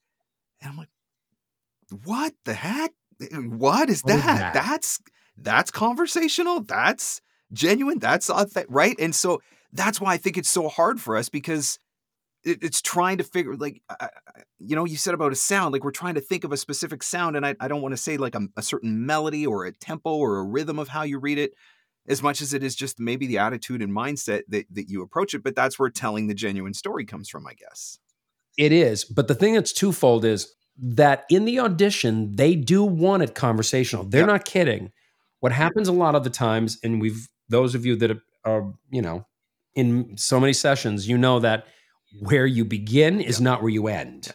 and 0.61 0.70
I'm 0.70 0.77
like, 0.77 0.88
what 2.05 2.35
the 2.44 2.55
heck? 2.55 2.92
Eh, 3.20 3.26
eh, 3.33 3.37
what 3.37 3.90
is 3.90 4.02
What 4.02 4.14
is 4.16 4.22
that? 4.24 4.38
that? 4.38 4.55
That's 4.55 5.00
that's 5.37 5.70
conversational. 5.70 6.62
That's 6.62 7.20
genuine. 7.52 7.98
That's 7.98 8.31
authentic, 8.31 8.66
right? 8.70 8.96
And 8.98 9.14
so 9.14 9.40
that's 9.72 10.00
why 10.00 10.14
I 10.14 10.16
think 10.16 10.37
it's 10.37 10.50
so 10.50 10.68
hard 10.68 11.00
for 11.00 11.16
us 11.16 11.28
because 11.28 11.78
it, 12.44 12.59
it's 12.62 12.83
trying 12.83 13.18
to 13.18 13.24
figure 13.24 13.57
like 13.57 13.83
you 14.59 14.76
know 14.76 14.85
you 14.85 14.96
said 14.96 15.14
about 15.14 15.33
a 15.33 15.37
sound 15.37 15.72
like 15.72 15.85
we're 15.85 15.90
trying 15.90 16.14
to 16.14 16.20
think 16.20 16.44
of 16.44 16.52
a 16.52 16.57
specific 16.57 17.02
sound 17.02 17.37
and 17.37 17.46
I, 17.46 17.55
I 17.61 17.68
don't 17.68 17.83
want 17.83 17.92
to 17.92 17.96
say 17.96 18.16
like 18.16 18.35
a, 18.35 18.42
a 18.57 18.62
certain 18.62 19.07
melody 19.07 19.46
or 19.46 19.64
a 19.64 19.72
tempo 19.72 20.16
or 20.16 20.38
a 20.38 20.44
rhythm 20.44 20.78
of 20.78 20.88
how 20.88 21.02
you 21.02 21.18
read 21.18 21.38
it 21.38 21.52
as 22.09 22.22
much 22.22 22.40
as 22.40 22.52
it 22.52 22.64
is 22.64 22.74
just 22.74 22.98
maybe 22.98 23.26
the 23.28 23.38
attitude 23.38 23.81
and 23.81 23.94
mindset 23.96 24.42
that, 24.48 24.66
that 24.72 24.88
you 24.88 25.02
approach 25.02 25.35
it 25.35 25.42
but 25.42 25.55
that's 25.55 25.78
where 25.78 25.88
telling 25.88 26.26
the 26.26 26.35
genuine 26.35 26.74
story 26.74 27.05
comes 27.05 27.28
from 27.28 27.46
I 27.46 27.55
guess 27.55 27.98
It 28.59 28.72
is, 28.72 29.05
but 29.05 29.28
the 29.28 29.35
thing 29.35 29.55
that's 29.55 29.72
twofold 29.72 30.24
is 30.24 30.52
that 30.78 31.24
in 31.30 31.44
the 31.44 31.58
audition 31.61 32.35
they 32.37 32.54
do 32.54 32.82
want 32.85 33.22
it 33.22 33.35
conversational. 33.35 34.04
They're 34.04 34.22
Yep. 34.22 34.28
not 34.28 34.44
kidding. 34.44 34.90
What 35.40 35.52
happens 35.52 35.88
a 35.88 35.92
lot 35.92 36.14
of 36.14 36.24
the 36.24 36.30
times, 36.30 36.78
and 36.82 37.00
we've 37.00 37.28
those 37.48 37.74
of 37.74 37.85
you 37.85 37.96
that 37.96 38.18
are 38.44 38.72
you 38.90 39.02
know 39.02 39.26
in 39.74 40.16
so 40.16 40.38
many 40.40 40.52
sessions, 40.52 41.08
you 41.08 41.16
know 41.18 41.40
that 41.40 41.66
where 42.20 42.46
you 42.46 42.64
begin 42.64 43.20
is 43.20 43.40
not 43.40 43.62
where 43.62 43.70
you 43.72 43.88
end. 43.88 44.32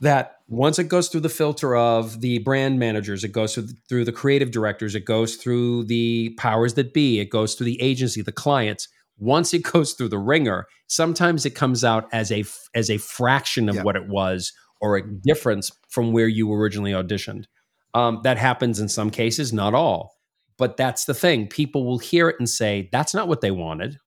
That 0.00 0.36
once 0.48 0.78
it 0.78 0.84
goes 0.88 1.08
through 1.08 1.20
the 1.20 1.28
filter 1.28 1.76
of 1.76 2.20
the 2.22 2.38
brand 2.38 2.78
managers, 2.78 3.22
it 3.22 3.32
goes 3.32 3.52
through 3.54 3.64
the, 3.64 3.74
through 3.88 4.04
the 4.06 4.12
creative 4.12 4.50
directors, 4.50 4.94
it 4.94 5.04
goes 5.04 5.36
through 5.36 5.84
the 5.84 6.30
powers 6.38 6.74
that 6.74 6.94
be, 6.94 7.20
it 7.20 7.28
goes 7.28 7.54
through 7.54 7.66
the 7.66 7.80
agency, 7.82 8.22
the 8.22 8.32
clients. 8.32 8.88
Once 9.18 9.52
it 9.52 9.62
goes 9.62 9.92
through 9.92 10.08
the 10.08 10.18
ringer, 10.18 10.66
sometimes 10.86 11.44
it 11.44 11.54
comes 11.54 11.84
out 11.84 12.08
as 12.12 12.32
a 12.32 12.44
as 12.74 12.88
a 12.88 12.96
fraction 12.96 13.68
of 13.68 13.76
Yeah. 13.76 13.82
what 13.82 13.96
it 13.96 14.08
was 14.08 14.52
or 14.80 14.96
a 14.96 15.06
difference 15.06 15.70
from 15.88 16.12
where 16.12 16.28
you 16.28 16.52
originally 16.52 16.92
auditioned. 16.92 17.44
Um, 17.92 18.20
that 18.22 18.38
happens 18.38 18.80
in 18.80 18.88
some 18.88 19.10
cases, 19.10 19.52
not 19.52 19.74
all. 19.74 20.16
But 20.58 20.76
that's 20.76 21.06
the 21.06 21.14
thing. 21.14 21.48
People 21.48 21.84
will 21.86 21.98
hear 21.98 22.28
it 22.28 22.36
and 22.38 22.48
say, 22.48 22.88
that's 22.92 23.14
not 23.14 23.28
what 23.28 23.40
they 23.40 23.50
wanted. 23.50 23.98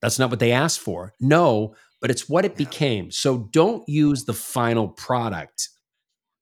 That's 0.00 0.18
not 0.18 0.30
what 0.30 0.40
they 0.40 0.52
asked 0.52 0.80
for. 0.80 1.12
No, 1.20 1.74
but 2.00 2.10
it's 2.10 2.28
what 2.28 2.44
it 2.44 2.56
became. 2.56 3.10
So 3.10 3.48
don't 3.52 3.88
use 3.88 4.24
the 4.24 4.32
final 4.32 4.88
product 4.88 5.68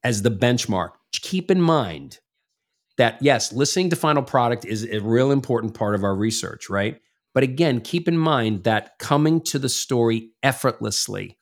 as 0.03 0.23
the 0.23 0.31
benchmark. 0.31 0.91
Keep 1.13 1.51
in 1.51 1.61
mind 1.61 2.21
that, 2.97 3.19
yes, 3.21 3.53
listening 3.53 3.91
to 3.91 3.97
final 3.97 4.23
product 4.23 4.65
is 4.65 4.85
a 4.85 5.01
real 5.01 5.33
important 5.33 5.75
part 5.75 5.95
of 5.95 6.05
our 6.05 6.15
research, 6.15 6.71
right? 6.71 7.01
But 7.35 7.43
again, 7.43 7.81
keep 7.81 8.09
in 8.09 8.17
mind 8.17 8.65
that 8.65 8.99
coming 8.99 9.41
to 9.43 9.59
the 9.59 9.69
story 9.69 10.31
effortlessly, 10.43 11.39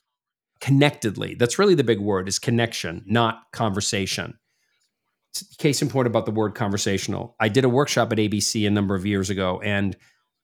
connectedly, 0.61 1.35
that's 1.35 1.59
really 1.59 1.75
the 1.75 1.85
big 1.85 2.01
word 2.01 2.29
is 2.29 2.39
connection, 2.39 3.05
not 3.07 3.43
conversation 3.53 4.39
case 5.59 5.83
in 5.83 5.89
point 5.89 6.07
about 6.07 6.27
the 6.27 6.33
word 6.33 6.55
conversational. 6.55 7.37
I 7.41 7.49
did 7.49 7.65
a 7.65 7.69
workshop 7.69 8.13
at 8.13 8.19
ABC 8.19 8.67
a 8.67 8.71
number 8.71 8.95
of 8.95 9.07
years 9.07 9.31
ago, 9.31 9.61
and 9.63 9.97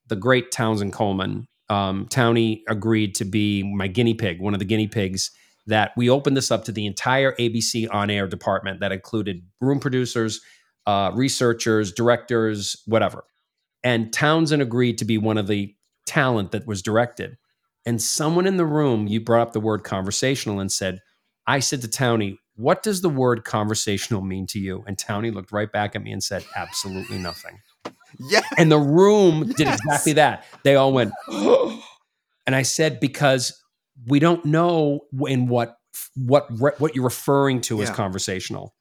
the 0.07 0.15
great 0.15 0.51
Townsend 0.51 0.93
Coleman, 0.93 1.47
um, 1.69 2.07
Townie 2.07 2.61
agreed 2.67 3.15
to 3.15 3.25
be 3.25 3.63
my 3.63 3.87
guinea 3.87 4.13
pig, 4.13 4.39
one 4.39 4.53
of 4.53 4.59
the 4.59 4.65
guinea 4.65 4.87
pigs. 4.87 5.31
That 5.67 5.93
we 5.97 6.11
opened 6.11 6.37
this 6.37 6.51
up 6.51 6.65
to 6.65 6.71
the 6.71 6.85
entire 6.85 7.33
ABC 7.37 7.87
on 7.91 8.11
air 8.11 8.27
department 8.27 8.81
that 8.81 8.91
included 8.91 9.41
room 9.59 9.79
producers, 9.79 10.39
uh, 10.85 11.09
researchers, 11.15 11.91
directors, 11.91 12.83
whatever. 12.85 13.23
And 13.83 14.13
Townsend 14.13 14.61
agreed 14.61 14.99
to 14.99 15.05
be 15.05 15.17
one 15.17 15.39
of 15.39 15.47
the 15.47 15.73
talent 16.05 16.51
that 16.51 16.67
was 16.67 16.83
directed. 16.83 17.37
And 17.85 18.01
someone 18.01 18.47
in 18.47 18.57
the 18.57 18.65
room, 18.65 19.07
you 19.07 19.21
brought 19.21 19.41
up 19.41 19.53
the 19.53 19.59
word 19.59 19.83
conversational 19.83 20.59
and 20.59 20.71
said, 20.71 21.01
I 21.45 21.59
said 21.59 21.81
to 21.81 21.87
Townie, 21.87 22.37
what 22.55 22.81
does 22.83 23.01
the 23.01 23.09
word 23.09 23.43
conversational 23.43 24.21
mean 24.21 24.47
to 24.47 24.59
you? 24.59 24.83
And 24.87 24.97
Townie 24.97 25.33
looked 25.33 25.51
right 25.51 25.71
back 25.71 25.95
at 25.95 26.01
me 26.01 26.11
and 26.11 26.23
said, 26.23 26.45
absolutely 26.55 27.17
nothing. 27.17 27.59
yeah 28.19 28.41
And 28.57 28.71
the 28.71 28.79
room 28.79 29.51
did 29.51 29.67
exactly 29.67 30.13
that. 30.13 30.45
They 30.63 30.75
all 30.75 30.93
went, 30.93 31.11
and 31.29 32.55
I 32.55 32.63
said, 32.63 32.99
because 32.99 33.61
we 34.07 34.19
don't 34.19 34.43
know 34.45 35.01
in 35.27 35.47
what 35.47 35.77
what 36.15 36.47
re- 36.59 36.73
what 36.77 36.95
you're 36.95 37.05
referring 37.05 37.61
to 37.61 37.81
as 37.81 37.89
conversational. 37.89 38.75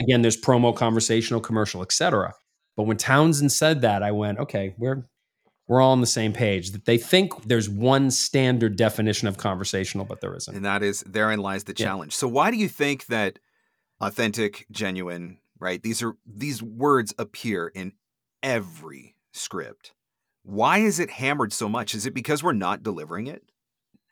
Again, 0.00 0.22
there's 0.22 0.40
promo, 0.40 0.74
conversational, 0.74 1.40
commercial, 1.40 1.82
etc. 1.82 2.34
But 2.76 2.84
when 2.84 2.96
Townsend 2.96 3.52
said 3.52 3.82
that, 3.82 4.02
I 4.02 4.12
went, 4.12 4.38
okay, 4.38 4.74
we're 4.78 5.04
we're 5.68 5.80
all 5.80 5.92
on 5.92 6.00
the 6.00 6.06
same 6.06 6.32
page. 6.32 6.70
That 6.72 6.86
they 6.86 6.98
think 6.98 7.44
there's 7.44 7.68
one 7.68 8.10
standard 8.10 8.76
definition 8.76 9.28
of 9.28 9.36
conversational, 9.36 10.04
but 10.04 10.20
there 10.20 10.34
isn't. 10.34 10.56
And 10.56 10.64
that 10.64 10.82
is 10.82 11.02
therein 11.06 11.38
lies 11.38 11.64
the 11.64 11.74
Yeah. 11.76 11.86
challenge. 11.86 12.14
So 12.16 12.26
why 12.26 12.50
do 12.50 12.56
you 12.56 12.68
think 12.68 13.06
that 13.06 13.38
authentic, 14.00 14.66
genuine, 14.70 15.38
right? 15.60 15.82
These 15.82 16.02
are 16.02 16.14
these 16.26 16.62
words 16.62 17.14
appear 17.18 17.68
in 17.68 17.92
every 18.42 19.16
script. 19.32 19.92
Why 20.42 20.78
is 20.78 20.98
it 20.98 21.10
hammered 21.10 21.52
so 21.52 21.68
much? 21.68 21.94
Is 21.94 22.06
it 22.06 22.14
because 22.14 22.42
we're 22.42 22.52
not 22.52 22.82
delivering 22.82 23.26
it? 23.26 23.42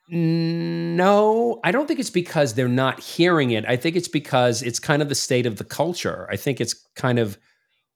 No, 0.09 1.59
I 1.63 1.71
don't 1.71 1.87
think 1.87 1.99
it's 1.99 2.09
because 2.09 2.53
they're 2.53 2.67
not 2.67 2.99
hearing 2.99 3.51
it. 3.51 3.65
I 3.65 3.75
think 3.75 3.95
it's 3.95 4.07
because 4.07 4.61
it's 4.61 4.79
kind 4.79 5.01
of 5.01 5.09
the 5.09 5.15
state 5.15 5.45
of 5.45 5.57
the 5.57 5.63
culture. 5.63 6.27
I 6.31 6.37
think 6.37 6.61
it's 6.61 6.73
kind 6.95 7.19
of 7.19 7.37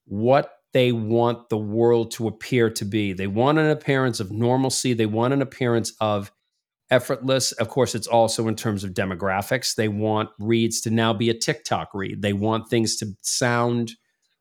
what 0.05 0.51
they 0.73 0.91
want 0.91 1.49
the 1.49 1.57
world 1.57 2.11
to 2.11 2.27
appear 2.27 2.69
to 2.69 2.85
be. 2.85 3.13
They 3.13 3.27
want 3.27 3.59
an 3.59 3.69
appearance 3.69 4.19
of 4.19 4.31
normalcy, 4.31 4.93
they 4.93 5.05
want 5.05 5.33
an 5.33 5.41
appearance 5.41 5.93
of 5.99 6.31
effortless. 6.89 7.51
Of 7.53 7.69
course, 7.69 7.95
it's 7.95 8.07
also 8.07 8.47
in 8.47 8.55
terms 8.55 8.83
of 8.83 8.91
demographics. 8.91 9.75
They 9.75 9.87
want 9.87 10.29
reads 10.39 10.81
to 10.81 10.89
now 10.89 11.13
be 11.13 11.29
a 11.29 11.33
TikTok 11.33 11.93
read. 11.93 12.21
They 12.21 12.33
want 12.33 12.69
things 12.69 12.97
to 12.97 13.15
sound 13.21 13.93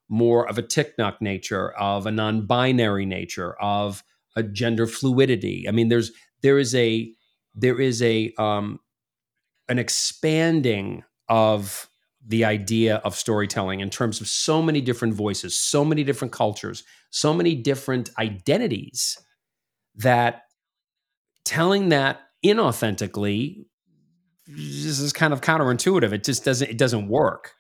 more 0.09 0.49
of 0.49 0.59
a 0.59 0.63
TikTok 0.63 1.23
nature, 1.23 1.71
of 1.73 2.07
a 2.07 2.11
non-binary 2.11 3.07
nature, 3.07 3.55
of 3.61 4.03
a 4.37 4.43
gender 4.43 4.87
fluidity. 4.87 5.67
I 5.69 5.71
mean, 5.71 5.89
there's 5.89 6.11
there 6.43 6.59
is 6.59 6.75
a 6.75 7.13
there 7.55 7.81
is 7.81 8.03
a 8.03 8.33
um, 8.39 8.81
an 9.69 9.79
expanding 9.79 11.05
of 11.29 11.90
the 12.27 12.45
idea 12.45 12.97
of 12.97 13.17
storytelling 13.17 13.81
in 13.81 13.91
terms 13.91 14.21
of 14.21 14.29
so 14.29 14.63
many 14.63 14.81
different 14.81 15.15
voices, 15.15 15.57
so 15.57 15.85
many 15.85 16.05
different 16.05 16.33
cultures, 16.33 16.85
so 17.11 17.33
many 17.33 17.55
different 17.55 18.11
identities 18.19 19.19
that 19.97 20.43
telling 21.45 21.89
that 21.89 22.21
inauthentically 22.45 23.65
this 24.47 24.99
is 24.99 25.13
kind 25.13 25.33
of 25.33 25.41
counterintuitive. 25.41 26.13
It 26.13 26.25
just 26.25 26.45
doesn't 26.45 26.69
it 26.71 26.79
doesn't 26.79 27.09
work. 27.09 27.53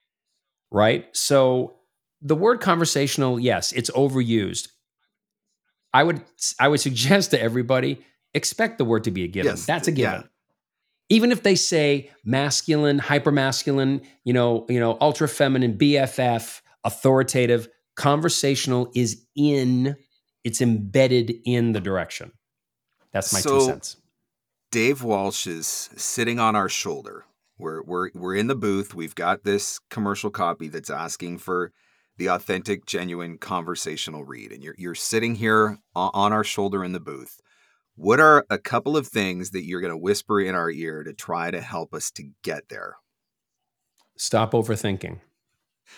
Right? 0.70 1.06
So 1.12 1.76
the 2.20 2.36
word 2.36 2.60
conversational, 2.60 3.40
yes, 3.40 3.72
it's 3.72 3.90
overused. 3.90 4.68
I 5.92 6.04
would 6.04 6.22
I 6.58 6.68
would 6.68 6.80
suggest 6.80 7.30
to 7.32 7.40
everybody 7.40 8.04
expect 8.34 8.78
the 8.78 8.84
word 8.84 9.04
to 9.04 9.10
be 9.10 9.24
a 9.24 9.28
given. 9.28 9.50
Yes, 9.50 9.66
That's 9.66 9.88
a 9.88 9.92
yeah. 9.92 10.22
Even 11.10 11.32
if 11.32 11.42
they 11.42 11.56
say 11.56 12.10
masculine, 12.24 13.00
hypermasculine, 13.00 14.02
you 14.24 14.32
know, 14.32 14.64
you 14.68 14.80
know, 14.80 14.96
ultra 15.00 15.28
feminine, 15.28 15.76
BFF, 15.76 16.62
authoritative, 16.84 17.68
conversational 17.96 18.90
is 18.94 19.26
in, 19.36 19.96
it's 20.44 20.60
embedded 20.62 21.34
in 21.44 21.72
the 21.72 21.80
direction. 21.80 22.32
That's 23.12 23.32
my 23.32 23.40
two 23.40 23.60
cents. 23.60 23.96
Dave 24.70 25.02
Walsh 25.02 25.48
is 25.48 25.66
sitting 25.66 26.38
on 26.38 26.54
our 26.54 26.68
shoulder. 26.68 27.24
We're 27.58 27.82
we're 27.82 28.10
we're 28.14 28.36
in 28.36 28.46
the 28.46 28.54
booth. 28.54 28.94
We've 28.94 29.14
got 29.14 29.42
this 29.44 29.80
commercial 29.90 30.30
copy 30.30 30.68
that's 30.68 30.88
asking 30.88 31.38
for 31.38 31.72
the 32.16 32.28
authentic, 32.28 32.86
genuine 32.86 33.36
conversational 33.36 34.24
read, 34.24 34.52
and 34.52 34.62
you're 34.62 34.76
you're 34.78 34.94
sitting 34.94 35.34
here 35.34 35.78
on 35.94 36.32
our 36.32 36.44
shoulder 36.44 36.84
in 36.84 36.92
the 36.92 37.00
booth. 37.00 37.40
What 37.96 38.20
are 38.20 38.46
a 38.48 38.58
couple 38.58 38.96
of 38.96 39.06
things 39.06 39.50
that 39.50 39.64
you're 39.64 39.80
going 39.80 39.92
to 39.92 39.96
whisper 39.96 40.40
in 40.40 40.54
our 40.54 40.70
ear 40.70 41.02
to 41.02 41.12
try 41.12 41.50
to 41.50 41.60
help 41.60 41.92
us 41.92 42.10
to 42.12 42.30
get 42.42 42.68
there? 42.68 42.96
Stop 44.16 44.52
overthinking. 44.52 45.20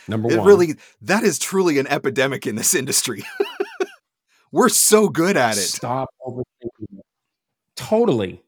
Number 0.09 0.31
It 0.33 0.39
one. 0.39 0.47
really 0.47 0.75
that 1.03 1.23
is 1.23 1.39
truly 1.39 1.79
an 1.79 1.87
epidemic 1.87 2.47
in 2.47 2.57
this 2.57 2.75
industry. 2.75 3.23
we're 4.53 4.69
so 4.69 5.09
good 5.09 5.37
at 5.37 5.53
it. 5.57 5.61
Stop 5.61 6.09
overthinking. 6.27 7.01
Totally. 7.77 8.43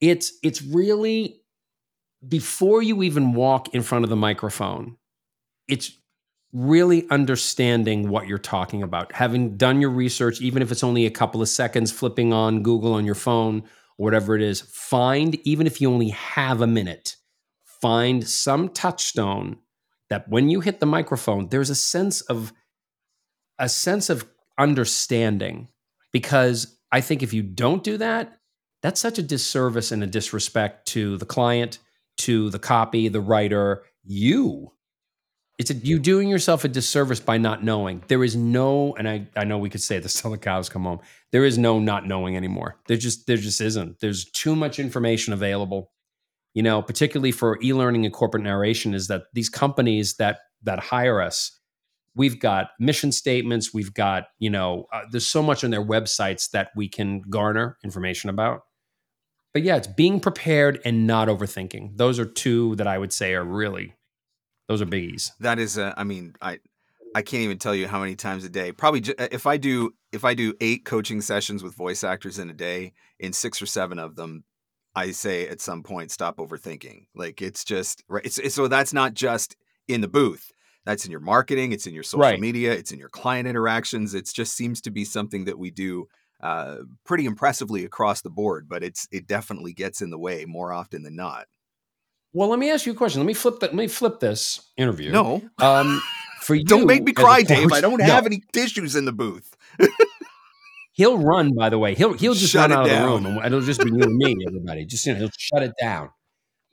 It's 0.00 0.32
it's 0.42 0.62
really 0.62 1.40
before 2.26 2.82
you 2.82 3.02
even 3.02 3.34
walk 3.34 3.74
in 3.74 3.82
front 3.82 4.04
of 4.04 4.10
the 4.10 4.16
microphone, 4.16 4.96
it's 5.68 5.92
really 6.56 7.06
understanding 7.10 8.08
what 8.08 8.26
you're 8.26 8.38
talking 8.38 8.82
about. 8.82 9.12
Having 9.12 9.58
done 9.58 9.80
your 9.80 9.90
research, 9.90 10.40
even 10.40 10.62
if 10.62 10.72
it's 10.72 10.82
only 10.82 11.04
a 11.04 11.10
couple 11.10 11.42
of 11.42 11.50
seconds, 11.50 11.92
flipping 11.92 12.32
on 12.32 12.62
Google 12.62 12.94
on 12.94 13.04
your 13.04 13.14
phone, 13.14 13.62
whatever 13.98 14.34
it 14.34 14.40
is, 14.40 14.62
find, 14.62 15.34
even 15.46 15.66
if 15.66 15.82
you 15.82 15.90
only 15.90 16.08
have 16.08 16.62
a 16.62 16.66
minute, 16.66 17.16
find 17.64 18.26
some 18.26 18.70
touchstone 18.70 19.58
that 20.08 20.28
when 20.30 20.48
you 20.48 20.60
hit 20.60 20.80
the 20.80 20.86
microphone, 20.86 21.48
there's 21.50 21.68
a 21.68 21.74
sense 21.74 22.22
of 22.22 22.54
a 23.58 23.68
sense 23.68 24.08
of 24.08 24.26
understanding 24.58 25.68
because 26.10 26.78
I 26.90 27.02
think 27.02 27.22
if 27.22 27.34
you 27.34 27.42
don't 27.42 27.84
do 27.84 27.98
that, 27.98 28.38
that's 28.82 29.00
such 29.00 29.18
a 29.18 29.22
disservice 29.22 29.92
and 29.92 30.02
a 30.02 30.06
disrespect 30.06 30.88
to 30.88 31.18
the 31.18 31.26
client, 31.26 31.80
to 32.18 32.48
the 32.48 32.58
copy, 32.58 33.08
the 33.08 33.20
writer, 33.20 33.82
you. 34.04 34.72
It's 35.58 35.70
a, 35.70 35.74
you 35.74 35.98
doing 35.98 36.28
yourself 36.28 36.64
a 36.64 36.68
disservice 36.68 37.20
by 37.20 37.38
not 37.38 37.64
knowing. 37.64 38.04
There 38.08 38.22
is 38.22 38.36
no, 38.36 38.94
and 38.96 39.08
I, 39.08 39.26
I 39.34 39.44
know 39.44 39.56
we 39.56 39.70
could 39.70 39.82
say 39.82 39.98
this 39.98 40.20
till 40.20 40.30
the 40.30 40.38
cows 40.38 40.68
come 40.68 40.84
home. 40.84 41.00
There 41.32 41.46
is 41.46 41.56
no 41.56 41.78
not 41.78 42.06
knowing 42.06 42.36
anymore. 42.36 42.76
There 42.88 42.96
just 42.96 43.26
there 43.26 43.38
just 43.38 43.60
isn't. 43.60 44.00
There's 44.00 44.26
too 44.26 44.54
much 44.54 44.78
information 44.78 45.32
available. 45.32 45.92
You 46.52 46.62
know, 46.62 46.82
particularly 46.82 47.32
for 47.32 47.58
e-learning 47.62 48.04
and 48.04 48.14
corporate 48.14 48.42
narration, 48.42 48.94
is 48.94 49.08
that 49.08 49.24
these 49.32 49.48
companies 49.48 50.16
that 50.16 50.40
that 50.62 50.78
hire 50.78 51.20
us, 51.20 51.56
we've 52.16 52.40
got 52.40 52.70
mission 52.80 53.12
statements 53.12 53.72
we've 53.72 53.94
got 53.94 54.28
you 54.38 54.50
know 54.50 54.86
uh, 54.92 55.02
there's 55.10 55.26
so 55.26 55.42
much 55.42 55.62
on 55.62 55.70
their 55.70 55.84
websites 55.84 56.50
that 56.50 56.70
we 56.74 56.88
can 56.88 57.20
garner 57.28 57.76
information 57.84 58.30
about 58.30 58.62
but 59.52 59.62
yeah 59.62 59.76
it's 59.76 59.86
being 59.86 60.18
prepared 60.18 60.80
and 60.84 61.06
not 61.06 61.28
overthinking 61.28 61.96
those 61.96 62.18
are 62.18 62.24
two 62.24 62.74
that 62.76 62.86
i 62.86 62.98
would 62.98 63.12
say 63.12 63.34
are 63.34 63.44
really 63.44 63.94
those 64.68 64.82
are 64.82 64.86
biggies 64.86 65.30
That 65.40 65.58
is, 65.58 65.78
uh, 65.78 65.94
I 65.96 66.04
mean, 66.04 66.34
I 66.40 66.58
I 67.14 67.22
can't 67.22 67.42
even 67.44 67.58
tell 67.58 67.74
you 67.74 67.88
how 67.88 68.00
many 68.00 68.14
times 68.14 68.44
a 68.44 68.48
day. 68.50 68.72
Probably 68.72 69.00
ju- 69.00 69.14
if 69.18 69.46
I 69.46 69.56
do 69.56 69.94
if 70.12 70.24
I 70.24 70.34
do 70.34 70.54
eight 70.60 70.84
coaching 70.84 71.20
sessions 71.20 71.62
with 71.62 71.74
voice 71.74 72.04
actors 72.04 72.38
in 72.38 72.50
a 72.50 72.54
day, 72.54 72.92
in 73.18 73.32
six 73.32 73.62
or 73.62 73.66
seven 73.66 73.98
of 73.98 74.16
them, 74.16 74.44
I 74.94 75.12
say 75.12 75.48
at 75.48 75.60
some 75.60 75.82
point, 75.82 76.10
stop 76.10 76.36
overthinking. 76.36 77.06
Like 77.14 77.40
it's 77.40 77.64
just 77.64 78.04
right. 78.08 78.24
It's, 78.24 78.38
it's 78.38 78.54
so 78.54 78.68
that's 78.68 78.92
not 78.92 79.14
just 79.14 79.56
in 79.88 80.00
the 80.02 80.08
booth. 80.08 80.50
That's 80.84 81.04
in 81.04 81.10
your 81.10 81.20
marketing. 81.20 81.72
It's 81.72 81.86
in 81.86 81.94
your 81.94 82.02
social 82.04 82.20
Right. 82.20 82.40
media. 82.40 82.72
It's 82.72 82.92
in 82.92 82.98
your 82.98 83.08
client 83.08 83.48
interactions. 83.48 84.14
It 84.14 84.30
just 84.32 84.54
seems 84.54 84.80
to 84.82 84.90
be 84.90 85.04
something 85.04 85.46
that 85.46 85.58
we 85.58 85.70
do 85.70 86.06
uh, 86.42 86.76
pretty 87.04 87.24
impressively 87.24 87.84
across 87.84 88.20
the 88.22 88.30
board. 88.30 88.68
But 88.68 88.82
it's 88.84 89.08
it 89.10 89.26
definitely 89.26 89.72
gets 89.72 90.02
in 90.02 90.10
the 90.10 90.18
way 90.18 90.44
more 90.44 90.70
often 90.72 91.02
than 91.02 91.16
not. 91.16 91.46
Well 92.36 92.48
let 92.48 92.58
me 92.58 92.70
ask 92.70 92.86
you 92.86 92.92
a 92.92 92.94
question. 92.94 93.20
Let 93.20 93.26
me 93.26 93.34
flip 93.34 93.60
that 93.60 93.70
let 93.70 93.76
me 93.76 93.88
flip 93.88 94.20
this 94.20 94.60
interview. 94.76 95.10
No, 95.10 95.42
um 95.58 96.00
for 96.40 96.54
you 96.60 96.64
don't 96.64 96.86
make 96.86 97.02
me 97.02 97.12
cry, 97.12 97.42
Dave. 97.42 97.72
I 97.72 97.80
don't 97.80 97.98
No. 98.00 98.04
have 98.04 98.26
any 98.26 98.42
tissues 98.52 98.94
in 98.94 99.04
the 99.06 99.12
booth. 99.12 99.56
he'll 100.92 101.18
run 101.18 101.54
by 101.54 101.68
the 101.70 101.78
way. 101.78 101.94
He'll 101.94 102.12
he'll 102.12 102.34
just 102.34 102.52
Shut 102.52 102.70
run 102.70 102.78
out 102.78 102.90
of 102.90 102.90
the 102.98 103.04
room 103.06 103.26
and 103.26 103.46
it'll 103.46 103.60
just 103.62 103.80
be 103.82 103.90
you 103.90 104.02
and 104.02 104.16
me 104.16 104.36
everybody. 104.46 104.84
Just 104.84 105.06
you 105.06 105.12
know 105.14 105.18
he'll 105.20 105.30
shut 105.38 105.62
it 105.62 105.72
down. 105.80 106.10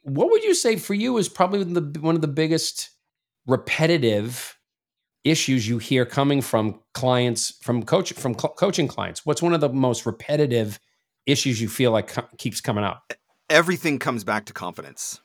What 0.02 0.30
would 0.32 0.44
you 0.44 0.54
say 0.54 0.76
for 0.76 0.94
you 0.94 1.18
is 1.18 1.30
probably 1.30 1.64
the 1.64 2.00
one 2.02 2.16
of 2.16 2.22
the 2.22 2.28
biggest 2.28 2.90
repetitive 3.48 4.58
issues 5.24 5.68
you 5.68 5.78
hear 5.78 6.06
coming 6.06 6.42
from 6.42 6.80
clients 6.94 7.54
from 7.62 7.84
coach 7.84 8.12
from 8.14 8.36
co- 8.36 8.50
coaching 8.58 8.88
clients? 8.88 9.26
What's 9.26 9.42
one 9.42 9.54
of 9.54 9.62
the 9.62 9.70
most 9.70 10.06
repetitive 10.06 10.80
issues 11.26 11.62
you 11.62 11.70
feel 11.70 11.92
like 11.92 12.08
co- 12.10 12.28
keeps 12.38 12.60
coming 12.60 12.84
up? 12.84 13.14
Everything 13.50 14.00
comes 14.00 14.24
back 14.24 14.46
to 14.48 14.54
confidence 14.54 15.20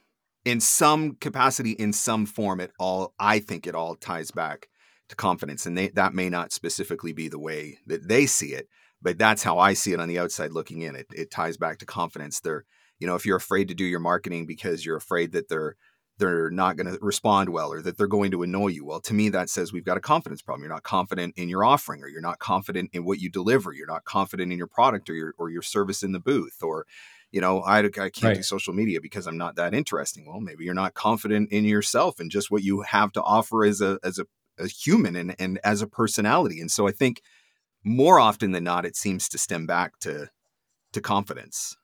in 0.48 0.60
some 0.60 1.14
capacity 1.16 1.72
in 1.72 1.92
some 1.92 2.26
form 2.26 2.60
it 2.60 2.72
all 2.78 3.14
i 3.18 3.38
think 3.38 3.66
it 3.66 3.74
all 3.74 3.94
ties 3.94 4.30
back 4.30 4.68
to 5.08 5.16
confidence 5.16 5.66
and 5.66 5.76
they, 5.76 5.88
that 5.88 6.14
may 6.14 6.28
not 6.28 6.52
specifically 6.52 7.12
be 7.12 7.28
the 7.28 7.38
way 7.38 7.78
that 7.86 8.08
they 8.08 8.26
see 8.26 8.48
it 8.54 8.68
but 9.00 9.18
that's 9.18 9.42
how 9.42 9.58
i 9.58 9.72
see 9.72 9.92
it 9.92 10.00
on 10.00 10.08
the 10.08 10.18
outside 10.18 10.52
looking 10.52 10.82
in. 10.82 10.96
It 10.96 11.06
it 11.14 11.30
ties 11.30 11.56
back 11.56 11.78
to 11.78 11.86
confidence. 11.86 12.40
They're 12.40 12.64
you 12.98 13.06
know 13.06 13.14
if 13.14 13.24
you're 13.24 13.36
afraid 13.36 13.68
to 13.68 13.74
do 13.74 13.84
your 13.84 14.00
marketing 14.00 14.46
because 14.46 14.84
you're 14.84 14.96
afraid 14.96 15.32
that 15.32 15.48
they're 15.48 15.76
they're 16.18 16.50
not 16.50 16.76
going 16.76 16.92
to 16.92 16.98
respond 17.00 17.50
well 17.50 17.72
or 17.72 17.80
that 17.80 17.96
they're 17.96 18.08
going 18.08 18.32
to 18.32 18.42
annoy 18.42 18.66
you 18.68 18.84
well 18.84 19.00
to 19.00 19.14
me 19.14 19.28
that 19.28 19.48
says 19.48 19.72
we've 19.72 19.84
got 19.84 19.96
a 19.96 20.00
confidence 20.00 20.42
problem. 20.42 20.64
You're 20.64 20.74
not 20.74 20.82
confident 20.82 21.34
in 21.36 21.48
your 21.48 21.64
offering 21.64 22.02
or 22.02 22.08
you're 22.08 22.20
not 22.20 22.40
confident 22.40 22.90
in 22.92 23.04
what 23.04 23.20
you 23.20 23.30
deliver. 23.30 23.72
You're 23.72 23.86
not 23.86 24.04
confident 24.04 24.50
in 24.50 24.58
your 24.58 24.66
product 24.66 25.08
or 25.08 25.14
your 25.14 25.34
or 25.38 25.48
your 25.48 25.62
service 25.62 26.02
in 26.02 26.12
the 26.12 26.18
booth 26.18 26.60
or 26.62 26.86
you 27.30 27.40
know, 27.40 27.60
I, 27.60 27.80
I 27.80 28.10
can't 28.10 28.36
do 28.36 28.42
social 28.42 28.72
media 28.74 29.00
because 29.00 29.26
I'm 29.26 29.36
not 29.38 29.56
that 29.56 29.74
interesting. 29.74 30.26
Well, 30.26 30.40
maybe 30.40 30.64
you're 30.64 30.74
not 30.74 30.94
confident 30.94 31.50
in 31.52 31.64
yourself 31.64 32.20
and 32.20 32.30
just 32.30 32.50
what 32.50 32.62
you 32.62 32.80
have 32.82 33.12
to 33.12 33.22
offer 33.22 33.64
as 33.64 33.80
a 33.80 33.98
as 34.02 34.18
a, 34.18 34.26
a 34.58 34.66
human 34.66 35.14
and 35.16 35.34
and 35.38 35.58
as 35.64 35.82
a 35.82 35.86
personality. 35.86 36.60
And 36.60 36.70
so 36.70 36.88
I 36.88 36.92
think 36.92 37.20
more 37.84 38.18
often 38.18 38.52
than 38.52 38.64
not, 38.64 38.84
it 38.86 38.96
seems 38.96 39.28
to 39.30 39.38
stem 39.38 39.66
back 39.66 39.98
to 40.00 40.28
to 40.92 41.00
confidence. 41.02 41.76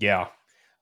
yeah 0.00 0.26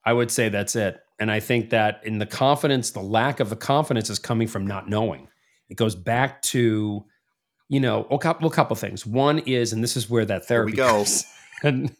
i 0.07 0.13
would 0.13 0.31
say 0.31 0.49
that's 0.49 0.75
it 0.75 1.01
and 1.21 1.31
i 1.31 1.39
think 1.39 1.69
that 1.71 2.01
in 2.03 2.19
the 2.19 2.25
confidence 2.27 2.91
the 2.91 3.01
lack 3.01 3.41
of 3.41 3.51
the 3.51 3.57
confidence 3.57 4.09
is 4.09 4.19
coming 4.19 4.49
from 4.49 4.67
not 4.67 4.89
knowing 4.89 5.29
it 5.69 5.77
goes 5.77 5.95
back 5.95 6.41
to 6.41 7.05
you 7.69 7.79
know 7.79 8.07
a 8.11 8.17
couple, 8.19 8.49
a 8.49 8.51
couple 8.51 8.75
things 8.75 9.05
one 9.07 9.39
is 9.41 9.73
and 9.75 9.83
this 9.83 9.97
is 9.99 10.09
where 10.09 10.25
that 10.25 10.47
Here 10.47 10.65
we 10.65 10.73
therapy 10.73 10.77
go. 10.77 10.89
comes. 10.89 11.25
and 11.63 11.95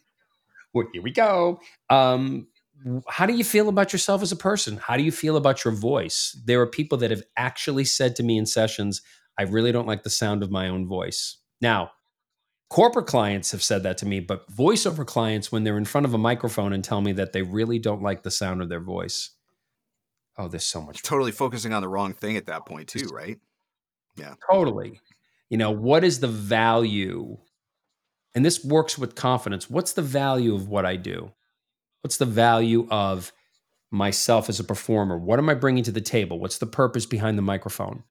well, 0.73 0.87
here 0.93 1.01
we 1.01 1.11
go 1.11 1.59
um 1.89 2.47
how 3.07 3.25
do 3.25 3.33
you 3.33 3.43
feel 3.43 3.69
about 3.69 3.93
yourself 3.93 4.21
as 4.21 4.31
a 4.31 4.35
person 4.35 4.77
how 4.77 4.97
do 4.97 5.03
you 5.03 5.11
feel 5.11 5.37
about 5.37 5.63
your 5.63 5.73
voice 5.73 6.39
there 6.45 6.59
are 6.61 6.67
people 6.67 6.97
that 6.97 7.11
have 7.11 7.23
actually 7.37 7.85
said 7.85 8.15
to 8.15 8.23
me 8.23 8.37
in 8.37 8.45
sessions 8.45 9.01
i 9.37 9.43
really 9.43 9.71
don't 9.71 9.87
like 9.87 10.03
the 10.03 10.09
sound 10.09 10.43
of 10.43 10.51
my 10.51 10.67
own 10.67 10.87
voice 10.87 11.37
now 11.61 11.91
corporate 12.69 13.05
clients 13.05 13.51
have 13.51 13.63
said 13.63 13.83
that 13.83 13.97
to 13.97 14.05
me 14.05 14.19
but 14.19 14.49
voiceover 14.51 15.05
clients 15.05 15.51
when 15.51 15.63
they're 15.63 15.77
in 15.77 15.85
front 15.85 16.05
of 16.05 16.13
a 16.13 16.17
microphone 16.17 16.73
and 16.73 16.83
tell 16.83 17.01
me 17.01 17.11
that 17.13 17.31
they 17.31 17.41
really 17.41 17.79
don't 17.79 18.01
like 18.01 18.23
the 18.23 18.31
sound 18.31 18.61
of 18.61 18.69
their 18.69 18.81
voice 18.81 19.31
oh 20.37 20.47
there's 20.47 20.65
so 20.65 20.81
much 20.81 21.01
Totally 21.03 21.31
focusing 21.31 21.73
on 21.73 21.81
the 21.81 21.87
wrong 21.87 22.13
thing 22.13 22.35
at 22.37 22.47
that 22.47 22.65
point 22.65 22.87
too, 22.89 23.07
right? 23.13 23.37
Yeah. 24.15 24.35
Totally. 24.49 24.99
You 25.49 25.57
know, 25.57 25.71
what 25.71 26.03
is 26.03 26.19
the 26.19 26.27
value? 26.27 27.37
And 28.35 28.43
this 28.43 28.63
works 28.63 28.97
with 28.97 29.15
confidence. 29.15 29.69
What's 29.69 29.93
the 29.93 30.01
value 30.01 30.55
of 30.55 30.67
what 30.67 30.85
I 30.85 30.95
do? 30.95 31.31
What's 32.01 32.17
the 32.17 32.25
value 32.25 32.87
of 32.89 33.31
myself 33.91 34.49
as 34.49 34.59
a 34.59 34.63
performer? 34.63 35.17
What 35.17 35.39
am 35.39 35.49
I 35.49 35.53
bringing 35.53 35.83
to 35.83 35.91
the 35.91 36.01
table? 36.01 36.39
What's 36.39 36.57
the 36.57 36.65
purpose 36.65 37.05
behind 37.05 37.37
the 37.37 37.43
microphone? 37.43 38.03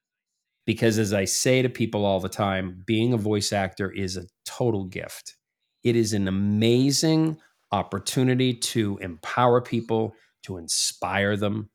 Because 0.65 0.99
as 0.99 1.13
I 1.13 1.25
say 1.25 1.61
to 1.61 1.69
people 1.69 2.05
all 2.05 2.21
the 2.21 2.29
time, 2.29 2.83
being 2.87 3.13
a 3.13 3.17
voice 3.19 3.53
actor 3.53 3.91
is 3.91 4.17
a 4.17 4.27
total 4.47 4.85
gift. 4.85 5.37
It 5.83 5.97
is 5.97 6.13
an 6.13 6.29
amazing 6.29 7.39
opportunity 7.73 8.55
to 8.55 8.99
empower 8.99 9.61
people, 9.61 10.15
to 10.45 10.57
inspire 10.57 11.37
them. 11.37 11.71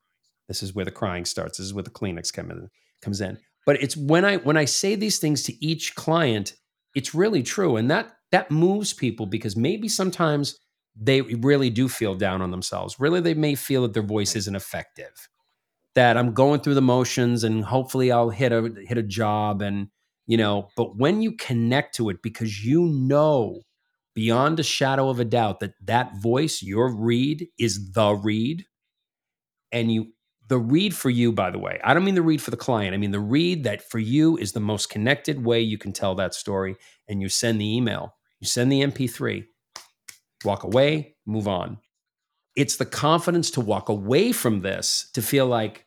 This 0.48 0.64
is 0.64 0.74
where 0.74 0.86
the 0.86 0.92
crying 0.92 1.26
starts. 1.26 1.58
This 1.58 1.68
is 1.68 1.74
where 1.74 1.84
the 1.84 1.90
Kleenex 1.90 2.32
come 2.32 2.50
in, 2.50 2.70
comes 3.02 3.20
in 3.20 3.40
but 3.68 3.84
it's 3.84 3.96
when 3.96 4.26
i 4.26 4.38
when 4.38 4.58
i 4.58 4.66
say 4.66 4.96
these 4.96 5.20
things 5.20 5.44
to 5.44 5.64
each 5.64 5.94
client 5.94 6.56
it's 6.96 7.14
really 7.14 7.44
true 7.44 7.76
and 7.76 7.92
that 7.92 8.17
that 8.32 8.52
moves 8.52 8.94
people 8.94 9.26
because 9.26 9.56
maybe 9.56 9.88
sometimes 9.88 10.58
they 11.00 11.22
really 11.22 11.70
do 11.70 11.88
feel 11.88 12.16
down 12.16 12.42
on 12.42 12.52
themselves 12.52 13.00
really 13.00 13.22
they 13.22 13.34
may 13.34 13.56
feel 13.56 13.84
that 13.84 13.94
their 13.94 14.04
voice 14.04 14.36
isn't 14.36 14.56
effective 14.56 15.30
that 15.96 16.18
i'm 16.18 16.34
going 16.34 16.60
through 16.60 16.74
the 16.74 16.82
motions 16.82 17.44
and 17.44 17.66
hopefully 17.66 18.12
i'll 18.12 18.30
hit 18.30 18.52
a 18.52 18.74
hit 18.88 18.98
a 18.98 19.04
job 19.04 19.62
and 19.62 19.88
you 20.26 20.38
know 20.38 20.70
but 20.76 20.98
when 20.98 21.22
you 21.22 21.32
connect 21.34 21.96
to 21.96 22.10
it 22.10 22.22
because 22.22 22.66
you 22.66 22.86
know 22.86 23.62
beyond 24.16 24.60
a 24.60 24.64
shadow 24.64 25.10
of 25.10 25.20
a 25.20 25.26
doubt 25.26 25.60
that 25.60 25.74
that 25.84 26.12
voice 26.22 26.64
your 26.64 26.96
read 26.96 27.48
is 27.60 27.92
the 27.92 28.14
read 28.14 28.66
and 29.72 29.92
you 29.92 30.08
the 30.48 30.58
read 30.58 30.96
for 30.96 31.10
you, 31.10 31.32
by 31.32 31.52
the 31.52 31.60
way, 31.60 31.80
I 31.84 31.94
don't 31.94 32.06
mean 32.06 32.16
the 32.16 32.22
read 32.22 32.42
for 32.42 32.52
the 32.52 32.58
client. 32.58 32.94
I 32.94 32.98
mean 32.98 33.12
the 33.12 33.20
read 33.20 33.66
that 33.66 33.82
for 33.82 34.00
you 34.00 34.38
is 34.38 34.54
the 34.54 34.60
most 34.62 34.90
connected 34.90 35.44
way 35.44 35.60
you 35.62 35.78
can 35.78 35.92
tell 35.92 36.16
that 36.16 36.34
story. 36.34 36.78
And 37.08 37.22
you 37.22 37.30
send 37.30 37.60
the 37.60 37.76
email, 37.76 38.16
you 38.40 38.48
send 38.48 38.72
the 38.72 38.82
MP3, 38.82 39.46
walk 40.44 40.64
away, 40.64 41.16
move 41.26 41.48
on. 41.48 41.80
It's 42.56 42.78
the 42.78 42.86
confidence 42.86 43.52
to 43.52 43.62
walk 43.62 43.90
away 43.90 44.32
from 44.32 44.62
this 44.62 45.10
to 45.14 45.22
feel 45.22 45.46
like, 45.46 45.86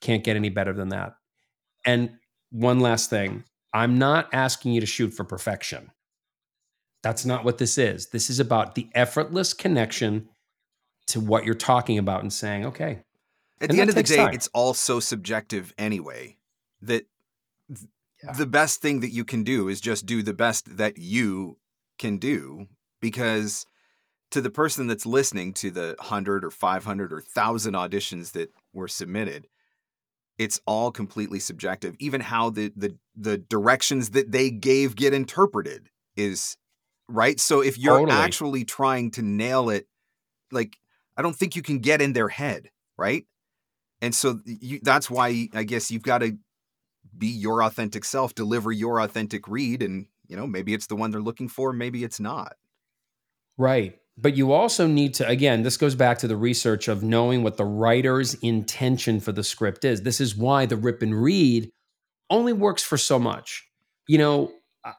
can't 0.00 0.22
get 0.22 0.36
any 0.36 0.48
better 0.48 0.72
than 0.72 0.90
that. 0.90 1.14
And 1.84 2.18
one 2.50 2.80
last 2.80 3.10
thing 3.10 3.44
I'm 3.72 3.98
not 3.98 4.28
asking 4.32 4.72
you 4.72 4.80
to 4.80 4.86
shoot 4.86 5.10
for 5.12 5.24
perfection. 5.24 5.90
That's 7.02 7.24
not 7.24 7.44
what 7.44 7.58
this 7.58 7.78
is. 7.78 8.08
This 8.08 8.30
is 8.30 8.40
about 8.40 8.74
the 8.74 8.88
effortless 8.94 9.52
connection 9.54 10.28
to 11.08 11.20
what 11.20 11.44
you're 11.44 11.54
talking 11.54 11.98
about 11.98 12.22
and 12.22 12.32
saying, 12.32 12.66
okay. 12.66 13.02
At 13.60 13.70
And 13.70 13.78
the 13.78 13.80
end 13.80 13.90
of 13.90 13.96
the 13.96 14.02
day, 14.02 14.16
time. 14.16 14.34
it's 14.34 14.48
all 14.48 14.74
so 14.74 15.00
subjective 15.00 15.72
anyway 15.78 16.36
that 16.82 17.06
th- 17.68 17.88
Yeah. 18.22 18.32
the 18.32 18.46
best 18.46 18.80
thing 18.80 19.00
that 19.00 19.10
you 19.10 19.24
can 19.24 19.44
do 19.44 19.68
is 19.68 19.80
just 19.80 20.06
do 20.06 20.22
the 20.22 20.34
best 20.34 20.76
that 20.76 20.98
you 20.98 21.58
can 21.98 22.18
do 22.18 22.66
because 23.00 23.64
to 24.30 24.40
the 24.40 24.50
person 24.50 24.86
that's 24.86 25.06
listening 25.06 25.52
to 25.54 25.70
the 25.70 25.94
100 25.98 26.44
or 26.44 26.50
500 26.50 27.12
or 27.12 27.16
1000 27.16 27.74
auditions 27.74 28.32
that 28.32 28.50
were 28.72 28.88
submitted 28.88 29.46
it's 30.38 30.60
all 30.66 30.90
completely 30.90 31.40
subjective 31.40 31.94
even 31.98 32.20
how 32.20 32.50
the 32.50 32.72
the 32.76 32.96
the 33.16 33.38
directions 33.38 34.10
that 34.10 34.30
they 34.30 34.50
gave 34.50 34.96
get 34.96 35.12
interpreted 35.12 35.88
is 36.16 36.56
right 37.08 37.40
so 37.40 37.60
if 37.60 37.76
you're 37.78 37.98
Totally. 37.98 38.16
actually 38.16 38.64
trying 38.64 39.10
to 39.12 39.22
nail 39.22 39.70
it 39.70 39.86
like 40.52 40.76
i 41.16 41.22
don't 41.22 41.36
think 41.36 41.56
you 41.56 41.62
can 41.62 41.78
get 41.78 42.00
in 42.00 42.12
their 42.12 42.28
head 42.28 42.70
right 42.96 43.26
and 44.00 44.14
so 44.14 44.40
you, 44.44 44.78
that's 44.82 45.10
why 45.10 45.48
i 45.54 45.64
guess 45.64 45.90
you've 45.90 46.02
got 46.02 46.18
to 46.18 46.36
be 47.18 47.26
your 47.28 47.62
authentic 47.62 48.04
self 48.04 48.34
deliver 48.34 48.72
your 48.72 49.00
authentic 49.00 49.48
read 49.48 49.82
and 49.82 50.06
you 50.28 50.36
know 50.36 50.46
maybe 50.46 50.74
it's 50.74 50.86
the 50.86 50.96
one 50.96 51.10
they're 51.10 51.20
looking 51.20 51.48
for 51.48 51.72
maybe 51.72 52.04
it's 52.04 52.20
not 52.20 52.54
Right. 53.58 53.98
But 54.16 54.36
you 54.36 54.52
also 54.52 54.86
need 54.86 55.14
to, 55.14 55.28
again, 55.28 55.62
this 55.62 55.76
goes 55.76 55.94
back 55.94 56.18
to 56.18 56.28
the 56.28 56.36
research 56.36 56.88
of 56.88 57.02
knowing 57.02 57.42
what 57.42 57.56
the 57.56 57.64
writer's 57.64 58.34
intention 58.34 59.20
for 59.20 59.32
the 59.32 59.44
script 59.44 59.84
is. 59.84 60.02
This 60.02 60.20
is 60.20 60.36
why 60.36 60.66
the 60.66 60.76
rip 60.76 61.02
and 61.02 61.22
read 61.22 61.70
only 62.30 62.52
works 62.52 62.82
for 62.82 62.96
so 62.98 63.18
much. 63.18 63.66
You 64.08 64.18
know, 64.18 64.52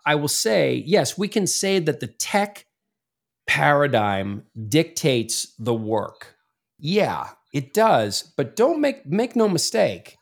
I- 0.06 0.16
will 0.16 0.28
say, 0.28 0.84
yes, 0.86 1.18
we 1.18 1.28
can 1.28 1.48
say 1.48 1.80
that 1.80 2.00
the 2.00 2.08
tech 2.08 2.66
paradigm 3.48 4.46
dictates 4.68 5.54
the 5.58 5.74
work. 5.74 6.36
Yeah, 6.78 7.30
it 7.54 7.74
does, 7.74 8.34
but 8.38 8.56
don't 8.56 8.80
make 8.80 9.06
make 9.06 9.36
no 9.36 9.50
mistake. 9.50 10.18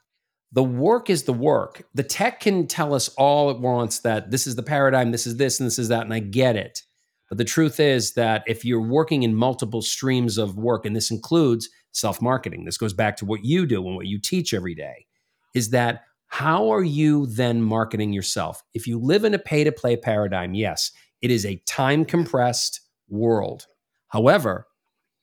The 0.54 0.64
work 0.64 1.10
is 1.10 1.24
the 1.24 1.34
work. 1.34 1.84
The 1.93 2.04
tech 2.04 2.39
can 2.39 2.68
tell 2.68 2.93
us 2.93 3.10
all 3.10 3.50
at 3.50 3.60
once 3.60 4.00
that 4.00 4.32
this 4.32 4.48
is 4.48 4.56
the 4.56 4.64
paradigm, 4.64 5.12
this 5.12 5.28
is 5.28 5.38
this, 5.38 5.60
and 5.60 5.68
this 5.68 5.78
is 5.78 5.89
that, 5.89 6.04
and 6.04 6.14
I 6.14 6.20
get 6.20 6.56
it. 6.56 6.84
But 7.30 7.38
the 7.38 7.43
truth 7.43 7.80
is 7.80 8.14
that 8.14 8.43
if 8.48 8.64
you're 8.64 8.82
working 8.82 9.24
in 9.24 9.36
multiple 9.36 9.82
streams 9.82 10.38
of 10.38 10.58
work, 10.58 10.86
and 10.86 10.95
this 10.95 11.12
includes 11.12 11.70
self 11.91 12.22
marketing, 12.22 12.64
this 12.64 12.78
goes 12.78 12.93
back 12.93 13.18
to 13.18 13.26
what 13.26 13.43
you 13.43 13.66
do 13.66 13.86
and 13.86 13.95
what 13.95 14.08
you 14.08 14.20
teach 14.20 14.54
every 14.54 14.74
day, 14.74 15.06
is 15.54 15.72
that 15.72 16.04
how 16.28 16.70
are 16.70 16.84
you 16.84 17.26
then 17.26 17.62
marketing 17.62 18.14
yourself? 18.14 18.64
If 18.74 18.88
you 18.88 19.00
live 19.00 19.24
in 19.24 19.34
a 19.34 19.39
pay 19.39 19.64
to 19.64 19.72
play 19.72 19.98
paradigm, 19.98 20.54
yes, 20.54 20.91
it 21.22 21.32
is 21.32 21.45
a 21.45 21.62
time 21.66 22.06
compressed 22.06 22.82
world. 23.10 23.66
However, 24.10 24.68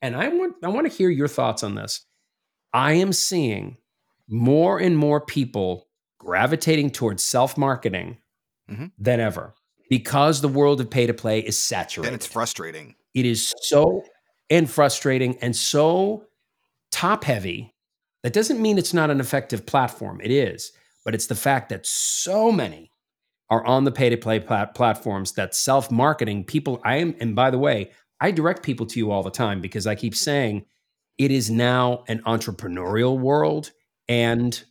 and 0.02 0.16
I 0.16 0.28
want, 0.28 0.56
I 0.62 0.68
want 0.68 0.90
to 0.90 0.96
hear 0.96 1.08
your 1.08 1.28
thoughts 1.28 1.62
on 1.62 1.74
this. 1.74 2.04
I 2.72 2.94
am 2.94 3.12
seeing 3.12 3.78
more 4.28 4.78
and 4.78 4.96
more 4.96 5.20
people 5.20 5.88
gravitating 6.18 6.90
towards 6.90 7.22
self 7.22 7.56
marketing 7.58 8.18
Mhm. 8.70 8.92
than 8.98 9.20
ever 9.20 9.54
because 9.90 10.40
the 10.40 10.48
world 10.48 10.80
of 10.80 10.88
pay 10.90 11.06
to 11.06 11.12
play 11.14 11.40
is 11.40 11.58
saturated. 11.58 12.08
and 12.08 12.14
it's 12.14 12.26
frustrating 12.26 12.94
It 13.14 13.26
is 13.26 13.52
so 13.62 14.02
and 14.50 14.68
frustrating 14.70 15.36
and 15.38 15.54
so 15.54 16.24
top 16.90 17.24
heavy. 17.24 17.74
That 18.22 18.32
doesn't 18.32 18.60
mean 18.62 18.78
it's 18.78 18.94
not 18.94 19.10
an 19.10 19.20
effective 19.20 19.66
platform. 19.66 20.20
It 20.22 20.30
is, 20.30 20.72
but 21.04 21.14
it's 21.14 21.26
the 21.26 21.34
fact 21.34 21.68
that 21.68 21.84
so 21.86 22.50
many 22.50 22.90
are 23.50 23.64
on 23.66 23.84
the 23.84 23.92
pay 23.92 24.08
to 24.08 24.16
play 24.16 24.40
platforms 24.40 25.32
that 25.32 25.54
self 25.54 25.90
marketing 25.90 26.44
people. 26.44 26.80
I 26.84 26.96
am, 26.96 27.14
and 27.20 27.36
by 27.36 27.50
the 27.50 27.58
way, 27.58 27.90
I 28.20 28.30
direct 28.30 28.62
people 28.62 28.86
to 28.86 28.98
you 28.98 29.10
all 29.10 29.22
the 29.22 29.30
time 29.30 29.60
because 29.60 29.86
I 29.86 29.94
keep 29.94 30.14
saying 30.14 30.64
it 31.18 31.30
is 31.30 31.50
now 31.50 32.04
an 32.08 32.20
entrepreneurial 32.26 33.18
world 33.18 33.72
and 34.08 34.62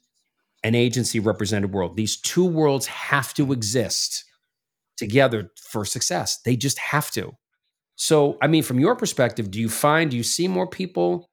an 0.63 0.75
agency 0.75 1.19
represented 1.19 1.73
world. 1.73 1.95
These 1.95 2.17
two 2.17 2.45
worlds 2.45 2.87
have 2.87 3.33
to 3.35 3.51
exist 3.51 4.23
together 4.97 5.51
for 5.69 5.85
success. 5.85 6.39
They 6.45 6.55
just 6.55 6.79
have 6.79 7.11
to. 7.11 7.33
So, 7.95 8.37
I 8.41 8.47
mean, 8.47 8.63
from 8.63 8.79
your 8.79 8.95
perspective, 8.95 9.51
do 9.51 9.59
you 9.59 9.69
find, 9.69 10.11
do 10.11 10.17
you 10.17 10.23
see 10.23 10.47
more 10.47 10.67
people 10.67 11.29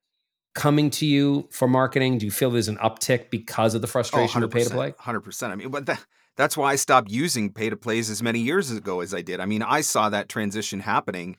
coming 0.54 0.90
to 0.90 1.06
you 1.06 1.48
for 1.50 1.68
marketing? 1.68 2.18
Do 2.18 2.26
you 2.26 2.32
feel 2.32 2.50
there's 2.50 2.68
an 2.68 2.76
uptick 2.78 3.30
because 3.30 3.74
of 3.74 3.80
the 3.80 3.86
frustration 3.86 4.42
of 4.42 4.50
pay 4.50 4.64
to 4.64 4.70
play? 4.70 4.92
Oh, 4.98 5.02
Hundred 5.02 5.20
percent. 5.20 5.52
I 5.52 5.56
mean, 5.56 5.70
but 5.70 5.86
that, 5.86 6.04
that's 6.36 6.56
why 6.56 6.72
I 6.72 6.76
stopped 6.76 7.10
using 7.10 7.52
pay 7.52 7.70
to 7.70 7.76
plays 7.76 8.10
as 8.10 8.22
many 8.22 8.40
years 8.40 8.70
ago 8.70 9.00
as 9.00 9.14
I 9.14 9.22
did. 9.22 9.40
I 9.40 9.46
mean, 9.46 9.62
I 9.62 9.80
saw 9.80 10.08
that 10.10 10.28
transition 10.28 10.80
happening. 10.80 11.36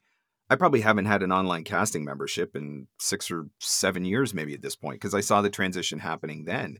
I 0.52 0.56
probably 0.58 0.82
haven't 0.82 1.06
had 1.06 1.24
an 1.24 1.32
online 1.32 1.64
casting 1.64 2.04
membership 2.04 2.56
in 2.56 2.88
six 3.00 3.32
or 3.32 3.48
seven 3.60 4.04
years, 4.06 4.34
maybe 4.34 4.54
at 4.54 4.62
this 4.62 4.76
point, 4.76 4.96
because 5.00 5.16
I 5.16 5.22
saw 5.22 5.42
the 5.42 5.50
transition 5.50 6.00
happening 6.00 6.44
then. 6.46 6.78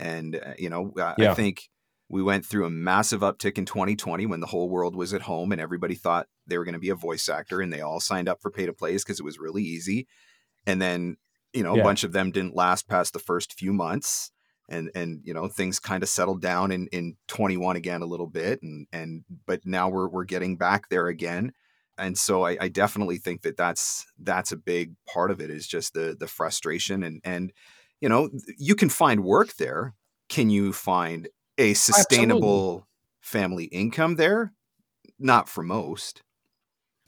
And 0.00 0.36
uh, 0.36 0.54
you 0.58 0.68
know, 0.68 0.92
I, 0.98 1.14
Yeah. 1.18 1.30
I 1.30 1.34
think 1.34 1.68
we 2.08 2.22
went 2.22 2.44
through 2.44 2.66
a 2.66 2.70
massive 2.70 3.20
uptick 3.22 3.56
in 3.56 3.64
2020 3.64 4.26
when 4.26 4.40
the 4.40 4.46
whole 4.48 4.68
world 4.68 4.94
was 4.94 5.14
at 5.14 5.22
home 5.22 5.52
and 5.52 5.60
everybody 5.60 5.94
thought 5.94 6.26
they 6.46 6.58
were 6.58 6.64
going 6.64 6.74
to 6.74 6.78
be 6.80 6.90
a 6.90 6.94
voice 6.94 7.28
actor, 7.28 7.60
and 7.60 7.72
they 7.72 7.80
all 7.80 8.00
signed 8.00 8.28
up 8.28 8.42
for 8.42 8.50
pay 8.50 8.66
to 8.66 8.72
plays 8.72 9.04
because 9.04 9.20
it 9.20 9.24
was 9.24 9.38
really 9.38 9.62
easy. 9.62 10.06
And 10.66 10.82
then 10.82 11.16
you 11.52 11.62
know, 11.62 11.76
Yeah. 11.76 11.82
a 11.82 11.84
bunch 11.84 12.02
of 12.02 12.12
them 12.12 12.32
didn't 12.32 12.56
last 12.56 12.88
past 12.88 13.12
the 13.12 13.20
first 13.20 13.52
few 13.52 13.72
months 13.72 14.32
and 14.68 14.90
and 14.94 15.20
you 15.24 15.32
know 15.32 15.46
things 15.46 15.78
kind 15.78 16.02
of 16.02 16.08
settled 16.08 16.40
down 16.42 16.72
in 16.72 16.88
in 16.88 17.16
21 17.28 17.76
again 17.76 18.02
a 18.02 18.06
little 18.06 18.26
bit 18.26 18.60
and 18.62 18.86
and 18.92 19.24
but 19.46 19.60
now 19.64 19.88
we're 19.88 20.08
we're 20.08 20.24
getting 20.24 20.56
back 20.56 20.88
there 20.88 21.06
again 21.06 21.52
and 21.98 22.18
so 22.18 22.44
I, 22.44 22.56
I 22.60 22.68
definitely 22.68 23.18
think 23.18 23.42
that 23.42 23.56
that's 23.56 24.06
that's 24.18 24.52
a 24.52 24.56
big 24.56 24.94
part 25.12 25.30
of 25.30 25.40
it 25.40 25.50
is 25.50 25.66
just 25.66 25.94
the 25.94 26.16
the 26.18 26.26
frustration 26.26 27.02
and 27.02 27.20
and 27.24 27.52
you 28.00 28.08
know 28.08 28.30
you 28.58 28.74
can 28.74 28.88
find 28.88 29.24
work 29.24 29.54
there 29.56 29.94
can 30.28 30.50
you 30.50 30.72
find 30.72 31.28
a 31.58 31.74
sustainable 31.74 32.86
family 33.20 33.64
income 33.66 34.16
there 34.16 34.52
not 35.18 35.48
for 35.48 35.62
most 35.62 36.22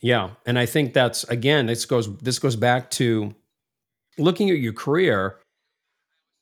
Yeah, 0.00 0.30
and 0.44 0.58
I 0.58 0.66
think 0.66 0.92
that's 0.92 1.24
again 1.24 1.66
this 1.66 1.84
goes 1.86 2.14
this 2.18 2.38
goes 2.38 2.56
back 2.56 2.90
to 2.92 3.34
looking 4.18 4.50
at 4.50 4.58
your 4.58 4.72
career. 4.72 5.38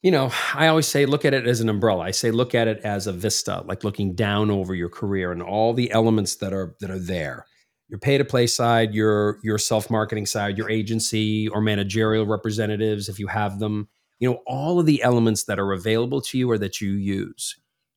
You 0.02 0.10
know, 0.10 0.30
I 0.54 0.66
always 0.66 0.86
say 0.86 1.06
look 1.06 1.24
at 1.24 1.32
it 1.34 1.46
as 1.46 1.60
an 1.60 1.68
umbrella. 1.68 2.02
I 2.02 2.10
say 2.10 2.30
look 2.30 2.54
at 2.54 2.68
it 2.68 2.80
as 2.84 3.06
a 3.06 3.12
vista, 3.12 3.62
like 3.64 3.84
looking 3.84 4.14
down 4.14 4.50
over 4.50 4.74
your 4.74 4.90
career 4.90 5.32
and 5.32 5.42
all 5.42 5.72
the 5.72 5.90
elements 5.92 6.36
that 6.36 6.52
are 6.52 6.74
that 6.80 6.90
are 6.90 6.98
there. 6.98 7.46
Your 7.88 7.98
pay 7.98 8.18
to 8.18 8.24
play 8.24 8.46
side, 8.46 8.94
your 8.94 9.38
your 9.42 9.58
self 9.58 9.90
marketing 9.90 10.26
side, 10.26 10.56
your 10.56 10.70
agency 10.70 11.48
or 11.48 11.60
managerial 11.60 12.26
representatives 12.26 13.08
if 13.08 13.18
you 13.18 13.26
have 13.26 13.58
them. 13.58 13.88
You 14.20 14.30
know, 14.30 14.42
all 14.46 14.80
of 14.80 14.86
the 14.86 15.02
elements 15.02 15.44
that 15.44 15.58
are 15.58 15.72
available 15.72 16.20
to 16.22 16.38
you 16.38 16.50
or 16.50 16.56
that 16.58 16.80
you 16.80 16.92
use. 16.92 17.56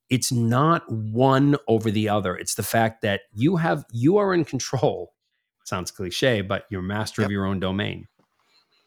It's 0.09 0.31
not 0.31 0.89
one 0.91 1.57
over 1.67 1.91
the 1.91 2.09
other. 2.09 2.35
It's 2.35 2.55
the 2.55 2.63
fact 2.63 3.01
that 3.01 3.21
you 3.33 3.57
have 3.57 3.85
you 3.91 4.17
are 4.17 4.33
in 4.33 4.45
control 4.45 5.13
sounds 5.65 5.91
cliche, 5.91 6.41
but 6.41 6.65
you're 6.69 6.81
master 6.81 7.23
of 7.23 7.31
your 7.31 7.45
own 7.45 7.59
domain. 7.59 8.07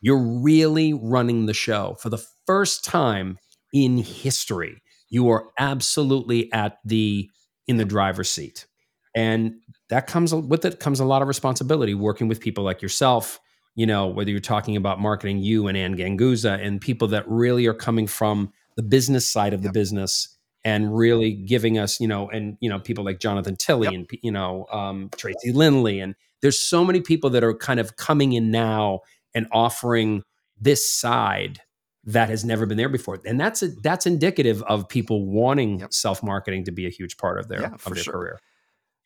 You're 0.01 0.41
really 0.43 0.95
running 0.95 1.47
the 1.47 1.55
show 1.55 1.97
for 2.01 2.09
the 2.09 2.25
first 2.47 2.85
time 2.85 3.39
in 3.73 3.99
history. 3.99 4.83
You 5.11 5.29
are 5.29 5.51
absolutely 5.59 6.51
at 6.53 6.79
the 6.85 7.29
in 7.67 7.77
the 7.77 7.85
driver's 7.85 8.31
seat, 8.31 8.67
and 9.15 9.55
that 9.91 10.07
comes 10.07 10.35
with 10.35 10.65
it 10.65 10.81
comes 10.81 11.01
a 11.01 11.05
lot 11.05 11.23
of 11.23 11.29
responsibility. 11.29 11.95
Working 11.95 12.27
with 12.29 12.41
people 12.41 12.65
like 12.65 12.81
yourself, 12.83 13.39
you 13.75 13.87
know, 13.87 14.07
whether 14.09 14.31
you're 14.31 14.41
talking 14.41 14.77
about 14.77 15.01
marketing, 15.01 15.39
you 15.39 15.69
and 15.69 15.77
Anne 15.77 15.97
Ganguzza, 15.97 16.65
and 16.65 16.81
people 16.81 17.09
that 17.09 17.29
really 17.29 17.67
are 17.67 17.75
coming 17.75 18.07
from 18.07 18.53
the 18.77 18.83
business 18.83 19.29
side 19.29 19.53
of 19.53 19.63
the 19.63 19.71
business 19.73 20.37
and 20.65 20.95
really 20.97 21.33
giving 21.33 21.79
us, 21.79 22.01
you 22.01 22.07
know, 22.09 22.29
and 22.31 22.57
you 22.61 22.69
know, 22.69 22.79
people 22.79 23.05
like 23.05 23.19
Jonathan 23.21 23.57
Tilley 23.57 23.87
Yep. 23.87 23.95
and 23.95 24.09
you 24.23 24.33
know 24.33 24.67
um, 24.73 25.11
Tracy 25.17 25.53
Lindley, 25.53 26.01
and 26.01 26.15
there's 26.43 26.59
so 26.59 26.85
many 26.85 27.01
people 27.01 27.31
that 27.31 27.45
are 27.45 27.55
kind 27.55 27.81
of 27.81 27.97
coming 27.97 28.33
in 28.33 28.51
now 28.51 29.01
and 29.35 29.47
offering 29.53 30.23
this 30.61 30.89
side 30.89 31.61
that 32.05 32.29
has 32.31 32.45
never 32.45 32.65
been 32.67 32.79
there 32.79 32.89
before, 32.89 33.19
and 33.27 33.39
that's 33.41 33.63
a, 33.63 33.69
that's 33.83 34.07
indicative 34.07 34.63
of 34.63 34.89
people 34.89 35.27
wanting 35.27 35.81
Yep. 35.81 35.93
self 35.93 36.23
marketing 36.23 36.65
to 36.65 36.73
be 36.73 36.87
a 36.87 36.91
huge 36.91 37.17
part 37.17 37.39
of 37.39 37.49
their 37.49 37.61
Yeah, 37.63 37.75
of 37.75 37.85
their 37.85 37.97
sure. 37.97 38.13
career. 38.13 38.39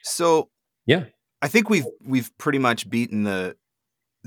So 0.03 0.51
Yeah. 0.87 1.05
I 1.43 1.49
think 1.49 1.69
we've 1.69 1.87
we've 2.05 2.31
pretty 2.39 2.59
much 2.59 2.89
beaten 2.89 3.25
the 3.25 3.57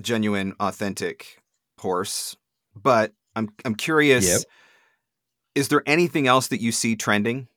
genuine, 0.02 0.54
authentic 0.60 1.42
horse. 1.80 2.36
But 2.76 3.14
I'm 3.36 3.50
I'm 3.66 3.76
curious. 3.76 4.28
Yep. 4.28 4.42
Is 5.56 5.68
there 5.70 5.84
anything 5.86 6.28
else 6.28 6.48
that 6.48 6.62
you 6.62 6.72
see 6.72 6.96
trending? 6.96 7.48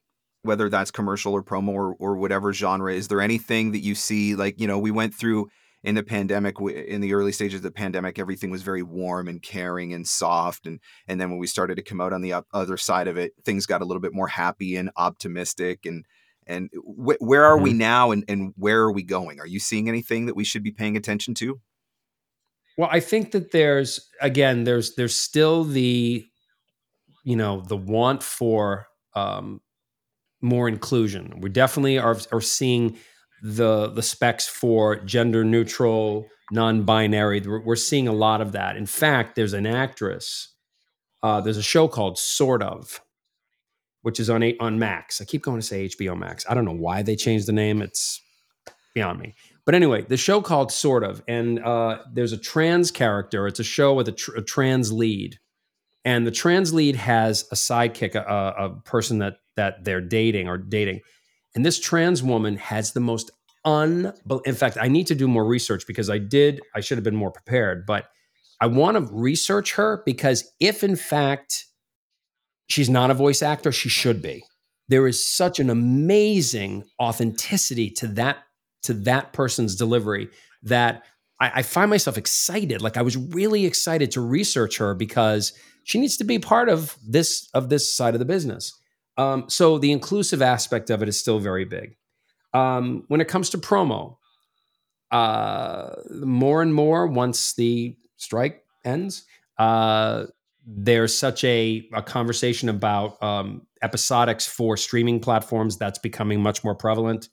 Whether 0.42 0.70
that's 0.70 0.90
commercial 0.90 1.34
or 1.34 1.42
promo 1.42 1.68
or, 1.68 1.94
or 1.98 2.16
whatever 2.16 2.55
genre, 2.55 2.94
is 2.94 3.09
there 3.09 3.20
anything 3.20 3.72
that 3.72 3.80
you 3.80 3.94
see? 3.94 4.34
Like, 4.34 4.59
you 4.59 4.66
know, 4.66 4.78
we 4.78 4.90
went 4.90 5.14
through 5.14 5.51
in 5.82 5.94
the 5.94 6.03
pandemic 6.03 6.57
in 6.61 7.01
the 7.01 7.14
early 7.14 7.32
stages 7.32 7.59
of 7.59 7.62
the 7.62 7.70
pandemic 7.70 8.18
everything 8.18 8.51
was 8.51 8.62
very 8.62 8.82
warm 8.82 9.28
and 9.28 9.42
caring 9.42 9.94
and 9.94 10.07
soft 10.07 10.66
and 10.66 10.78
and 11.09 11.20
then 11.20 11.30
when 11.30 11.38
we 11.38 11.46
started 11.46 11.76
to 11.76 11.82
come 11.82 12.01
out 12.01 12.12
on 12.12 12.20
the 12.20 12.34
other 12.53 12.76
side 12.76 13.09
of 13.09 13.16
it 13.16 13.32
things 13.44 13.66
got 13.66 13.80
a 13.80 13.84
little 13.84 14.01
bit 14.01 14.12
more 14.12 14.28
happy 14.28 14.76
and 14.76 14.90
optimistic 14.96 15.86
and 15.86 16.05
and 16.51 16.70
wh- 16.74 17.20
where 17.20 17.44
are 17.44 17.57
mm-hmm. 17.57 17.64
we 17.64 17.72
now 17.72 18.11
and, 18.11 18.24
and 18.28 18.53
where 18.57 18.80
are 18.80 18.92
we 18.92 19.03
going 19.03 19.40
are 19.40 19.46
you 19.46 19.61
seeing 19.61 19.88
anything 19.88 20.26
that 20.26 20.36
we 20.36 20.44
should 20.44 20.62
be 20.62 20.72
paying 20.72 20.96
attention 20.96 21.34
to 21.34 21.61
well 22.76 22.88
i 22.92 23.01
think 23.01 23.32
that 23.32 23.53
there's 23.53 24.09
again 24.20 24.64
there's 24.64 24.94
there's 24.96 25.14
still 25.14 25.64
the 25.64 26.24
you 27.24 27.36
know 27.36 27.62
the 27.62 27.76
want 27.76 28.22
for 28.22 28.86
um 29.14 29.61
more 30.42 30.68
inclusion 30.68 31.40
we 31.40 31.48
definitely 31.48 31.98
are 31.98 32.18
are 32.32 32.40
seeing 32.40 32.96
the 33.42 33.88
the 33.88 34.03
specs 34.03 34.46
for 34.46 34.96
gender 34.96 35.44
neutral, 35.44 36.26
non-binary. 36.51 37.40
We're 37.40 37.76
seeing 37.76 38.09
a 38.09 38.12
lot 38.12 38.40
of 38.40 38.53
that. 38.53 38.76
In 38.76 38.86
fact, 38.86 39.34
there's 39.34 39.53
an 39.53 39.66
actress. 39.66 40.55
Uh, 41.22 41.40
there's 41.40 41.57
a 41.57 41.62
show 41.62 41.88
called 41.88 42.18
Sort 42.18 42.62
of, 42.62 43.01
which 44.03 44.20
is 44.20 44.30
on 44.30 44.42
on 44.61 44.78
Max. 44.78 45.20
I 45.20 45.24
keep 45.24 45.42
going 45.42 45.61
to 45.61 45.66
say 45.66 45.88
HBO 45.88 46.18
Max. 46.18 46.44
I 46.48 46.55
don't 46.55 46.64
know 46.64 46.72
why 46.72 47.03
they 47.03 47.16
changed 47.16 47.46
the 47.46 47.53
name. 47.53 47.82
It's 47.82 48.20
beyond 48.94 49.20
me. 49.20 49.34
But 49.64 49.74
anyway, 49.74 50.03
the 50.03 50.16
show 50.16 50.40
called 50.40 50.72
Sort 50.72 51.05
of, 51.05 51.22
and 51.28 51.61
uh, 51.61 51.98
there's 52.12 52.32
a 52.32 52.38
trans 52.38 52.90
character. 52.90 53.46
It's 53.46 53.61
a 53.61 53.64
show 53.64 53.94
with 53.94 54.09
a, 54.09 54.12
tr- 54.12 54.36
a, 54.36 54.42
trans 54.42 54.92
lead, 54.92 55.38
and 56.05 56.26
the 56.26 56.32
trans 56.32 56.74
lead 56.74 56.96
has 56.96 57.44
a 57.53 57.55
sidekick, 57.55 58.14
a, 58.14 58.55
a 58.59 58.80
person 58.84 59.18
that 59.18 59.34
that 59.57 59.84
they're 59.84 60.01
dating 60.01 60.48
or 60.48 60.59
dating, 60.59 61.01
and 61.55 61.64
this 61.64 61.78
trans 61.78 62.22
woman 62.22 62.57
has 62.57 62.92
the 62.92 63.01
most 63.01 63.30
un. 63.64 64.12
In 64.44 64.55
fact, 64.55 64.78
I 64.80 64.88
need 64.88 65.07
to 65.09 65.14
do 65.14 65.28
more 65.28 65.44
research 65.44 65.86
because 65.86 66.09
I 66.09 66.18
did, 66.18 66.61
I 66.74 66.80
should 66.80 66.98
have 66.98 67.05
been 67.05 67.16
more 67.16 67.30
prepared, 67.30 67.84
but 67.86 68.07
I 68.61 68.66
want 68.66 68.96
to 68.96 69.14
research 69.14 69.74
her 69.74 70.03
because 70.05 70.51
if 70.61 70.84
in 70.84 70.96
fact 70.96 71.66
she's 72.71 72.89
not 72.89 73.11
a 73.11 73.14
voice 73.14 73.43
actor, 73.43 73.73
she 73.73 73.89
should 73.89 74.23
be. 74.23 74.45
There 74.89 75.07
is 75.07 75.25
such 75.25 75.61
an 75.61 75.71
amazing 75.71 76.85
authenticity 77.01 77.91
to 77.91 78.07
that 78.09 78.39
to 78.83 78.95
that 78.95 79.35
person's 79.35 79.77
delivery 79.77 80.31
that 80.62 81.05
I, 81.39 81.51
I 81.57 81.62
find 81.62 81.91
myself 81.91 82.16
excited. 82.16 82.81
Like 82.81 82.97
I 82.97 83.03
was 83.03 83.16
really 83.16 83.66
excited 83.66 84.11
to 84.12 84.21
research 84.21 84.79
her 84.79 84.95
because 84.95 85.53
she 85.85 86.01
needs 86.01 86.16
to 86.16 86.25
be 86.25 86.39
part 86.39 86.68
of 86.68 86.97
this 87.07 87.49
of 87.53 87.68
this 87.68 87.93
side 87.93 88.14
of 88.14 88.21
the 88.21 88.25
business. 88.25 88.73
Um, 89.16 89.45
so 89.49 89.79
the 89.79 89.93
inclusive 89.93 90.41
aspect 90.41 90.89
of 90.89 91.03
it 91.03 91.09
is 91.09 91.18
still 91.18 91.41
very 91.41 91.64
big. 91.64 91.97
Um, 92.55 93.05
when 93.09 93.21
it 93.21 93.29
comes 93.29 93.51
to 93.51 93.59
promo, 93.59 94.16
uh, 95.11 95.91
more 96.11 96.62
and 96.62 96.75
more 96.75 97.07
once 97.07 97.55
the 97.55 97.97
strike 98.16 98.64
ends, 98.85 99.25
uh, 99.59 100.27
there's 100.73 101.16
such 101.16 101.43
a, 101.45 101.89
a 101.93 102.03
conversation 102.03 102.68
about 102.68 103.21
um, 103.23 103.62
episodics 103.83 104.49
for 104.49 104.77
streaming 104.77 105.18
platforms 105.18 105.77
that's 105.77 105.99
becoming 105.99 106.41
much 106.41 106.62
more 106.62 106.75
prevalent. 106.75 107.29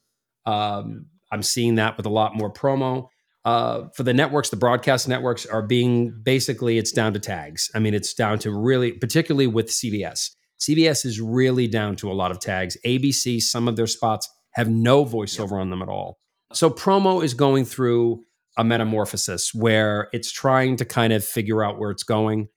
Um, 0.45 1.07
I'm 1.31 1.43
seeing 1.43 1.75
that 1.75 1.97
with 1.97 2.05
a 2.05 2.09
lot 2.09 2.35
more 2.35 2.51
promo. 2.51 3.07
Uh, 3.45 3.89
for 3.95 4.03
the 4.03 4.13
networks, 4.13 4.49
the 4.49 4.57
broadcast 4.57 5.07
networks 5.07 5.45
are 5.45 5.61
being 5.61 6.19
basically 6.23 6.77
it's 6.77 6.91
down 6.91 7.13
to 7.13 7.19
tags. 7.19 7.69
I 7.75 7.79
mean, 7.79 7.93
it's 7.93 8.13
down 8.13 8.39
to 8.39 8.51
really, 8.51 8.91
particularly 8.93 9.47
with 9.47 9.67
CBS. 9.67 10.31
CBS 10.59 11.05
is 11.05 11.21
really 11.21 11.67
down 11.67 11.95
to 11.97 12.11
a 12.11 12.13
lot 12.13 12.31
of 12.31 12.39
tags. 12.39 12.75
ABC, 12.85 13.39
some 13.39 13.67
of 13.67 13.75
their 13.75 13.87
spots 13.87 14.27
have 14.53 14.69
no 14.69 15.05
voiceover 15.05 15.61
on 15.61 15.69
them 15.69 15.81
at 15.81 15.89
all. 15.89 16.17
So 16.53 16.69
promo 16.69 17.23
is 17.23 17.33
going 17.33 17.65
through 17.65 18.23
a 18.57 18.63
metamorphosis 18.63 19.53
where 19.53 20.09
it's 20.11 20.31
trying 20.31 20.77
to 20.77 20.85
kind 20.85 21.13
of 21.13 21.23
figure 21.23 21.63
out 21.63 21.77
where 21.77 21.91
it's 21.91 22.03
going. 22.03 22.47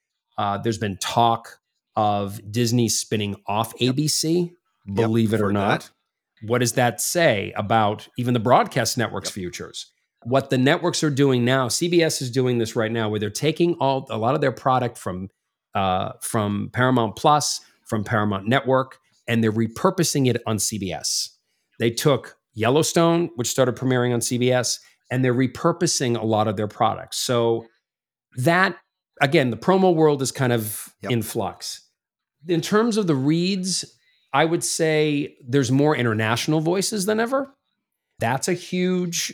Uh, 0.40 0.56
there's 0.56 0.78
been 0.78 0.96
talk 0.96 1.58
of 1.96 2.40
Disney 2.50 2.88
spinning 2.88 3.36
off 3.46 3.74
yep. 3.78 3.94
ABC, 3.94 4.50
believe 4.94 5.32
yep, 5.32 5.40
it 5.40 5.44
or 5.44 5.52
not. 5.52 5.82
That. 5.82 5.90
What 6.48 6.60
does 6.60 6.72
that 6.72 6.98
say 7.02 7.52
about 7.56 8.08
even 8.16 8.32
the 8.32 8.40
broadcast 8.40 8.96
network's 8.96 9.28
futures? 9.28 9.92
What 10.22 10.48
the 10.48 10.56
networks 10.56 11.04
are 11.04 11.10
doing 11.10 11.44
now, 11.44 11.68
CBS 11.68 12.22
is 12.22 12.30
doing 12.30 12.56
this 12.56 12.74
right 12.74 12.90
now, 12.90 13.10
where 13.10 13.20
they're 13.20 13.28
taking 13.28 13.74
all 13.80 14.06
a 14.08 14.16
lot 14.16 14.34
of 14.34 14.40
their 14.40 14.50
product 14.50 14.96
from 14.96 15.28
uh, 15.74 16.12
from 16.22 16.70
Paramount 16.72 17.16
Plus 17.16 17.60
from 17.86 18.02
Paramount 18.02 18.48
Network, 18.48 18.98
and 19.28 19.44
they're 19.44 19.52
repurposing 19.52 20.26
it 20.26 20.40
on 20.46 20.56
CBS. 20.56 21.28
They 21.78 21.90
took 21.90 22.38
Yellowstone, 22.54 23.28
which 23.36 23.50
started 23.50 23.76
premiering 23.76 24.14
on 24.14 24.20
CBS, 24.20 24.78
and 25.10 25.22
they're 25.22 25.34
repurposing 25.34 26.18
a 26.18 26.24
lot 26.24 26.48
of 26.48 26.56
their 26.56 26.68
products. 26.68 27.18
So 27.18 27.66
that 28.36 28.76
again, 29.20 29.50
the 29.50 29.56
promo 29.56 29.94
world 29.94 30.22
is 30.22 30.32
kind 30.32 30.52
of 30.52 30.92
yep. 31.02 31.12
in 31.12 31.22
flux. 31.22 31.88
In 32.48 32.60
terms 32.60 32.96
of 32.96 33.06
the 33.06 33.14
reads, 33.14 33.84
I 34.32 34.44
would 34.44 34.64
say 34.64 35.36
there's 35.46 35.70
more 35.70 35.94
international 35.94 36.60
voices 36.60 37.06
than 37.06 37.20
ever. 37.20 37.54
That's 38.18 38.48
a 38.48 38.54
huge 38.54 39.32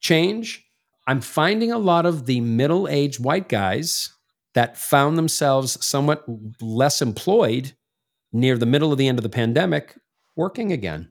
change. 0.00 0.64
I'm 1.06 1.20
finding 1.20 1.72
a 1.72 1.78
lot 1.78 2.06
of 2.06 2.26
the 2.26 2.40
middle 2.40 2.88
aged 2.88 3.22
white 3.22 3.48
guys 3.48 4.10
that 4.54 4.76
found 4.76 5.16
themselves 5.16 5.84
somewhat 5.84 6.24
less 6.60 7.02
employed 7.02 7.72
near 8.32 8.56
the 8.56 8.66
middle 8.66 8.92
of 8.92 8.98
the 8.98 9.08
end 9.08 9.18
of 9.18 9.22
the 9.22 9.28
pandemic 9.28 9.96
working 10.36 10.72
again. 10.72 11.09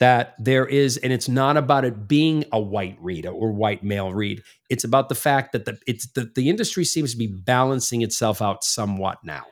That 0.00 0.34
there 0.38 0.66
is, 0.66 0.96
and 0.96 1.12
it's 1.12 1.28
not 1.28 1.58
about 1.58 1.84
it 1.84 2.08
being 2.08 2.44
a 2.52 2.60
white 2.60 2.96
read 3.00 3.26
or 3.26 3.52
white 3.52 3.84
male 3.84 4.12
read. 4.12 4.42
It's 4.70 4.84
about 4.84 5.10
the 5.10 5.14
fact 5.14 5.52
that 5.52 5.66
the 5.66 5.78
it's 5.86 6.10
the, 6.12 6.30
the 6.34 6.48
industry 6.48 6.84
seems 6.84 7.12
to 7.12 7.18
be 7.18 7.26
balancing 7.26 8.00
itself 8.02 8.40
out 8.40 8.64
somewhat 8.64 9.18
now. 9.22 9.44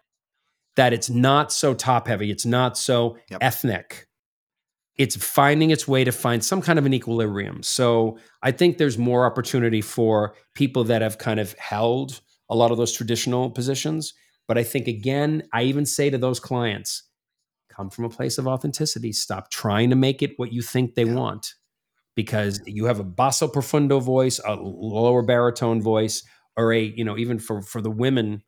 That 0.77 0.93
it's 0.93 1.11
not 1.11 1.53
so 1.53 1.75
top 1.75 2.09
heavy, 2.09 2.31
it's 2.31 2.47
not 2.47 2.79
so 2.79 3.19
yep. 3.31 3.41
ethnic. 3.43 4.07
It's 4.97 5.17
finding 5.17 5.71
its 5.71 5.87
way 5.87 6.03
to 6.03 6.11
find 6.11 6.45
some 6.45 6.61
kind 6.61 6.79
of 6.79 6.87
an 6.87 6.95
equilibrium. 6.95 7.63
So 7.63 8.19
I 8.43 8.51
think 8.51 8.79
there's 8.79 8.99
more 8.99 9.27
opportunity 9.27 9.81
for 9.81 10.35
people 10.55 10.83
that 10.85 11.03
have 11.03 11.19
kind 11.19 11.39
of 11.39 11.53
held 11.59 12.21
a 12.49 12.57
lot 12.57 12.73
of 12.73 12.79
those 12.79 12.93
traditional 12.93 13.51
positions 13.51 14.13
but 14.49 14.57
I 14.57 14.65
think, 14.65 14.89
again, 14.89 15.43
I 15.53 15.65
even 15.65 15.85
say 15.87 16.11
to 16.11 16.19
those 16.19 16.41
clients, 16.41 17.03
come 17.79 17.91
from 17.91 18.05
a 18.05 18.11
place 18.11 18.39
of 18.39 18.47
authenticity. 18.47 19.13
Stop 19.13 19.51
trying 19.51 19.91
to 19.91 19.97
make 19.97 20.23
it 20.23 20.33
what 20.37 20.53
you 20.53 20.63
think 20.63 20.95
they 20.95 21.05
yeah. 21.05 21.15
want 21.15 21.55
because 22.17 22.61
you 22.67 22.87
have 22.87 22.99
a 22.99 23.05
basso 23.05 23.47
profundo 23.47 24.01
voice, 24.01 24.41
a 24.45 24.57
lower 24.57 25.23
baritone 25.23 25.81
voice, 25.81 26.25
or 26.57 26.73
a, 26.73 26.83
you 26.83 27.05
know, 27.05 27.17
even 27.17 27.39
for, 27.39 27.63
for 27.63 27.81
the 27.81 27.91
women, 27.91 28.43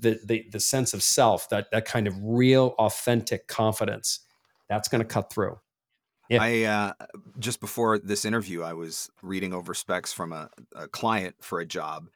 the, 0.00 0.18
the, 0.26 0.44
the 0.50 0.58
sense 0.58 0.92
of 0.92 1.02
self, 1.04 1.48
that, 1.50 1.70
that 1.70 1.84
kind 1.84 2.08
of 2.08 2.14
real, 2.20 2.74
authentic 2.80 3.46
confidence, 3.46 4.18
that's 4.68 4.88
going 4.88 5.00
to 5.00 5.06
cut 5.06 5.32
through. 5.32 5.56
Yeah. 6.28 6.42
I 6.42 6.62
uh, 6.62 6.92
just 7.38 7.60
before 7.60 7.98
this 7.98 8.24
interview, 8.24 8.62
I 8.62 8.72
was 8.72 9.10
reading 9.22 9.54
over 9.54 9.74
specs 9.74 10.12
from 10.12 10.32
a, 10.32 10.50
a 10.74 10.88
client 10.88 11.36
for 11.40 11.60
a 11.60 11.66
job, 11.66 12.08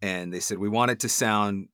and 0.00 0.32
they 0.32 0.40
said 0.40 0.58
we 0.58 0.68
want 0.68 0.90
it 0.90 1.00
to 1.00 1.08
sound 1.08 1.68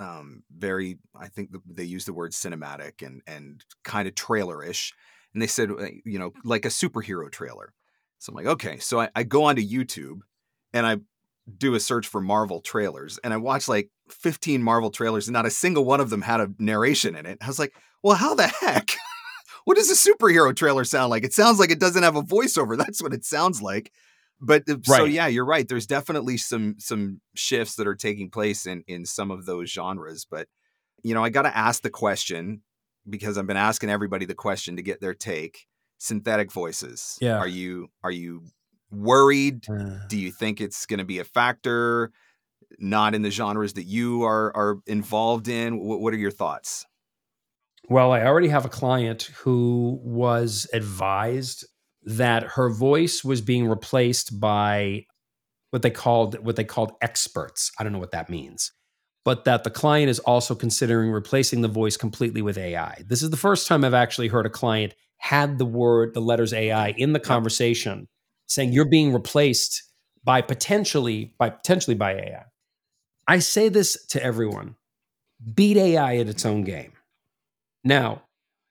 um, 0.00 0.42
very 0.54 0.98
i 1.14 1.28
think 1.28 1.52
the, 1.52 1.60
they 1.66 1.84
use 1.84 2.04
the 2.04 2.12
word 2.12 2.32
cinematic 2.32 3.06
and 3.06 3.22
and 3.26 3.64
kind 3.84 4.08
of 4.08 4.14
trailerish 4.14 4.92
and 5.32 5.42
they 5.42 5.46
said 5.46 5.70
you 6.04 6.18
know 6.18 6.32
like 6.44 6.64
a 6.64 6.68
superhero 6.68 7.30
trailer. 7.30 7.72
So 8.18 8.30
i'm 8.30 8.36
like 8.36 8.46
okay. 8.46 8.78
So 8.78 9.00
I, 9.00 9.10
I 9.14 9.22
go 9.24 9.44
onto 9.44 9.62
youtube 9.62 10.20
and 10.72 10.86
i 10.86 10.96
do 11.58 11.74
a 11.74 11.80
search 11.80 12.06
for 12.08 12.22
marvel 12.22 12.60
trailers 12.60 13.18
and 13.22 13.34
i 13.34 13.36
watch 13.36 13.68
like 13.68 13.90
15 14.08 14.62
marvel 14.62 14.90
trailers 14.90 15.28
and 15.28 15.34
not 15.34 15.44
a 15.44 15.50
single 15.50 15.84
one 15.84 16.00
of 16.00 16.08
them 16.08 16.22
had 16.22 16.40
a 16.40 16.48
narration 16.58 17.16
in 17.16 17.26
it. 17.26 17.38
I 17.42 17.46
was 17.46 17.58
like 17.58 17.74
well 18.02 18.16
how 18.16 18.34
the 18.34 18.46
heck? 18.46 18.90
What 19.66 19.78
does 19.78 19.90
a 19.90 20.10
superhero 20.10 20.54
trailer 20.54 20.84
sound 20.84 21.08
like? 21.08 21.24
It 21.24 21.32
sounds 21.32 21.58
like 21.58 21.70
it 21.70 21.80
doesn't 21.80 22.02
have 22.02 22.16
a 22.16 22.22
voiceover. 22.22 22.76
That's 22.76 23.02
what 23.02 23.14
it 23.14 23.24
sounds 23.24 23.62
like 23.62 23.90
but 24.44 24.62
right. 24.68 24.84
so 24.86 25.04
yeah 25.04 25.26
you're 25.26 25.44
right 25.44 25.68
there's 25.68 25.86
definitely 25.86 26.36
some 26.36 26.76
some 26.78 27.20
shifts 27.34 27.76
that 27.76 27.86
are 27.86 27.94
taking 27.94 28.30
place 28.30 28.66
in 28.66 28.82
in 28.86 29.04
some 29.04 29.30
of 29.30 29.46
those 29.46 29.70
genres 29.70 30.26
but 30.30 30.48
you 31.02 31.14
know 31.14 31.24
i 31.24 31.28
got 31.28 31.42
to 31.42 31.56
ask 31.56 31.82
the 31.82 31.90
question 31.90 32.62
because 33.08 33.38
i've 33.38 33.46
been 33.46 33.56
asking 33.56 33.90
everybody 33.90 34.24
the 34.24 34.34
question 34.34 34.76
to 34.76 34.82
get 34.82 35.00
their 35.00 35.14
take 35.14 35.66
synthetic 36.04 36.52
voices. 36.52 37.18
Yeah. 37.20 37.38
Are 37.38 37.48
you 37.48 37.88
are 38.02 38.10
you 38.10 38.42
worried? 38.90 39.68
Uh. 39.68 39.98
do 40.08 40.18
you 40.18 40.30
think 40.30 40.60
it's 40.60 40.86
going 40.86 40.98
to 40.98 41.04
be 41.04 41.18
a 41.18 41.24
factor 41.24 42.12
not 42.78 43.14
in 43.14 43.22
the 43.22 43.30
genres 43.30 43.74
that 43.74 43.84
you 43.84 44.22
are 44.24 44.54
are 44.56 44.78
involved 44.86 45.48
in? 45.48 45.78
What, 45.78 46.00
what 46.00 46.14
are 46.14 46.18
your 46.18 46.30
thoughts? 46.30 46.86
Well 47.88 48.12
i 48.12 48.22
already 48.22 48.48
have 48.48 48.64
a 48.64 48.70
client 48.70 49.30
who 49.38 50.00
was 50.02 50.66
advised 50.72 51.66
that 52.04 52.42
her 52.42 52.70
voice 52.70 53.24
was 53.24 53.40
being 53.40 53.66
replaced 53.68 54.38
by 54.40 55.06
what 55.70 55.82
they 55.82 55.90
called 55.90 56.38
what 56.44 56.56
they 56.56 56.64
called 56.64 56.92
experts. 57.02 57.72
I 57.78 57.82
don't 57.82 57.92
know 57.92 57.98
what 57.98 58.12
that 58.12 58.30
means. 58.30 58.72
but 59.24 59.44
that 59.44 59.64
the 59.64 59.70
client 59.70 60.10
is 60.10 60.18
also 60.20 60.54
considering 60.54 61.10
replacing 61.10 61.62
the 61.62 61.68
voice 61.68 61.96
completely 61.96 62.42
with 62.42 62.58
AI. 62.58 63.02
This 63.06 63.22
is 63.22 63.30
the 63.30 63.36
first 63.36 63.66
time 63.66 63.84
I've 63.84 63.94
actually 63.94 64.28
heard 64.28 64.46
a 64.46 64.50
client 64.50 64.94
had 65.16 65.58
the 65.58 65.64
word, 65.64 66.12
the 66.12 66.20
letters 66.20 66.52
AI 66.52 66.88
in 66.98 67.14
the 67.14 67.20
conversation, 67.20 68.06
saying 68.46 68.72
you're 68.72 68.88
being 68.88 69.12
replaced 69.12 69.82
by 70.22 70.42
potentially 70.42 71.32
by 71.38 71.50
potentially 71.50 71.94
by 71.96 72.12
AI. 72.12 72.44
I 73.26 73.38
say 73.38 73.70
this 73.70 74.04
to 74.08 74.22
everyone. 74.22 74.76
Beat 75.54 75.76
AI 75.78 76.18
at 76.18 76.28
its 76.28 76.44
own 76.44 76.62
game. 76.62 76.92
Now, 77.82 78.22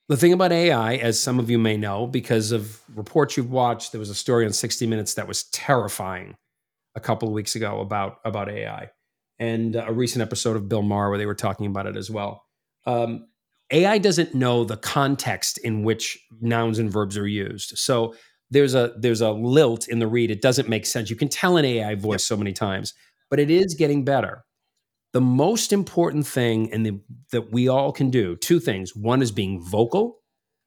the 0.10 0.18
thing 0.18 0.34
about 0.34 0.51
AI, 0.51 0.95
as 0.95 1.20
some 1.20 1.39
of 1.39 1.49
you 1.49 1.58
may 1.58 1.78
know, 1.78 2.08
because 2.08 2.51
of 2.51 2.82
reports 2.93 3.38
you've 3.38 3.51
watched, 3.51 3.91
there 3.91 3.99
was 3.99 4.10
a 4.10 4.16
story 4.16 4.45
on 4.45 4.54
60 4.54 4.86
Minutes 4.88 5.14
that 5.14 5.28
was 5.28 5.43
terrifying 5.45 6.36
a 6.95 6.99
couple 6.99 7.28
of 7.28 7.34
weeks 7.34 7.56
ago 7.56 7.80
about, 7.80 8.18
about 8.26 8.49
AI, 8.49 8.89
and 9.39 9.76
a 9.76 9.91
recent 9.91 10.22
episode 10.22 10.56
of 10.56 10.68
Bill 10.68 10.82
Maher 10.82 11.10
where 11.10 11.18
they 11.18 11.26
were 11.26 11.34
talking 11.36 11.66
about 11.68 11.88
it 11.88 11.95
as 11.95 12.12
well. 12.12 12.43
Um, 12.86 13.28
AI 13.72 13.97
doesn't 13.97 14.36
know 14.36 14.64
the 14.64 14.78
context 14.78 15.58
in 15.60 15.84
which 15.84 16.20
nouns 16.41 16.80
and 16.80 16.91
verbs 16.91 17.18
are 17.18 17.28
used. 17.28 17.78
So 17.78 18.14
there's 18.51 18.76
a 18.76 18.93
there's 18.97 19.22
a 19.22 19.32
lilt 19.32 19.88
in 19.88 19.99
the 19.99 20.08
read. 20.08 20.30
It 20.30 20.41
doesn't 20.41 20.70
make 20.70 20.86
sense. 20.86 21.10
You 21.10 21.16
can 21.16 21.30
tell 21.30 21.58
an 21.58 21.66
AI 21.66 21.95
voice 21.95 22.14
yep. 22.14 22.22
so 22.22 22.38
many 22.38 22.54
times, 22.54 22.93
but 23.30 23.39
it 23.39 23.49
is 23.49 23.74
getting 23.74 24.06
better. 24.06 24.43
The 25.14 25.22
most 25.22 25.72
important 25.72 26.28
thing 26.28 26.74
and 26.74 27.01
that 27.32 27.51
we 27.51 27.68
all 27.68 27.91
can 27.91 28.09
do 28.09 28.36
two 28.36 28.59
things. 28.59 28.95
One 28.95 29.22
is 29.22 29.32
being 29.32 29.64
vocal. 29.64 30.18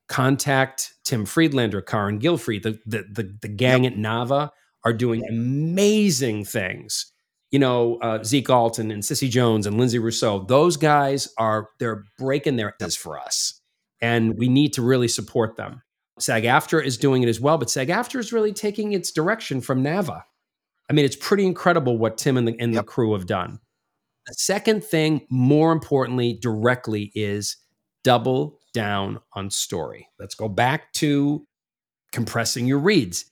Contact 0.07 0.93
Tim 1.03 1.25
Friedlander, 1.25 1.81
Carin 1.81 2.19
Gilfry, 2.19 2.61
the 2.61 2.79
the 2.85 3.03
the, 3.11 3.37
the 3.41 3.49
gang 3.49 3.83
yep. 3.83 3.93
at 3.93 3.99
Nava 3.99 4.51
are 4.85 4.93
doing 4.93 5.25
amazing 5.27 6.45
things. 6.45 7.11
You 7.51 7.59
know, 7.59 7.97
uh, 7.97 8.23
Zeke 8.23 8.49
Alton 8.49 8.89
and 8.89 9.03
Cissy 9.03 9.27
Jones 9.29 9.67
and 9.67 9.77
Linsay 9.77 10.01
Rousseau, 10.01 10.45
those 10.45 10.77
guys 10.77 11.27
are 11.37 11.69
they're 11.79 12.03
breaking 12.17 12.55
their 12.55 12.73
heads 12.79 12.95
for 12.95 13.19
us. 13.19 13.61
And 14.01 14.37
we 14.37 14.47
need 14.47 14.73
to 14.73 14.81
really 14.81 15.07
support 15.07 15.57
them. 15.57 15.81
SAG-AFTRA 16.19 16.85
is 16.85 16.97
doing 16.97 17.23
it 17.23 17.29
as 17.29 17.39
well, 17.39 17.57
but 17.57 17.69
SAG-AFTRA 17.69 18.19
is 18.19 18.33
really 18.33 18.53
taking 18.53 18.93
its 18.93 19.11
direction 19.11 19.61
from 19.61 19.83
NAVA. 19.83 20.23
I 20.89 20.93
mean, 20.93 21.05
it's 21.05 21.15
pretty 21.15 21.45
incredible 21.45 21.97
what 21.97 22.17
Tim 22.17 22.37
and 22.37 22.47
the, 22.47 22.55
and 22.59 22.73
yep. 22.73 22.85
the 22.85 22.87
crew 22.87 23.13
have 23.13 23.25
done. 23.25 23.59
The 24.27 24.33
second 24.33 24.83
thing, 24.83 25.25
more 25.29 25.71
importantly, 25.71 26.37
directly, 26.41 27.11
is 27.15 27.57
double 28.03 28.59
down 28.73 29.19
on 29.33 29.49
story. 29.49 30.07
Let's 30.19 30.35
go 30.35 30.49
back 30.49 30.91
to 30.93 31.45
compressing 32.11 32.67
your 32.67 32.79
reads. 32.79 33.25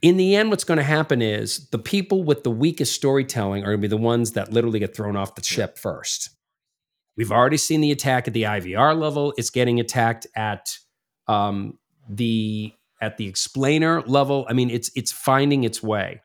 In 0.00 0.16
the 0.16 0.36
end, 0.36 0.50
what's 0.50 0.64
going 0.64 0.78
to 0.78 0.84
happen 0.84 1.20
is 1.20 1.68
the 1.70 1.78
people 1.78 2.22
with 2.22 2.44
the 2.44 2.50
weakest 2.50 2.94
storytelling 2.94 3.62
are 3.62 3.72
going 3.72 3.78
to 3.78 3.82
be 3.82 3.88
the 3.88 3.96
ones 3.96 4.32
that 4.32 4.52
literally 4.52 4.78
get 4.78 4.94
thrown 4.94 5.16
off 5.16 5.34
the 5.34 5.42
ship 5.42 5.76
first. 5.76 6.30
We've 7.16 7.32
already 7.32 7.56
seen 7.56 7.80
the 7.80 7.90
attack 7.90 8.28
at 8.28 8.34
the 8.34 8.44
IVR 8.44 8.96
level. 8.96 9.34
It's 9.36 9.50
getting 9.50 9.80
attacked 9.80 10.28
at 10.36 10.78
um, 11.26 11.78
the 12.08 12.72
at 13.00 13.16
the 13.16 13.26
explainer 13.26 14.02
level. 14.02 14.46
I 14.48 14.52
mean, 14.52 14.70
it's 14.70 14.90
it's 14.94 15.10
finding 15.10 15.64
its 15.64 15.82
way. 15.82 16.22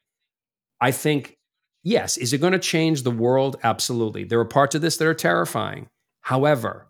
I 0.80 0.92
think 0.92 1.38
yes. 1.84 2.18
Is 2.18 2.34
it 2.34 2.40
going 2.40 2.54
to 2.54 2.60
change 2.60 3.04
the 3.04 3.12
world? 3.12 3.58
Absolutely. 3.64 4.24
There 4.24 4.40
are 4.40 4.46
parts 4.46 4.76
of 4.76 4.82
this 4.82 4.98
that 4.98 5.08
are 5.08 5.14
terrifying. 5.14 5.88
However, 6.22 6.88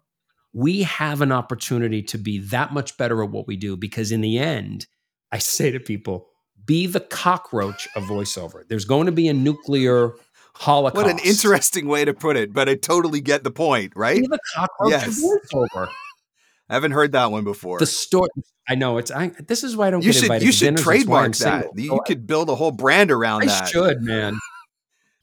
we 0.54 0.84
have 0.84 1.22
an 1.22 1.32
opportunity 1.32 2.04
to 2.04 2.18
be 2.18 2.40
that 2.40 2.72
much 2.72 2.98
better 2.98 3.24
at 3.24 3.30
what 3.30 3.48
we 3.48 3.56
do 3.56 3.76
because 3.76 4.12
in 4.12 4.22
the 4.22 4.38
end, 4.38 4.86
I 5.32 5.38
say 5.40 5.72
to 5.72 5.80
people, 5.80 6.28
be 6.66 6.88
the 6.88 7.00
cockroach 7.00 7.88
of 7.96 8.04
voiceover. 8.04 8.68
There's 8.68 8.86
going 8.86 9.08
to 9.08 9.12
be 9.12 9.28
a 9.28 9.34
nuclear 9.34 10.14
holocaust. 10.56 11.06
What 11.06 11.12
an 11.12 11.20
interesting 11.26 11.88
way 11.88 12.06
to 12.06 12.14
put 12.14 12.38
it, 12.38 12.54
but 12.54 12.70
I 12.70 12.76
totally 12.76 13.22
get 13.22 13.44
the 13.44 13.52
point, 13.52 13.94
right? 13.96 14.22
Be 14.22 14.28
the 14.28 14.40
cockroach 14.56 14.92
yes. 14.92 15.08
of 15.08 15.42
voiceover. 15.52 15.90
I 16.70 16.76
haven't 16.76 16.92
heard 16.92 17.12
that 17.12 17.32
one 17.32 17.44
before. 17.44 17.80
The 17.80 17.86
story. 17.86 18.30
I 18.68 18.76
know 18.76 18.98
it's. 18.98 19.12
I, 19.12 19.34
this 19.46 19.64
is 19.64 19.76
why 19.76 19.88
I 19.88 19.92
don't 19.92 20.02
you 20.02 20.12
get 20.12 20.16
should, 20.16 20.24
invited. 20.24 20.46
You 20.46 20.52
should 20.54 20.78
trademark 20.78 21.36
that. 21.38 21.68
You 21.76 22.00
could 22.06 22.26
build 22.26 22.50
a 22.50 22.56
whole 22.56 22.72
brand 22.72 23.12
around 23.12 23.44
I 23.44 23.48
that. 23.48 23.64
I 23.64 23.66
should, 23.66 24.02
man. 24.02 24.40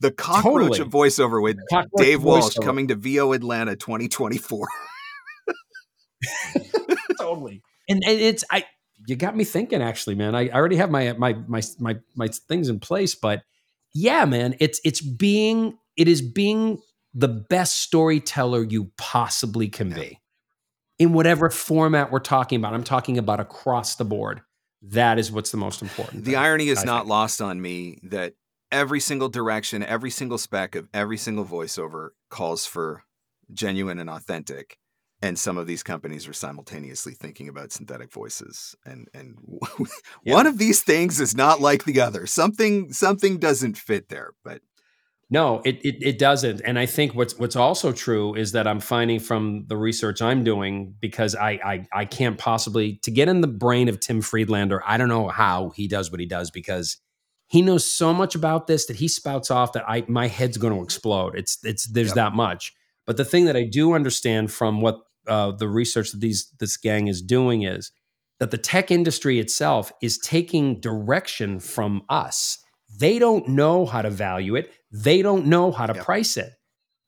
The 0.01 0.11
cockroach 0.11 0.77
totally. 0.77 0.79
of 0.79 0.89
voiceover 0.89 1.41
with 1.41 1.59
cockroach 1.69 2.03
Dave 2.03 2.23
Walsh 2.23 2.55
voiceover. 2.55 2.63
coming 2.63 2.87
to 2.87 2.95
VO 2.95 3.33
Atlanta 3.33 3.75
2024. 3.75 4.67
totally. 7.19 7.61
And, 7.87 8.01
and 8.05 8.19
it's 8.19 8.43
I. 8.49 8.65
You 9.07 9.15
got 9.15 9.35
me 9.35 9.43
thinking. 9.43 9.81
Actually, 9.81 10.15
man, 10.15 10.35
I, 10.35 10.49
I 10.49 10.53
already 10.53 10.77
have 10.77 10.89
my 10.89 11.13
my 11.13 11.33
my 11.47 11.61
my 11.79 11.97
my 12.15 12.27
things 12.27 12.69
in 12.69 12.79
place, 12.79 13.15
but 13.15 13.43
yeah, 13.93 14.25
man, 14.25 14.55
it's 14.59 14.81
it's 14.83 15.01
being 15.01 15.77
it 15.97 16.07
is 16.07 16.21
being 16.21 16.79
the 17.13 17.27
best 17.27 17.81
storyteller 17.81 18.63
you 18.63 18.91
possibly 18.97 19.67
can 19.67 19.89
yeah. 19.89 19.95
be 19.95 20.19
in 20.97 21.13
whatever 21.13 21.49
format 21.49 22.11
we're 22.11 22.19
talking 22.19 22.57
about. 22.57 22.73
I'm 22.73 22.83
talking 22.83 23.17
about 23.17 23.39
across 23.39 23.95
the 23.95 24.05
board. 24.05 24.41
That 24.83 25.19
is 25.19 25.31
what's 25.31 25.51
the 25.51 25.57
most 25.57 25.81
important. 25.81 26.25
The 26.25 26.31
thing, 26.31 26.39
irony 26.39 26.69
is 26.69 26.79
I 26.79 26.85
not 26.85 27.01
think. 27.01 27.09
lost 27.09 27.41
on 27.41 27.61
me 27.61 27.99
that 28.03 28.33
every 28.71 28.99
single 28.99 29.29
direction, 29.29 29.83
every 29.83 30.09
single 30.09 30.37
spec 30.37 30.75
of 30.75 30.87
every 30.93 31.17
single 31.17 31.45
voiceover 31.45 32.09
calls 32.29 32.65
for 32.65 33.03
genuine 33.53 33.99
and 33.99 34.09
authentic. 34.09 34.77
And 35.23 35.37
some 35.37 35.57
of 35.57 35.67
these 35.67 35.83
companies 35.83 36.27
are 36.27 36.33
simultaneously 36.33 37.13
thinking 37.13 37.47
about 37.47 37.71
synthetic 37.71 38.11
voices, 38.11 38.75
and 38.83 39.07
and 39.13 39.37
yeah. 40.23 40.33
one 40.33 40.47
of 40.47 40.57
these 40.57 40.81
things 40.81 41.19
is 41.19 41.35
not 41.35 41.61
like 41.61 41.83
the 41.83 42.01
other. 42.01 42.25
Something 42.25 42.91
something 42.91 43.37
doesn't 43.37 43.77
fit 43.77 44.09
there, 44.09 44.31
but 44.43 44.61
no, 45.29 45.61
it, 45.63 45.79
it, 45.85 45.95
it 46.01 46.19
doesn't. 46.19 46.61
And 46.65 46.77
I 46.77 46.85
think 46.85 47.15
what's 47.15 47.39
what's 47.39 47.55
also 47.55 47.93
true 47.93 48.35
is 48.35 48.51
that 48.51 48.67
I'm 48.67 48.81
finding 48.81 49.19
from 49.19 49.65
the 49.67 49.77
research 49.77 50.21
I'm 50.23 50.43
doing 50.43 50.93
because 50.99 51.35
I, 51.35 51.51
I 51.63 51.87
I 51.93 52.05
can't 52.05 52.37
possibly 52.37 52.99
to 53.03 53.11
get 53.11 53.29
in 53.29 53.41
the 53.41 53.47
brain 53.47 53.89
of 53.89 53.99
Tim 53.99 54.21
Friedlander. 54.21 54.83
I 54.85 54.97
don't 54.97 55.07
know 55.07 55.29
how 55.29 55.69
he 55.69 55.87
does 55.87 56.11
what 56.11 56.19
he 56.19 56.25
does 56.25 56.49
because 56.51 56.97
he 57.51 57.61
knows 57.61 57.85
so 57.85 58.13
much 58.13 58.33
about 58.33 58.67
this 58.67 58.85
that 58.87 58.95
he 58.95 59.07
spouts 59.07 59.51
off 59.51 59.73
that 59.73 59.83
I 59.87 60.03
my 60.07 60.27
head's 60.27 60.57
going 60.57 60.73
to 60.73 60.83
explode. 60.83 61.35
It's 61.35 61.57
it's 61.63 61.85
there's 61.87 62.09
yep. 62.09 62.15
that 62.15 62.33
much. 62.33 62.73
But 63.05 63.17
the 63.17 63.25
thing 63.25 63.45
that 63.45 63.55
I 63.55 63.65
do 63.65 63.93
understand 63.93 64.51
from 64.51 64.81
what 64.81 64.99
uh, 65.27 65.51
the 65.51 65.67
research 65.67 66.11
that 66.11 66.21
these 66.21 66.51
this 66.59 66.77
gang 66.77 67.07
is 67.07 67.21
doing 67.21 67.63
is 67.63 67.91
that 68.39 68.51
the 68.51 68.57
tech 68.57 68.89
industry 68.89 69.39
itself 69.39 69.91
is 70.01 70.17
taking 70.17 70.79
direction 70.79 71.59
from 71.59 72.01
us 72.09 72.57
they 72.97 73.19
don't 73.19 73.47
know 73.47 73.85
how 73.85 74.01
to 74.01 74.09
value 74.09 74.55
it. 74.55 74.71
They 74.91 75.21
don't 75.21 75.45
know 75.47 75.71
how 75.71 75.87
to 75.87 75.93
yep. 75.93 76.03
price 76.03 76.37
it. 76.37 76.53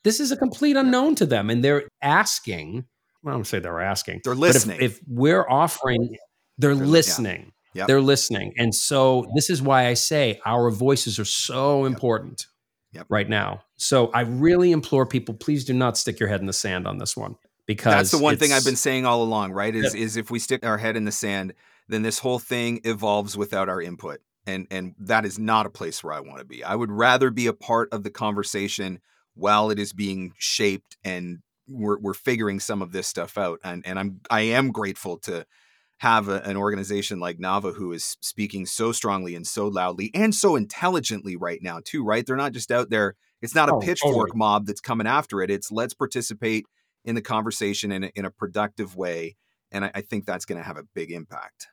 This 0.03 0.19
is 0.19 0.31
a 0.31 0.37
complete 0.37 0.75
unknown 0.75 1.15
to 1.15 1.25
them. 1.25 1.49
And 1.49 1.63
they're 1.63 1.83
asking, 2.01 2.85
well, 3.21 3.33
I 3.33 3.37
don't 3.37 3.45
say 3.45 3.59
they're 3.59 3.81
asking. 3.81 4.21
They're 4.23 4.35
listening. 4.35 4.77
If, 4.81 4.97
if, 4.97 5.01
we're 5.07 5.47
offering, 5.47 6.17
they're, 6.57 6.75
they're 6.75 6.85
listening. 6.85 7.41
Yeah. 7.45 7.51
Yep. 7.73 7.87
They're 7.87 8.01
listening. 8.01 8.53
And 8.57 8.73
so 8.73 9.25
this 9.35 9.49
is 9.49 9.61
why 9.61 9.87
I 9.87 9.93
say 9.95 10.39
our 10.45 10.69
voices 10.69 11.19
are 11.19 11.25
so 11.25 11.85
important 11.85 12.47
right 13.09 13.27
now. 13.27 13.63
So 13.75 14.07
I 14.13 14.21
really 14.21 14.71
implore 14.71 15.05
people, 15.05 15.33
please 15.33 15.65
do 15.65 15.73
not 15.73 15.97
stick 15.97 16.19
your 16.19 16.29
head 16.29 16.39
in 16.39 16.45
the 16.45 16.53
sand 16.53 16.87
on 16.87 16.99
this 16.99 17.17
one. 17.17 17.35
Because 17.65 17.93
that's 17.93 18.11
the 18.11 18.17
one 18.17 18.37
thing 18.37 18.51
I've 18.51 18.65
been 18.65 18.75
saying 18.75 19.05
all 19.05 19.23
along, 19.23 19.53
right? 19.53 19.73
Is 19.73 19.95
is 19.95 20.17
if 20.17 20.29
we 20.29 20.37
stick 20.37 20.65
our 20.65 20.77
head 20.77 20.97
in 20.97 21.05
the 21.05 21.13
sand, 21.13 21.53
then 21.87 22.01
this 22.01 22.19
whole 22.19 22.39
thing 22.39 22.81
evolves 22.83 23.37
without 23.37 23.69
our 23.69 23.81
input 23.81 24.19
and 24.45 24.67
and 24.71 24.95
that 24.99 25.25
is 25.25 25.39
not 25.39 25.65
a 25.65 25.69
place 25.69 26.03
where 26.03 26.13
I 26.13 26.19
want 26.19 26.39
to 26.39 26.45
be. 26.45 26.63
I 26.63 26.75
would 26.75 26.91
rather 26.91 27.29
be 27.29 27.47
a 27.47 27.53
part 27.53 27.89
of 27.91 28.03
the 28.03 28.09
conversation 28.09 28.99
while 29.35 29.69
it 29.69 29.79
is 29.79 29.93
being 29.93 30.33
shaped 30.37 30.97
and 31.03 31.39
we're 31.67 31.97
we're 31.99 32.13
figuring 32.13 32.59
some 32.59 32.81
of 32.81 32.91
this 32.91 33.07
stuff 33.07 33.37
out. 33.37 33.59
And 33.63 33.85
and 33.85 33.97
I'm 33.97 34.21
I 34.29 34.41
am 34.41 34.71
grateful 34.71 35.17
to 35.19 35.45
have 36.03 36.27
a, 36.27 36.41
an 36.41 36.57
organization 36.57 37.21
like 37.21 37.37
Nava 37.37 37.73
who 37.73 37.93
is 37.93 38.17
speaking 38.19 38.65
so 38.65 38.91
strongly 38.91 39.35
and 39.35 39.47
so 39.47 39.69
loudly 39.69 40.11
and 40.13 40.35
so 40.35 40.57
intelligently 40.57 41.37
right 41.37 41.59
now 41.63 41.79
too. 41.83 42.03
Right? 42.03 42.25
They're 42.25 42.35
not 42.35 42.51
just 42.51 42.71
out 42.71 42.89
there. 42.89 43.15
It's 43.41 43.55
not 43.55 43.69
a 43.69 43.75
oh, 43.75 43.79
pitchfork 43.79 44.29
totally. 44.29 44.37
mob 44.37 44.65
that's 44.65 44.81
coming 44.81 45.07
after 45.07 45.41
it. 45.41 45.49
It's 45.49 45.71
let's 45.71 45.93
participate 45.93 46.65
in 47.05 47.15
the 47.15 47.21
conversation 47.21 47.91
in 47.91 48.03
a, 48.03 48.11
in 48.15 48.25
a 48.25 48.31
productive 48.31 48.97
way. 48.97 49.37
And 49.71 49.85
I, 49.85 49.91
I 49.95 50.01
think 50.01 50.25
that's 50.25 50.45
going 50.45 50.59
to 50.59 50.67
have 50.67 50.77
a 50.77 50.83
big 50.93 51.09
impact. 51.09 51.67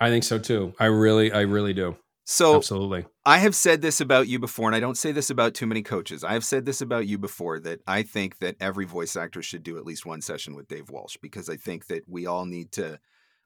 I 0.00 0.08
think 0.08 0.22
so 0.22 0.38
too. 0.38 0.72
I 0.78 0.86
really, 0.86 1.32
I 1.32 1.40
really 1.40 1.72
do. 1.72 1.96
So 2.26 2.56
absolutely, 2.56 3.04
I 3.26 3.38
have 3.38 3.54
said 3.54 3.82
this 3.82 4.00
about 4.00 4.28
you 4.28 4.38
before, 4.38 4.66
and 4.68 4.74
I 4.74 4.80
don't 4.80 4.96
say 4.96 5.12
this 5.12 5.28
about 5.28 5.52
too 5.52 5.66
many 5.66 5.82
coaches. 5.82 6.24
I 6.24 6.32
have 6.32 6.44
said 6.44 6.64
this 6.64 6.80
about 6.80 7.06
you 7.06 7.18
before 7.18 7.60
that 7.60 7.80
I 7.86 8.02
think 8.02 8.38
that 8.38 8.56
every 8.60 8.86
voice 8.86 9.14
actor 9.14 9.42
should 9.42 9.62
do 9.62 9.76
at 9.76 9.84
least 9.84 10.06
one 10.06 10.22
session 10.22 10.54
with 10.54 10.66
Dave 10.66 10.88
Walsh 10.88 11.18
because 11.20 11.50
I 11.50 11.56
think 11.56 11.88
that 11.88 12.04
we 12.08 12.24
all 12.24 12.46
need 12.46 12.72
to 12.72 12.98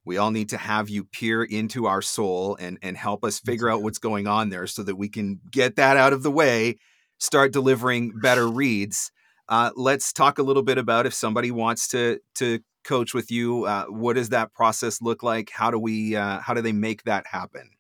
we 0.05 0.17
all 0.17 0.31
need 0.31 0.49
to 0.51 0.57
have 0.57 0.89
you 0.89 1.05
peer 1.05 1.43
into 1.43 1.87
our 1.87 2.03
soul 2.03 2.57
and 2.61 2.79
and 2.83 2.97
help 2.97 3.25
us 3.25 3.39
figure 3.39 3.71
out 3.71 3.83
what's 3.83 3.99
going 3.99 4.27
on 4.27 4.49
there 4.49 4.67
so 4.67 4.83
that 4.83 4.97
we 4.97 5.09
can 5.09 5.41
get 5.51 5.77
that 5.77 5.97
out 5.97 6.13
of 6.13 6.23
the 6.23 6.31
way, 6.31 6.79
start 7.19 7.53
delivering 7.53 8.13
better 8.23 8.49
reads. 8.49 9.11
Uh, 9.49 9.71
let's 9.77 10.13
talk 10.13 10.39
a 10.39 10.43
little 10.43 10.63
bit 10.63 10.79
about 10.79 11.07
if 11.07 11.15
somebody 11.15 11.51
wants 11.51 11.89
to 11.89 12.19
to 12.37 12.61
coach 12.85 13.15
with 13.15 13.31
you. 13.31 13.65
Uh, 13.65 13.85
what 13.87 14.15
does 14.15 14.31
that 14.31 14.53
process 14.53 15.01
look 15.01 15.23
like? 15.23 15.51
How 15.51 15.71
do 15.71 15.79
we 15.79 16.17
uh, 16.17 16.41
how 16.41 16.55
do 16.55 16.63
they 16.63 16.73
make 16.73 17.05
that 17.05 17.27
happen? 17.27 17.71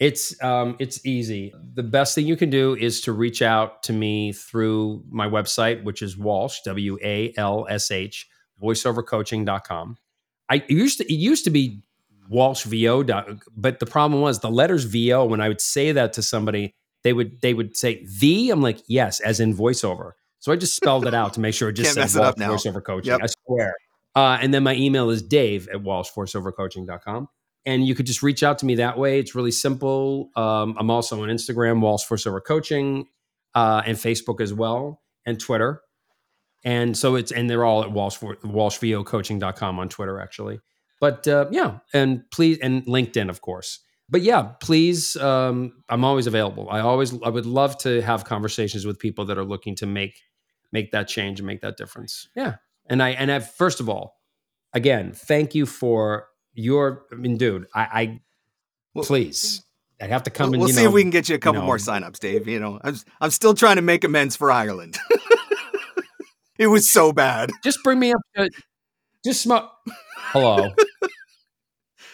It's 0.00 0.42
um, 0.42 0.76
it's 0.80 1.04
easy. 1.06 1.52
The 1.74 1.84
best 1.84 2.14
thing 2.14 2.26
you 2.26 2.36
can 2.36 2.50
do 2.50 2.74
is 2.74 3.00
to 3.02 3.12
reach 3.12 3.42
out 3.42 3.84
to 3.84 3.92
me 3.92 4.32
through 4.32 5.04
my 5.08 5.28
website, 5.28 5.84
which 5.84 6.02
is 6.02 6.18
Walsh 6.18 6.58
W 6.64 6.98
A 7.02 7.32
L 7.36 7.66
S 7.68 7.90
H 7.90 8.28
voiceovercoaching.com. 8.62 9.96
I 10.50 10.64
used 10.68 10.98
to 10.98 11.04
it 11.12 11.16
used 11.16 11.44
to 11.44 11.50
be 11.50 11.82
Walsh 12.28 12.64
VO, 12.64 13.02
dot- 13.02 13.28
but 13.56 13.80
the 13.80 13.86
problem 13.86 14.20
was 14.20 14.40
the 14.40 14.50
letters 14.50 14.84
VO. 14.84 15.24
When 15.26 15.40
I 15.40 15.48
would 15.48 15.60
say 15.60 15.92
that 15.92 16.12
to 16.14 16.22
somebody, 16.22 16.74
they 17.02 17.12
would 17.12 17.40
they 17.40 17.54
would 17.54 17.76
say 17.76 18.04
the. 18.20 18.50
I'm 18.50 18.62
like 18.62 18.78
yes, 18.86 19.20
as 19.20 19.40
in 19.40 19.54
voiceover. 19.54 20.12
So 20.40 20.52
I 20.52 20.56
just 20.56 20.76
spelled 20.76 21.06
it 21.06 21.14
out 21.14 21.32
to 21.34 21.40
make 21.40 21.54
sure 21.54 21.70
it 21.70 21.74
just 21.74 21.94
Can't 21.94 21.94
said 21.94 22.00
mess 22.00 22.16
it 22.16 22.18
Walsh 22.20 22.28
up 22.28 22.38
now. 22.38 22.54
voiceover 22.54 22.84
coaching. 22.84 23.12
Yep. 23.12 23.20
I 23.22 23.26
swear. 23.46 23.74
Uh, 24.14 24.38
and 24.40 24.52
then 24.54 24.62
my 24.62 24.74
email 24.74 25.10
is 25.10 25.22
Dave 25.22 25.68
at 25.68 25.82
WalshVoiceoverCoaching.com. 25.82 27.28
And 27.66 27.86
you 27.86 27.94
could 27.94 28.06
just 28.06 28.22
reach 28.22 28.42
out 28.42 28.58
to 28.58 28.66
me 28.66 28.74
that 28.76 28.98
way. 28.98 29.18
It's 29.18 29.34
really 29.34 29.50
simple. 29.50 30.30
Um, 30.36 30.76
I'm 30.78 30.90
also 30.90 31.22
on 31.22 31.30
Instagram, 31.30 31.80
Walsh 31.80 32.04
Voiceover 32.06 32.44
Coaching, 32.44 33.06
uh, 33.54 33.82
and 33.86 33.96
Facebook 33.96 34.40
as 34.40 34.52
well, 34.52 35.00
and 35.24 35.40
Twitter. 35.40 35.80
And 36.64 36.96
so 36.96 37.14
it's 37.14 37.30
and 37.30 37.48
they're 37.48 37.64
all 37.64 37.82
at 37.82 37.92
Walsh 37.92 38.18
WalshVOCoaching.com 38.18 39.78
on 39.78 39.88
Twitter 39.88 40.18
actually. 40.18 40.60
But 41.00 41.28
uh, 41.28 41.46
yeah, 41.50 41.78
and 41.92 42.22
please 42.30 42.58
and 42.62 42.84
LinkedIn 42.86 43.28
of 43.28 43.40
course. 43.42 43.80
But 44.08 44.22
yeah, 44.22 44.52
please. 44.60 45.16
Um, 45.16 45.82
I'm 45.88 46.04
always 46.04 46.26
available. 46.26 46.68
I 46.70 46.80
always 46.80 47.12
I 47.22 47.28
would 47.28 47.46
love 47.46 47.76
to 47.78 48.00
have 48.02 48.24
conversations 48.24 48.86
with 48.86 48.98
people 48.98 49.26
that 49.26 49.38
are 49.38 49.44
looking 49.44 49.74
to 49.76 49.86
make 49.86 50.20
make 50.72 50.92
that 50.92 51.08
change 51.08 51.40
and 51.40 51.46
make 51.46 51.60
that 51.62 51.76
difference. 51.76 52.28
Yeah, 52.34 52.56
and 52.86 53.02
I 53.02 53.10
and 53.10 53.30
I 53.30 53.40
first 53.40 53.80
of 53.80 53.88
all, 53.88 54.18
again, 54.72 55.12
thank 55.12 55.54
you 55.54 55.66
for 55.66 56.28
your. 56.54 57.04
I 57.12 57.16
mean, 57.16 57.36
dude, 57.36 57.66
I, 57.74 57.80
I 57.82 58.20
Well, 58.94 59.04
please. 59.04 59.62
I 60.00 60.06
have 60.06 60.24
to 60.24 60.30
come 60.30 60.50
We'll, 60.50 60.54
and 60.54 60.60
we'll 60.60 60.68
you 60.68 60.74
see 60.74 60.82
know, 60.82 60.88
if 60.88 60.94
we 60.94 61.02
can 61.02 61.10
get 61.10 61.28
you 61.28 61.36
a 61.36 61.38
couple 61.38 61.60
know- 61.60 61.66
more 61.66 61.78
signups, 61.78 62.18
Dave. 62.18 62.46
You 62.48 62.60
know, 62.60 62.80
I'm, 62.82 62.96
I'm 63.20 63.30
still 63.30 63.54
trying 63.54 63.76
to 63.76 63.82
make 63.82 64.04
amends 64.04 64.36
for 64.36 64.50
Ireland. 64.50 64.98
it 66.58 66.66
was 66.68 66.88
so 66.88 67.12
bad. 67.12 67.50
just 67.62 67.78
bring 67.82 67.98
me 67.98 68.12
up 68.12 68.20
to 68.36 68.50
just 69.24 69.42
smoke. 69.42 69.70
Hello. 70.16 70.70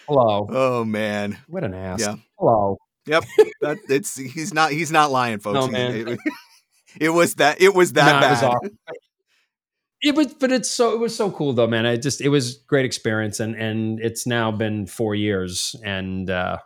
Hello. 0.07 0.47
Oh 0.51 0.85
man. 0.85 1.39
What 1.49 1.65
an 1.65 1.75
ass. 1.75 2.01
Yeah. 2.01 2.17
Hello. 2.39 2.79
Yep. 3.07 3.25
That 3.61 3.79
it's 3.89 4.17
he's 4.17 4.53
not 4.55 4.71
he's 4.73 4.91
not 4.93 5.11
lying, 5.11 5.39
folks. 5.39 5.55
No, 5.55 5.69
man. 5.69 6.09
It, 6.09 6.19
it 7.01 7.09
was 7.11 7.35
that 7.37 7.61
it 7.61 7.75
was 7.75 7.93
that 7.95 8.13
Nah, 8.13 8.19
it 8.19 8.21
bad. 8.21 8.31
was 8.31 8.43
awesome. 8.43 8.79
It 10.03 10.15
was, 10.15 10.33
but 10.33 10.51
it's 10.51 10.71
so 10.71 10.95
it 10.95 10.99
was 10.99 11.15
so 11.15 11.31
cool 11.31 11.53
though, 11.53 11.67
man. 11.67 11.85
I 11.87 11.97
just 11.97 12.21
it 12.23 12.31
was 12.31 12.57
great 12.67 12.87
experience, 12.87 13.39
and 13.39 13.55
and 13.55 14.01
it's 14.01 14.27
now 14.27 14.51
been 14.51 14.87
four 14.87 15.15
years, 15.15 15.77
and 15.85 16.31
uh, 16.31 16.57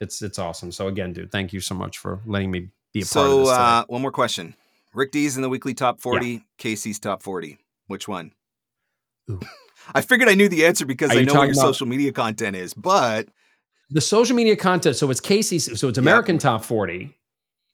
it's 0.00 0.20
it's 0.20 0.38
awesome. 0.38 0.72
So 0.72 0.88
again, 0.88 1.12
dude, 1.12 1.30
thank 1.30 1.52
you 1.52 1.60
so 1.60 1.76
much 1.76 1.98
for 1.98 2.20
letting 2.26 2.50
me 2.50 2.70
be 2.92 3.02
a 3.02 3.04
part 3.06 3.26
of 3.28 3.38
this. 3.38 3.48
today. 3.50 3.60
uh, 3.60 3.84
one 3.86 4.02
more 4.02 4.10
question. 4.10 4.54
Rick 4.94 5.12
Dees 5.12 5.36
in 5.36 5.42
the 5.42 5.48
weekly 5.48 5.74
top 5.74 6.00
40, 6.00 6.44
Casey's 6.58 6.98
top 6.98 7.22
40. 7.22 7.58
Which 7.86 8.06
one? 8.08 8.32
Ooh. 9.30 9.40
I 9.94 10.00
figured 10.00 10.28
I 10.28 10.34
knew 10.34 10.48
the 10.48 10.64
answer 10.64 10.86
because 10.86 11.10
Are 11.10 11.14
I 11.14 11.20
you 11.20 11.26
know 11.26 11.34
what 11.34 11.44
your 11.44 11.52
about- 11.52 11.62
social 11.62 11.86
media 11.86 12.12
content 12.12 12.54
is, 12.56 12.72
but 12.74 13.28
the 13.90 14.00
social 14.00 14.36
media 14.36 14.56
content. 14.56 14.96
So 14.96 15.10
it's 15.10 15.20
Casey's. 15.20 15.78
So 15.78 15.88
it's 15.88 15.98
American 15.98 16.38
Top 16.38 16.64
Forty. 16.64 17.16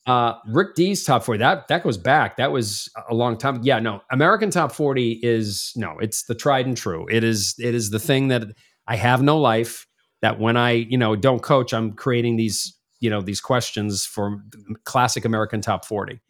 Uh, 0.06 0.34
Rick 0.48 0.74
Dees 0.74 1.04
Top 1.04 1.22
Forty. 1.22 1.38
That 1.38 1.68
that 1.68 1.82
goes 1.82 1.98
back. 1.98 2.38
That 2.38 2.50
was 2.50 2.88
a 3.10 3.14
long 3.14 3.36
time. 3.36 3.60
Yeah, 3.62 3.78
no. 3.78 4.00
American 4.10 4.50
Top 4.50 4.72
Forty 4.72 5.20
is 5.22 5.72
no. 5.76 5.98
It's 6.00 6.24
the 6.24 6.34
tried 6.34 6.66
and 6.66 6.76
true. 6.76 7.06
It 7.10 7.24
is. 7.24 7.54
It 7.58 7.74
is 7.74 7.90
the 7.90 7.98
thing 8.00 8.28
that 8.28 8.44
I 8.86 8.96
have 8.96 9.22
no 9.22 9.38
life. 9.38 9.86
That 10.22 10.40
when 10.40 10.56
I 10.56 10.70
you 10.72 10.96
know 10.98 11.14
don't 11.14 11.40
coach, 11.42 11.74
I'm 11.74 11.92
creating 11.92 12.36
these 12.36 12.74
you 13.00 13.10
know 13.10 13.20
these 13.20 13.40
questions 13.42 14.06
for 14.06 14.42
classic 14.84 15.24
American 15.26 15.60
Top 15.60 15.84
Forty. 15.84 16.20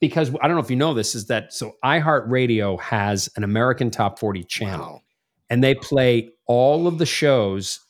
Because 0.00 0.30
I 0.40 0.46
don't 0.46 0.56
know 0.56 0.62
if 0.62 0.70
you 0.70 0.76
know 0.76 0.94
this 0.94 1.14
is 1.14 1.26
that 1.26 1.52
so 1.52 1.74
iHeartRadio 1.84 2.80
has 2.80 3.28
an 3.36 3.44
American 3.44 3.90
Top 3.90 4.18
Forty 4.18 4.44
channel 4.44 4.92
wow. 4.92 5.02
and 5.50 5.62
they 5.62 5.74
play 5.74 6.30
all 6.46 6.86
of 6.86 6.98
the 6.98 7.06
shows 7.06 7.80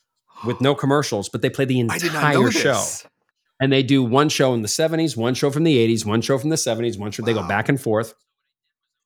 with 0.44 0.60
no 0.60 0.74
commercials, 0.74 1.28
but 1.28 1.42
they 1.42 1.50
play 1.50 1.64
the 1.64 1.86
I 1.88 1.98
did 1.98 2.12
not 2.12 2.34
know 2.34 2.46
entire 2.46 2.50
show. 2.50 2.72
this. 2.72 3.06
And 3.60 3.72
they 3.72 3.82
do 3.82 4.04
one 4.04 4.28
show 4.28 4.54
in 4.54 4.62
the 4.62 4.68
70s, 4.68 5.16
one 5.16 5.34
show 5.34 5.50
from 5.50 5.64
the 5.64 5.76
80s, 5.76 6.06
one 6.06 6.20
show 6.20 6.38
from 6.38 6.50
the 6.50 6.56
70s, 6.56 6.96
one 6.96 7.10
show, 7.10 7.24
they 7.24 7.32
go 7.34 7.46
back 7.48 7.68
and 7.68 7.80
forth. 7.80 8.14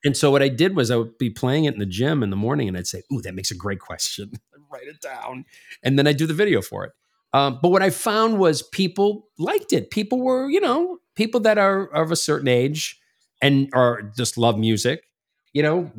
And 0.04 0.16
so 0.16 0.30
what 0.30 0.42
I 0.42 0.48
did 0.48 0.76
was 0.76 0.90
I 0.90 0.96
would 0.96 1.16
be 1.16 1.30
playing 1.30 1.64
it 1.64 1.74
in 1.74 1.80
the 1.80 1.86
gym 1.86 2.22
in 2.22 2.30
the 2.30 2.36
morning 2.36 2.68
and 2.68 2.76
I'd 2.76 2.86
say, 2.86 3.02
Ooh, 3.12 3.22
that 3.22 3.34
makes 3.34 3.50
a 3.50 3.54
great 3.54 3.80
question. 3.80 4.32
Write 4.72 4.88
it 4.88 5.00
down. 5.00 5.44
And 5.82 5.98
then 5.98 6.06
I 6.06 6.12
do 6.12 6.26
the 6.26 6.34
video 6.34 6.60
for 6.60 6.84
it. 6.84 6.92
Um, 7.34 7.60
but 7.62 7.70
what 7.70 7.82
I 7.82 7.90
found 7.90 8.38
was 8.38 8.62
people 8.62 9.28
liked 9.38 9.72
it. 9.72 9.90
People 9.90 10.20
were, 10.20 10.50
you 10.50 10.60
know, 10.60 10.98
people 11.14 11.40
that 11.40 11.58
are 11.58 11.84
of 11.86 12.10
a 12.10 12.16
certain 12.16 12.48
age 12.48 12.98
and 13.40 13.68
are 13.72 14.02
just 14.16 14.38
love 14.38 14.58
music, 14.58 15.04
you 15.52 15.62
know, 15.62 15.90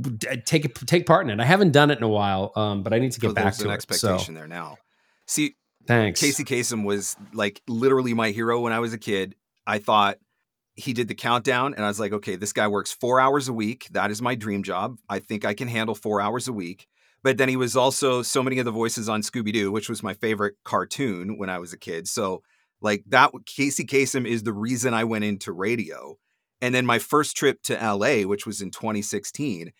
take 0.46 0.74
take 0.86 1.06
part 1.06 1.26
in 1.26 1.30
it. 1.32 1.42
I 1.42 1.46
haven't 1.46 1.72
done 1.72 1.92
it 1.92 1.98
in 1.98 2.04
a 2.04 2.10
while, 2.10 2.52
um, 2.56 2.84
but 2.84 2.94
I 2.94 3.00
need 3.00 3.12
to 3.14 3.20
get 3.20 3.30
So 3.30 3.34
back 3.34 3.44
there's 3.46 3.58
to 3.58 3.64
an 3.66 3.72
it. 3.72 3.74
expectation 3.74 4.34
there 4.34 4.48
now. 4.48 4.78
See, 5.28 5.56
thanks. 5.88 6.20
Casey 6.20 6.44
Kasem 6.44 6.84
was 6.86 7.16
like 7.34 7.62
literally 7.68 8.14
my 8.14 8.32
hero 8.32 8.60
when 8.62 8.74
I 8.74 8.80
was 8.80 8.94
a 8.94 8.98
kid. 8.98 9.36
I 9.66 9.80
thought 9.80 10.18
he 10.76 10.94
did 10.94 11.08
the 11.08 11.16
countdown 11.16 11.74
and 11.76 11.86
I 11.86 11.88
was 11.88 12.00
like, 12.00 12.14
okay, 12.14 12.36
this 12.36 12.52
guy 12.52 12.68
works 12.68 12.92
four 12.92 13.20
hours 13.20 13.48
a 13.48 13.54
week. 13.54 13.88
That 13.92 14.10
is 14.10 14.22
my 14.22 14.34
dream 14.36 14.64
job. 14.64 14.98
I 15.08 15.20
think 15.20 15.46
I 15.46 15.54
can 15.54 15.68
handle 15.68 15.94
four 15.96 16.20
hours 16.20 16.48
a 16.48 16.54
week. 16.54 16.88
But 17.22 17.38
then 17.38 17.48
he 17.48 17.56
was 17.56 17.78
also 17.78 18.22
so 18.22 18.44
many 18.44 18.58
of 18.60 18.66
the 18.66 18.72
voices 18.72 19.08
on 19.08 19.22
Scooby 19.22 19.54
Doo, 19.54 19.72
which 19.72 19.88
was 19.88 20.04
my 20.04 20.14
favorite 20.14 20.56
cartoon 20.66 21.38
when 21.38 21.50
I 21.50 21.60
was 21.60 21.72
a 21.72 21.78
kid. 21.78 22.08
So, 22.08 22.42
like, 22.84 23.04
that 23.08 23.32
Casey 23.48 23.84
Kasem 23.86 24.28
is 24.28 24.44
the 24.44 24.54
reason 24.54 24.94
I 24.94 25.04
went 25.06 25.24
into 25.24 25.52
radio. 25.52 26.18
And 26.62 26.76
then 26.76 26.86
my 26.86 27.00
first 27.00 27.36
trip 27.36 27.62
to 27.64 27.74
LA, 27.74 28.28
which 28.28 28.46
was 28.46 28.62
in 28.62 28.70
2016, 28.70 29.72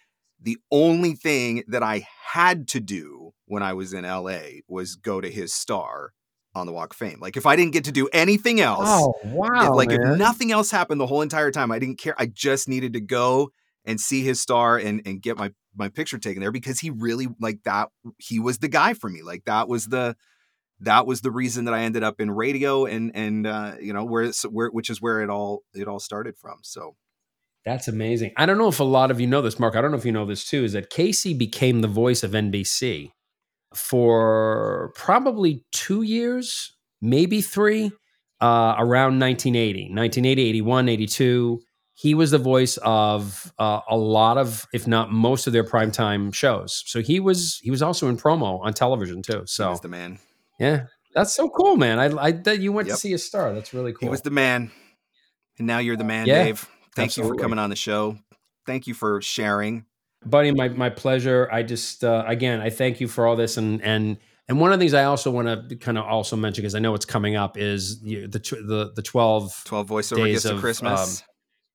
the 0.42 0.58
only 0.72 1.14
thing 1.14 1.64
that 1.68 1.84
I 1.84 2.06
had 2.32 2.68
to 2.70 2.80
do 2.80 3.32
when 3.46 3.62
I 3.64 3.74
was 3.74 3.94
in 3.94 4.04
LA 4.04 4.40
was 4.68 4.96
go 4.96 5.22
to 5.22 5.30
his 5.30 5.54
star 5.54 6.12
on 6.56 6.66
the 6.68 6.74
Walk 6.74 6.92
of 6.94 6.98
Fame. 6.98 7.20
Like 7.22 7.38
if 7.38 7.46
I 7.46 7.56
didn't 7.56 7.72
get 7.74 7.86
to 7.86 7.92
do 7.92 8.10
anything 8.12 8.60
else, 8.60 8.88
Oh 8.90 9.14
if- 9.24 9.32
wow! 9.32 9.74
like 9.74 9.90
man. 9.90 10.02
if 10.02 10.18
nothing 10.18 10.52
else 10.52 10.70
happened 10.72 11.00
the 11.00 11.08
whole 11.08 11.22
entire 11.22 11.52
time, 11.52 11.72
I 11.72 11.80
didn't 11.80 11.98
care. 12.00 12.16
I 12.18 12.26
just 12.26 12.68
needed 12.68 12.94
to 12.94 13.00
go 13.02 13.52
and 13.86 14.00
see 14.00 14.24
his 14.24 14.42
star 14.42 14.78
and 14.78 15.02
and 15.06 15.22
get 15.22 15.38
my 15.38 15.52
my 15.76 15.88
picture 15.90 16.18
taken 16.18 16.42
there 16.42 16.52
because 16.52 16.80
he 16.80 16.90
really 16.90 17.28
like 17.40 17.60
that. 17.64 17.90
He 18.18 18.40
was 18.40 18.58
the 18.60 18.68
guy 18.68 18.94
for 18.94 19.10
me. 19.10 19.22
Like 19.24 19.46
that 19.46 19.68
was 19.70 19.88
the 19.88 20.16
that 20.84 21.08
was 21.08 21.22
the 21.22 21.32
reason 21.32 21.66
that 21.66 21.74
I 21.74 21.84
ended 21.84 22.04
up 22.04 22.20
in 22.20 22.32
radio 22.32 22.86
and 22.86 23.12
and 23.16 23.48
uh, 23.48 23.74
you 23.82 23.94
know 23.94 24.06
where 24.06 24.24
it's 24.24 24.44
where 24.44 24.70
which 24.70 24.90
is 24.90 25.02
where 25.02 25.22
it 25.22 25.30
all 25.30 25.64
it 25.74 25.88
all 25.88 26.00
started 26.00 26.38
from. 26.38 26.60
So 26.62 26.96
That's 27.66 27.88
amazing. 27.88 28.34
I 28.38 28.46
don't 28.46 28.58
know 28.58 28.68
if 28.68 28.80
a 28.80 28.84
lot 28.84 29.12
of 29.12 29.20
you 29.20 29.28
know 29.28 29.42
this, 29.42 29.60
Mark. 29.60 29.76
I 29.76 29.82
don't 29.82 29.92
know 29.92 29.98
if 29.98 30.06
you 30.06 30.12
know 30.12 30.26
this 30.26 30.46
too. 30.46 30.64
Is 30.64 30.74
that 30.74 30.90
Casey 30.90 31.34
became 31.34 31.82
the 31.82 31.88
voice 31.88 32.24
of 32.24 32.32
NBC 32.32 33.12
for 33.74 34.92
probably 34.96 35.64
two 35.72 36.04
years, 36.04 36.74
maybe 37.02 37.42
three, 37.42 37.92
uh, 38.42 38.76
around 38.78 39.20
1980, 39.20 39.90
1980, 39.94 40.50
81, 40.50 40.90
82. 40.90 41.62
He 41.96 42.16
was 42.16 42.32
the 42.32 42.40
voice 42.40 42.78
of 42.84 43.54
uh, 43.60 43.82
a 43.88 43.96
lot 43.96 44.38
of, 44.38 44.66
if 44.74 44.88
not 44.88 45.12
most 45.12 45.48
of 45.48 45.54
their 45.54 45.64
primetime 45.64 46.34
shows. 46.34 46.84
So 46.86 47.02
he 47.02 47.20
was 47.20 47.60
he 47.64 47.72
was 47.72 47.82
also 47.82 48.10
in 48.10 48.18
promo 48.18 48.60
on 48.62 48.74
television 48.74 49.22
too. 49.22 49.44
So 49.46 49.78
the 49.82 49.88
man. 49.88 50.20
Yeah, 50.60 50.86
that's 51.14 51.34
so 51.34 51.50
cool, 51.50 51.76
man. 51.78 52.00
I, 52.00 52.06
I 52.28 52.32
that 52.32 52.60
you 52.60 52.72
went 52.72 52.88
Yep. 52.88 52.96
to 52.96 53.00
see 53.02 53.14
a 53.14 53.18
star. 53.18 53.54
That's 53.54 53.74
really 53.74 53.92
cool. 53.94 54.08
He 54.08 54.10
was 54.10 54.22
the 54.22 54.32
man, 54.32 54.72
and 55.58 55.68
now 55.68 55.80
you're 55.80 55.98
the 55.98 56.04
man, 56.04 56.28
Yeah, 56.28 56.44
Dave. 56.46 56.68
Thank 56.96 57.18
you 57.18 57.24
for 57.24 57.36
coming 57.36 57.60
on 57.60 57.70
the 57.70 57.76
show. 57.76 58.18
Thank 58.66 58.88
you 58.88 58.94
for 58.94 59.22
sharing. 59.22 59.86
buddy 60.26 60.52
my 60.54 60.70
my 60.70 60.90
pleasure 60.90 61.50
i 61.52 61.62
just 61.62 62.02
uh, 62.02 62.24
again 62.26 62.62
i 62.62 62.70
thank 62.70 63.02
you 63.02 63.10
for 63.10 63.28
all 63.28 63.36
this 63.36 63.58
and 63.58 63.82
and 63.84 64.18
and 64.48 64.58
one 64.58 64.72
of 64.72 64.80
the 64.80 64.84
things 64.84 64.94
i 64.94 65.04
also 65.04 65.30
want 65.30 65.70
to 65.70 65.76
kind 65.76 65.98
of 65.98 66.06
also 66.06 66.38
mention 66.38 66.62
because 66.62 66.76
i 66.76 66.80
know 66.80 66.94
it's 66.96 67.04
coming 67.06 67.36
up 67.36 67.58
is 67.58 68.00
you- 68.02 68.26
the 68.30 68.40
tw- 68.40 68.64
the 68.66 68.94
the 68.96 69.02
12 69.02 69.64
Twelve 69.66 69.90
voiceover 69.90 70.24
Days 70.24 70.34
gifts 70.36 70.46
of, 70.46 70.56
of, 70.56 70.62
Christmas. 70.62 71.24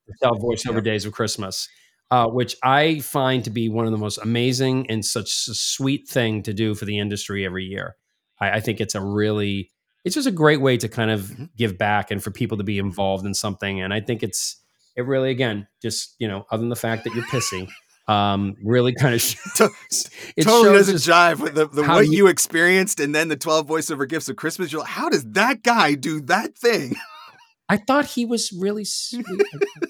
the 0.06 0.14
12 0.22 0.38
voiceover 0.38 0.74
Yep. 0.76 0.84
days 0.84 1.04
of 1.04 1.12
christmas 1.12 1.68
uh, 2.10 2.26
which 2.26 2.56
i 2.62 3.00
find 3.00 3.44
to 3.44 3.50
be 3.50 3.68
one 3.68 3.84
of 3.84 3.92
the 3.92 3.98
most 3.98 4.16
amazing 4.22 4.90
and 4.90 5.04
such 5.04 5.28
a 5.48 5.52
sweet 5.52 6.08
thing 6.08 6.42
to 6.44 6.54
do 6.54 6.74
for 6.74 6.86
the 6.86 6.98
industry 6.98 7.44
every 7.44 7.64
year 7.66 7.96
i, 8.40 8.50
I 8.50 8.60
think 8.60 8.80
it's 8.80 8.94
a 8.94 9.00
really 9.00 9.70
it's 10.04 10.14
just 10.14 10.28
a 10.28 10.32
great 10.32 10.60
way 10.60 10.76
to 10.78 10.88
kind 10.88 11.10
of 11.10 11.20
Mhm. 11.22 11.50
give 11.56 11.76
back 11.78 12.10
and 12.10 12.22
for 12.22 12.30
people 12.30 12.58
to 12.58 12.64
be 12.64 12.78
involved 12.78 13.26
in 13.26 13.34
something 13.34 13.80
and 13.80 13.92
i 13.92 14.00
think 14.00 14.22
it's 14.22 14.56
it 14.96 15.02
really 15.06 15.30
again 15.30 15.66
just 15.82 16.14
you 16.18 16.26
know 16.28 16.46
other 16.50 16.60
than 16.60 16.68
the 16.70 16.76
fact 16.76 17.04
that 17.04 17.14
you're 17.14 17.24
pissing. 17.26 17.68
um 18.08 18.56
really 18.64 18.94
kind 18.94 19.14
of 19.14 19.22
To- 19.56 19.70
it 20.36 20.44
totally 20.44 20.76
doesn't 20.78 20.96
jive 20.96 21.40
with 21.40 21.54
the, 21.54 21.66
the 21.68 21.82
what 21.84 22.06
you- 22.06 22.12
you, 22.12 22.26
experienced 22.28 23.00
and 23.00 23.14
then 23.14 23.28
the 23.28 23.36
12 23.36 23.66
voiceover 23.66 24.08
gifts 24.08 24.28
of 24.30 24.36
Christmas. 24.36 24.72
You're 24.72 24.80
like, 24.80 24.90
how 24.90 25.08
does 25.10 25.24
that 25.32 25.62
guy 25.62 25.94
do 25.94 26.20
that 26.22 26.56
thing? 26.56 26.96
I 27.68 27.76
thought 27.76 28.06
he 28.06 28.24
was 28.24 28.50
really 28.50 28.84
sweet. 28.86 29.26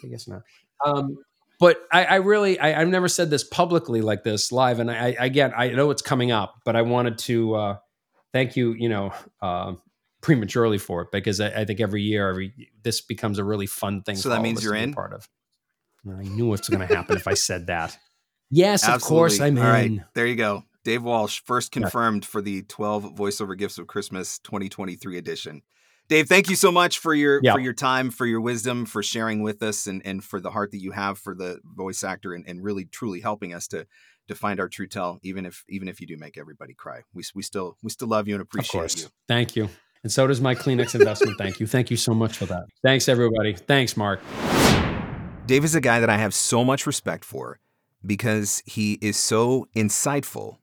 I, 0.02 0.06
guess 0.08 0.26
not. 0.26 0.42
Um, 0.84 1.16
but 1.60 1.80
I, 1.92 2.04
I 2.06 2.14
really, 2.16 2.58
I, 2.58 2.80
I've 2.80 2.88
never 2.88 3.06
said 3.06 3.30
this 3.30 3.44
publicly 3.44 4.00
like 4.00 4.24
this 4.24 4.50
live. 4.50 4.80
And 4.80 4.90
I, 4.90 5.14
I 5.18 5.26
again, 5.26 5.52
I 5.56 5.68
know 5.68 5.90
it's 5.92 6.02
coming 6.02 6.32
up, 6.32 6.56
but 6.64 6.74
I 6.74 6.82
wanted 6.82 7.18
to 7.18 7.54
uh, 7.54 7.76
thank 8.32 8.56
you. 8.56 8.72
You 8.72 8.88
know, 8.88 9.12
uh, 9.40 9.74
prematurely 10.20 10.78
for 10.78 11.02
it 11.02 11.08
because 11.12 11.40
I, 11.40 11.48
I 11.60 11.64
think 11.64 11.80
every 11.80 12.02
year, 12.02 12.28
every 12.28 12.70
this 12.82 13.00
becomes 13.00 13.38
a 13.38 13.44
really 13.44 13.66
fun 13.66 14.02
thing. 14.02 14.16
So 14.16 14.30
that 14.30 14.42
means 14.42 14.62
you're 14.62 14.74
in? 14.74 14.92
part 14.94 15.12
of. 15.12 15.28
I 16.08 16.22
knew 16.22 16.46
what's 16.46 16.68
going 16.68 16.86
to 16.86 16.94
happen 16.94 17.16
if 17.16 17.26
I 17.26 17.34
said 17.34 17.66
that. 17.66 17.96
Yes, 18.50 18.88
of 18.88 19.02
course 19.02 19.40
I'm 19.40 19.58
All 19.58 19.64
right, 19.64 19.90
in. 19.90 20.04
there 20.14 20.26
you 20.26 20.34
go. 20.34 20.64
Dave 20.82 21.02
Walsh, 21.02 21.42
first 21.44 21.70
confirmed 21.70 22.24
for 22.24 22.40
the 22.40 22.62
12 22.62 23.14
voiceover 23.14 23.54
gifts 23.54 23.76
of 23.76 23.86
Christmas 23.86 24.38
2023 24.38 25.18
edition. 25.18 25.60
Dave, 26.08 26.28
thank 26.28 26.48
you 26.48 26.56
so 26.56 26.72
much 26.72 26.98
for 26.98 27.12
your 27.12 27.40
Yeah. 27.42 27.52
for 27.52 27.60
your 27.60 27.74
time, 27.74 28.10
for 28.10 28.24
your 28.24 28.40
wisdom, 28.40 28.86
for 28.86 29.02
sharing 29.02 29.42
with 29.42 29.62
us, 29.62 29.86
and 29.86 30.00
and 30.06 30.24
for 30.24 30.40
the 30.40 30.50
heart 30.50 30.70
that 30.70 30.78
you 30.78 30.92
have 30.92 31.18
for 31.18 31.34
the 31.34 31.60
voice 31.62 32.02
actor, 32.02 32.32
and, 32.32 32.48
and 32.48 32.64
really 32.64 32.86
truly 32.86 33.20
helping 33.20 33.52
us 33.52 33.68
to 33.68 33.86
to 34.28 34.34
find 34.34 34.60
our 34.60 34.68
TrueTell, 34.68 35.18
even 35.22 35.44
if 35.46 35.64
even 35.68 35.88
if 35.88 36.00
you 36.00 36.06
do 36.06 36.16
make 36.16 36.38
everybody 36.38 36.74
cry. 36.74 37.00
We 37.12 37.22
we 37.34 37.42
still 37.42 37.76
we 37.82 37.90
still 37.90 38.08
love 38.08 38.28
you 38.28 38.34
and 38.34 38.42
appreciate 38.42 38.80
course. 38.80 39.02
you. 39.02 39.08
Thank 39.26 39.56
you. 39.56 39.68
And 40.02 40.12
so 40.12 40.26
does 40.26 40.40
my 40.40 40.54
Kleenex 40.54 40.94
investment. 40.94 41.38
Thank 41.38 41.58
you. 41.58 41.66
Thank 41.66 41.90
you 41.90 41.96
so 41.96 42.14
much 42.14 42.36
for 42.36 42.46
that. 42.46 42.66
Thanks, 42.84 43.08
everybody. 43.08 43.54
Thanks, 43.54 43.96
Marc. 43.96 44.20
Dave 45.46 45.64
is 45.64 45.74
a 45.74 45.80
guy 45.80 45.98
that 46.00 46.10
I 46.10 46.18
have 46.18 46.34
so 46.34 46.64
much 46.64 46.86
respect 46.86 47.24
for 47.24 47.58
because 48.04 48.62
he 48.64 48.98
is 49.00 49.16
so 49.16 49.66
insightful, 49.74 50.58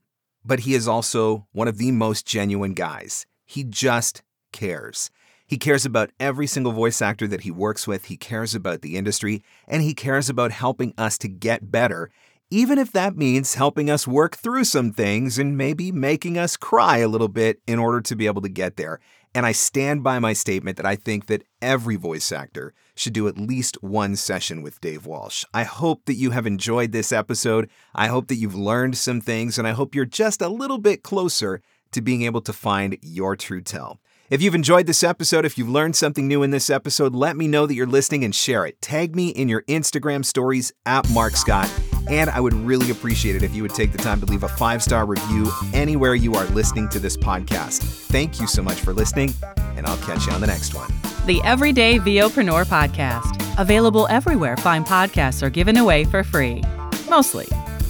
but 0.46 0.62
he 0.62 0.74
is 0.74 0.88
also 0.88 1.48
one 1.52 1.68
of 1.68 1.78
the 1.78 1.92
most 1.92 2.26
genuine 2.26 2.74
guys. 2.74 3.26
He 3.46 3.64
just 3.64 4.24
cares. 4.54 5.12
He 5.48 5.58
cares 5.58 5.86
about 5.86 6.12
every 6.20 6.48
single 6.48 6.72
voice 6.72 7.02
actor 7.02 7.28
that 7.28 7.42
he 7.42 7.52
works 7.52 7.88
with, 7.88 8.06
he 8.06 8.18
cares 8.18 8.56
about 8.56 8.82
the 8.82 8.96
industry, 8.96 9.44
and 9.68 9.84
he 9.84 9.94
cares 9.94 10.28
about 10.28 10.52
helping 10.52 10.94
us 10.98 11.20
to 11.20 11.28
get 11.28 11.72
better, 11.72 12.10
even 12.56 12.80
if 12.80 12.94
that 12.94 13.18
means 13.18 13.56
helping 13.56 13.90
us 13.90 14.08
work 14.08 14.38
through 14.38 14.64
some 14.64 14.94
things 14.94 15.38
and 15.38 15.58
maybe 15.58 15.92
making 15.92 16.38
us 16.38 16.56
cry 16.56 17.00
a 17.00 17.08
little 17.10 17.28
bit 17.28 17.60
in 17.68 17.78
order 17.78 18.00
to 18.00 18.16
be 18.16 18.28
able 18.28 18.42
to 18.42 18.48
get 18.48 18.78
there. 18.78 19.02
And 19.34 19.46
I 19.46 19.52
stand 19.52 20.06
by 20.06 20.20
my 20.20 20.32
statement 20.32 20.78
that 20.78 20.86
I 20.86 20.96
think 20.96 21.26
that 21.26 21.44
every 21.62 21.98
voice 21.98 22.32
actor 22.32 22.74
should 22.96 23.12
do 23.12 23.28
at 23.28 23.38
least 23.38 23.84
one 23.84 24.16
session 24.16 24.62
with 24.62 24.80
Dave 24.80 25.06
Walsh. 25.06 25.44
I 25.54 25.64
hope 25.64 26.06
that 26.06 26.14
you 26.14 26.32
have 26.32 26.48
enjoyed 26.48 26.94
this 26.94 27.12
episode. 27.12 27.70
I 27.94 28.08
hope 28.08 28.30
that 28.30 28.36
you've 28.36 28.56
learned 28.56 28.96
some 28.96 29.20
things, 29.20 29.58
and 29.58 29.68
I 29.68 29.72
hope 29.72 29.94
you're 29.94 30.06
just 30.06 30.42
a 30.42 30.48
little 30.48 30.78
bit 30.78 31.04
closer 31.04 31.62
to 31.92 32.02
being 32.02 32.22
able 32.22 32.40
to 32.40 32.54
find 32.54 32.98
your 33.02 33.36
TrueTell. 33.36 33.98
If 34.30 34.42
you've 34.42 34.56
enjoyed 34.56 34.86
this 34.88 35.04
episode, 35.04 35.44
if 35.44 35.58
you've 35.58 35.68
learned 35.68 35.98
something 35.98 36.26
new 36.26 36.42
in 36.42 36.52
this 36.52 36.70
episode, 36.70 37.14
let 37.14 37.36
me 37.36 37.50
know 37.50 37.66
that 37.66 37.76
you're 37.76 37.86
listening 37.86 38.24
and 38.24 38.34
share 38.34 38.66
it. 38.66 38.82
Tag 38.82 39.14
me 39.14 39.28
in 39.28 39.50
your 39.50 39.64
Instagram 39.64 40.24
stories 40.24 40.72
at 40.86 41.10
Marc 41.10 41.36
Scott. 41.36 41.70
And 42.10 42.30
I 42.30 42.40
would 42.40 42.54
really 42.54 42.92
appreciate 42.92 43.36
it 43.36 43.44
if 43.44 43.56
you 43.56 43.62
would 43.64 43.74
take 43.74 43.92
the 43.92 43.98
time 43.98 44.20
to 44.20 44.26
leave 44.26 44.44
a 44.44 44.48
five 44.48 44.84
star 44.84 45.06
review 45.06 45.52
anywhere 45.74 46.16
you 46.16 46.36
are 46.36 46.46
listening 46.46 46.90
to 46.90 47.00
this 47.00 47.18
podcast. 47.18 47.82
Thank 48.12 48.40
you 48.40 48.48
so 48.48 48.62
much 48.62 48.80
for 48.80 48.94
listening, 48.94 49.34
and 49.76 49.86
I'll 49.86 49.98
catch 49.98 50.28
you 50.28 50.34
on 50.34 50.42
the 50.42 50.48
next 50.48 50.74
one. 50.74 50.92
The 51.26 51.42
Everyday 51.44 51.98
VOpreneur 52.00 52.66
Podcast. 52.66 53.42
Available 53.60 54.08
everywhere 54.10 54.58
fine 54.58 54.84
podcasts 54.84 55.42
are 55.42 55.50
given 55.50 55.78
away 55.78 56.06
for 56.06 56.24
free. 56.24 56.62
Mostly, 57.10 57.48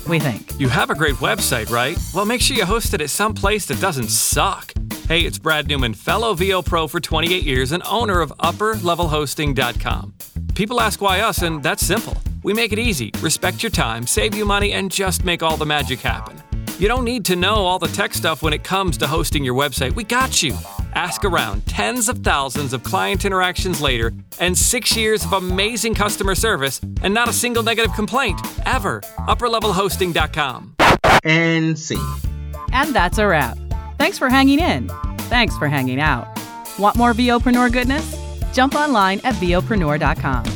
we 0.08 0.20
think. 0.20 0.60
You 0.60 0.70
have 0.70 0.90
a 0.90 0.96
great 0.96 1.16
website, 1.16 1.70
right? 1.70 1.98
Well, 2.14 2.26
make 2.26 2.42
sure 2.42 2.56
you 2.56 2.66
host 2.66 2.94
it 2.94 3.02
at 3.02 3.10
some 3.10 3.34
place 3.34 3.66
that 3.66 3.82
doesn't 3.82 4.10
suck. 4.10 4.74
Hey, 5.08 5.22
it's 5.22 5.38
Brad 5.38 5.68
Newman, 5.68 5.94
fellow 5.94 6.34
VO 6.34 6.62
Pro 6.62 6.88
for 6.88 7.00
28 7.00 7.44
years 7.44 7.72
and 7.72 7.84
owner 7.86 8.22
of 8.22 8.32
UpperLevelHosting.com. 8.40 10.14
People 10.56 10.80
ask 10.80 11.02
why 11.02 11.20
us, 11.20 11.42
and 11.42 11.62
that's 11.62 11.86
simple. 11.86 12.18
We 12.46 12.54
make 12.54 12.72
it 12.72 12.78
easy, 12.78 13.10
respect 13.22 13.64
your 13.64 13.72
time, 13.72 14.06
save 14.06 14.36
you 14.36 14.46
money, 14.46 14.74
and 14.74 14.92
just 14.92 15.26
make 15.26 15.42
all 15.42 15.58
the 15.58 15.66
magic 15.66 16.00
happen. 16.00 16.40
You 16.78 16.88
don't 16.88 17.04
need 17.04 17.26
to 17.26 17.36
know 17.36 17.56
all 17.56 17.80
the 17.80 17.88
tech 17.88 18.14
stuff 18.14 18.44
when 18.44 18.54
it 18.54 18.64
comes 18.64 19.00
to 19.00 19.08
hosting 19.08 19.44
your 19.44 19.56
website. 19.56 19.96
We 19.96 20.04
got 20.04 20.44
you. 20.44 20.56
Ask 20.94 21.26
around 21.26 21.66
tens 21.66 22.08
of 22.08 22.20
thousands 22.20 22.72
of 22.74 22.84
client 22.84 23.26
interactions 23.26 23.82
later, 23.82 24.14
and 24.40 24.56
six 24.56 24.96
years 24.96 25.26
of 25.26 25.34
amazing 25.34 25.96
customer 25.96 26.36
service, 26.36 26.80
and 27.02 27.16
not 27.16 27.28
a 27.28 27.34
single 27.34 27.64
negative 27.64 27.96
complaint, 27.96 28.40
ever. 28.68 29.02
UpperLevelHosting.com. 29.28 30.76
and 31.24 31.80
see. 31.80 31.98
And 32.72 32.94
that's 32.94 33.18
a 33.18 33.26
wrap. 33.26 33.58
Thanks 33.98 34.20
for 34.20 34.30
hanging 34.30 34.60
in. 34.60 34.88
Thanks 35.34 35.58
for 35.58 35.68
hanging 35.68 36.00
out. 36.00 36.28
Want 36.78 36.96
more 36.96 37.14
VOpreneur 37.14 37.72
goodness? 37.74 38.16
Jump 38.54 38.76
online 38.76 39.20
at 39.24 39.34
VOpreneur.com. 39.34 40.55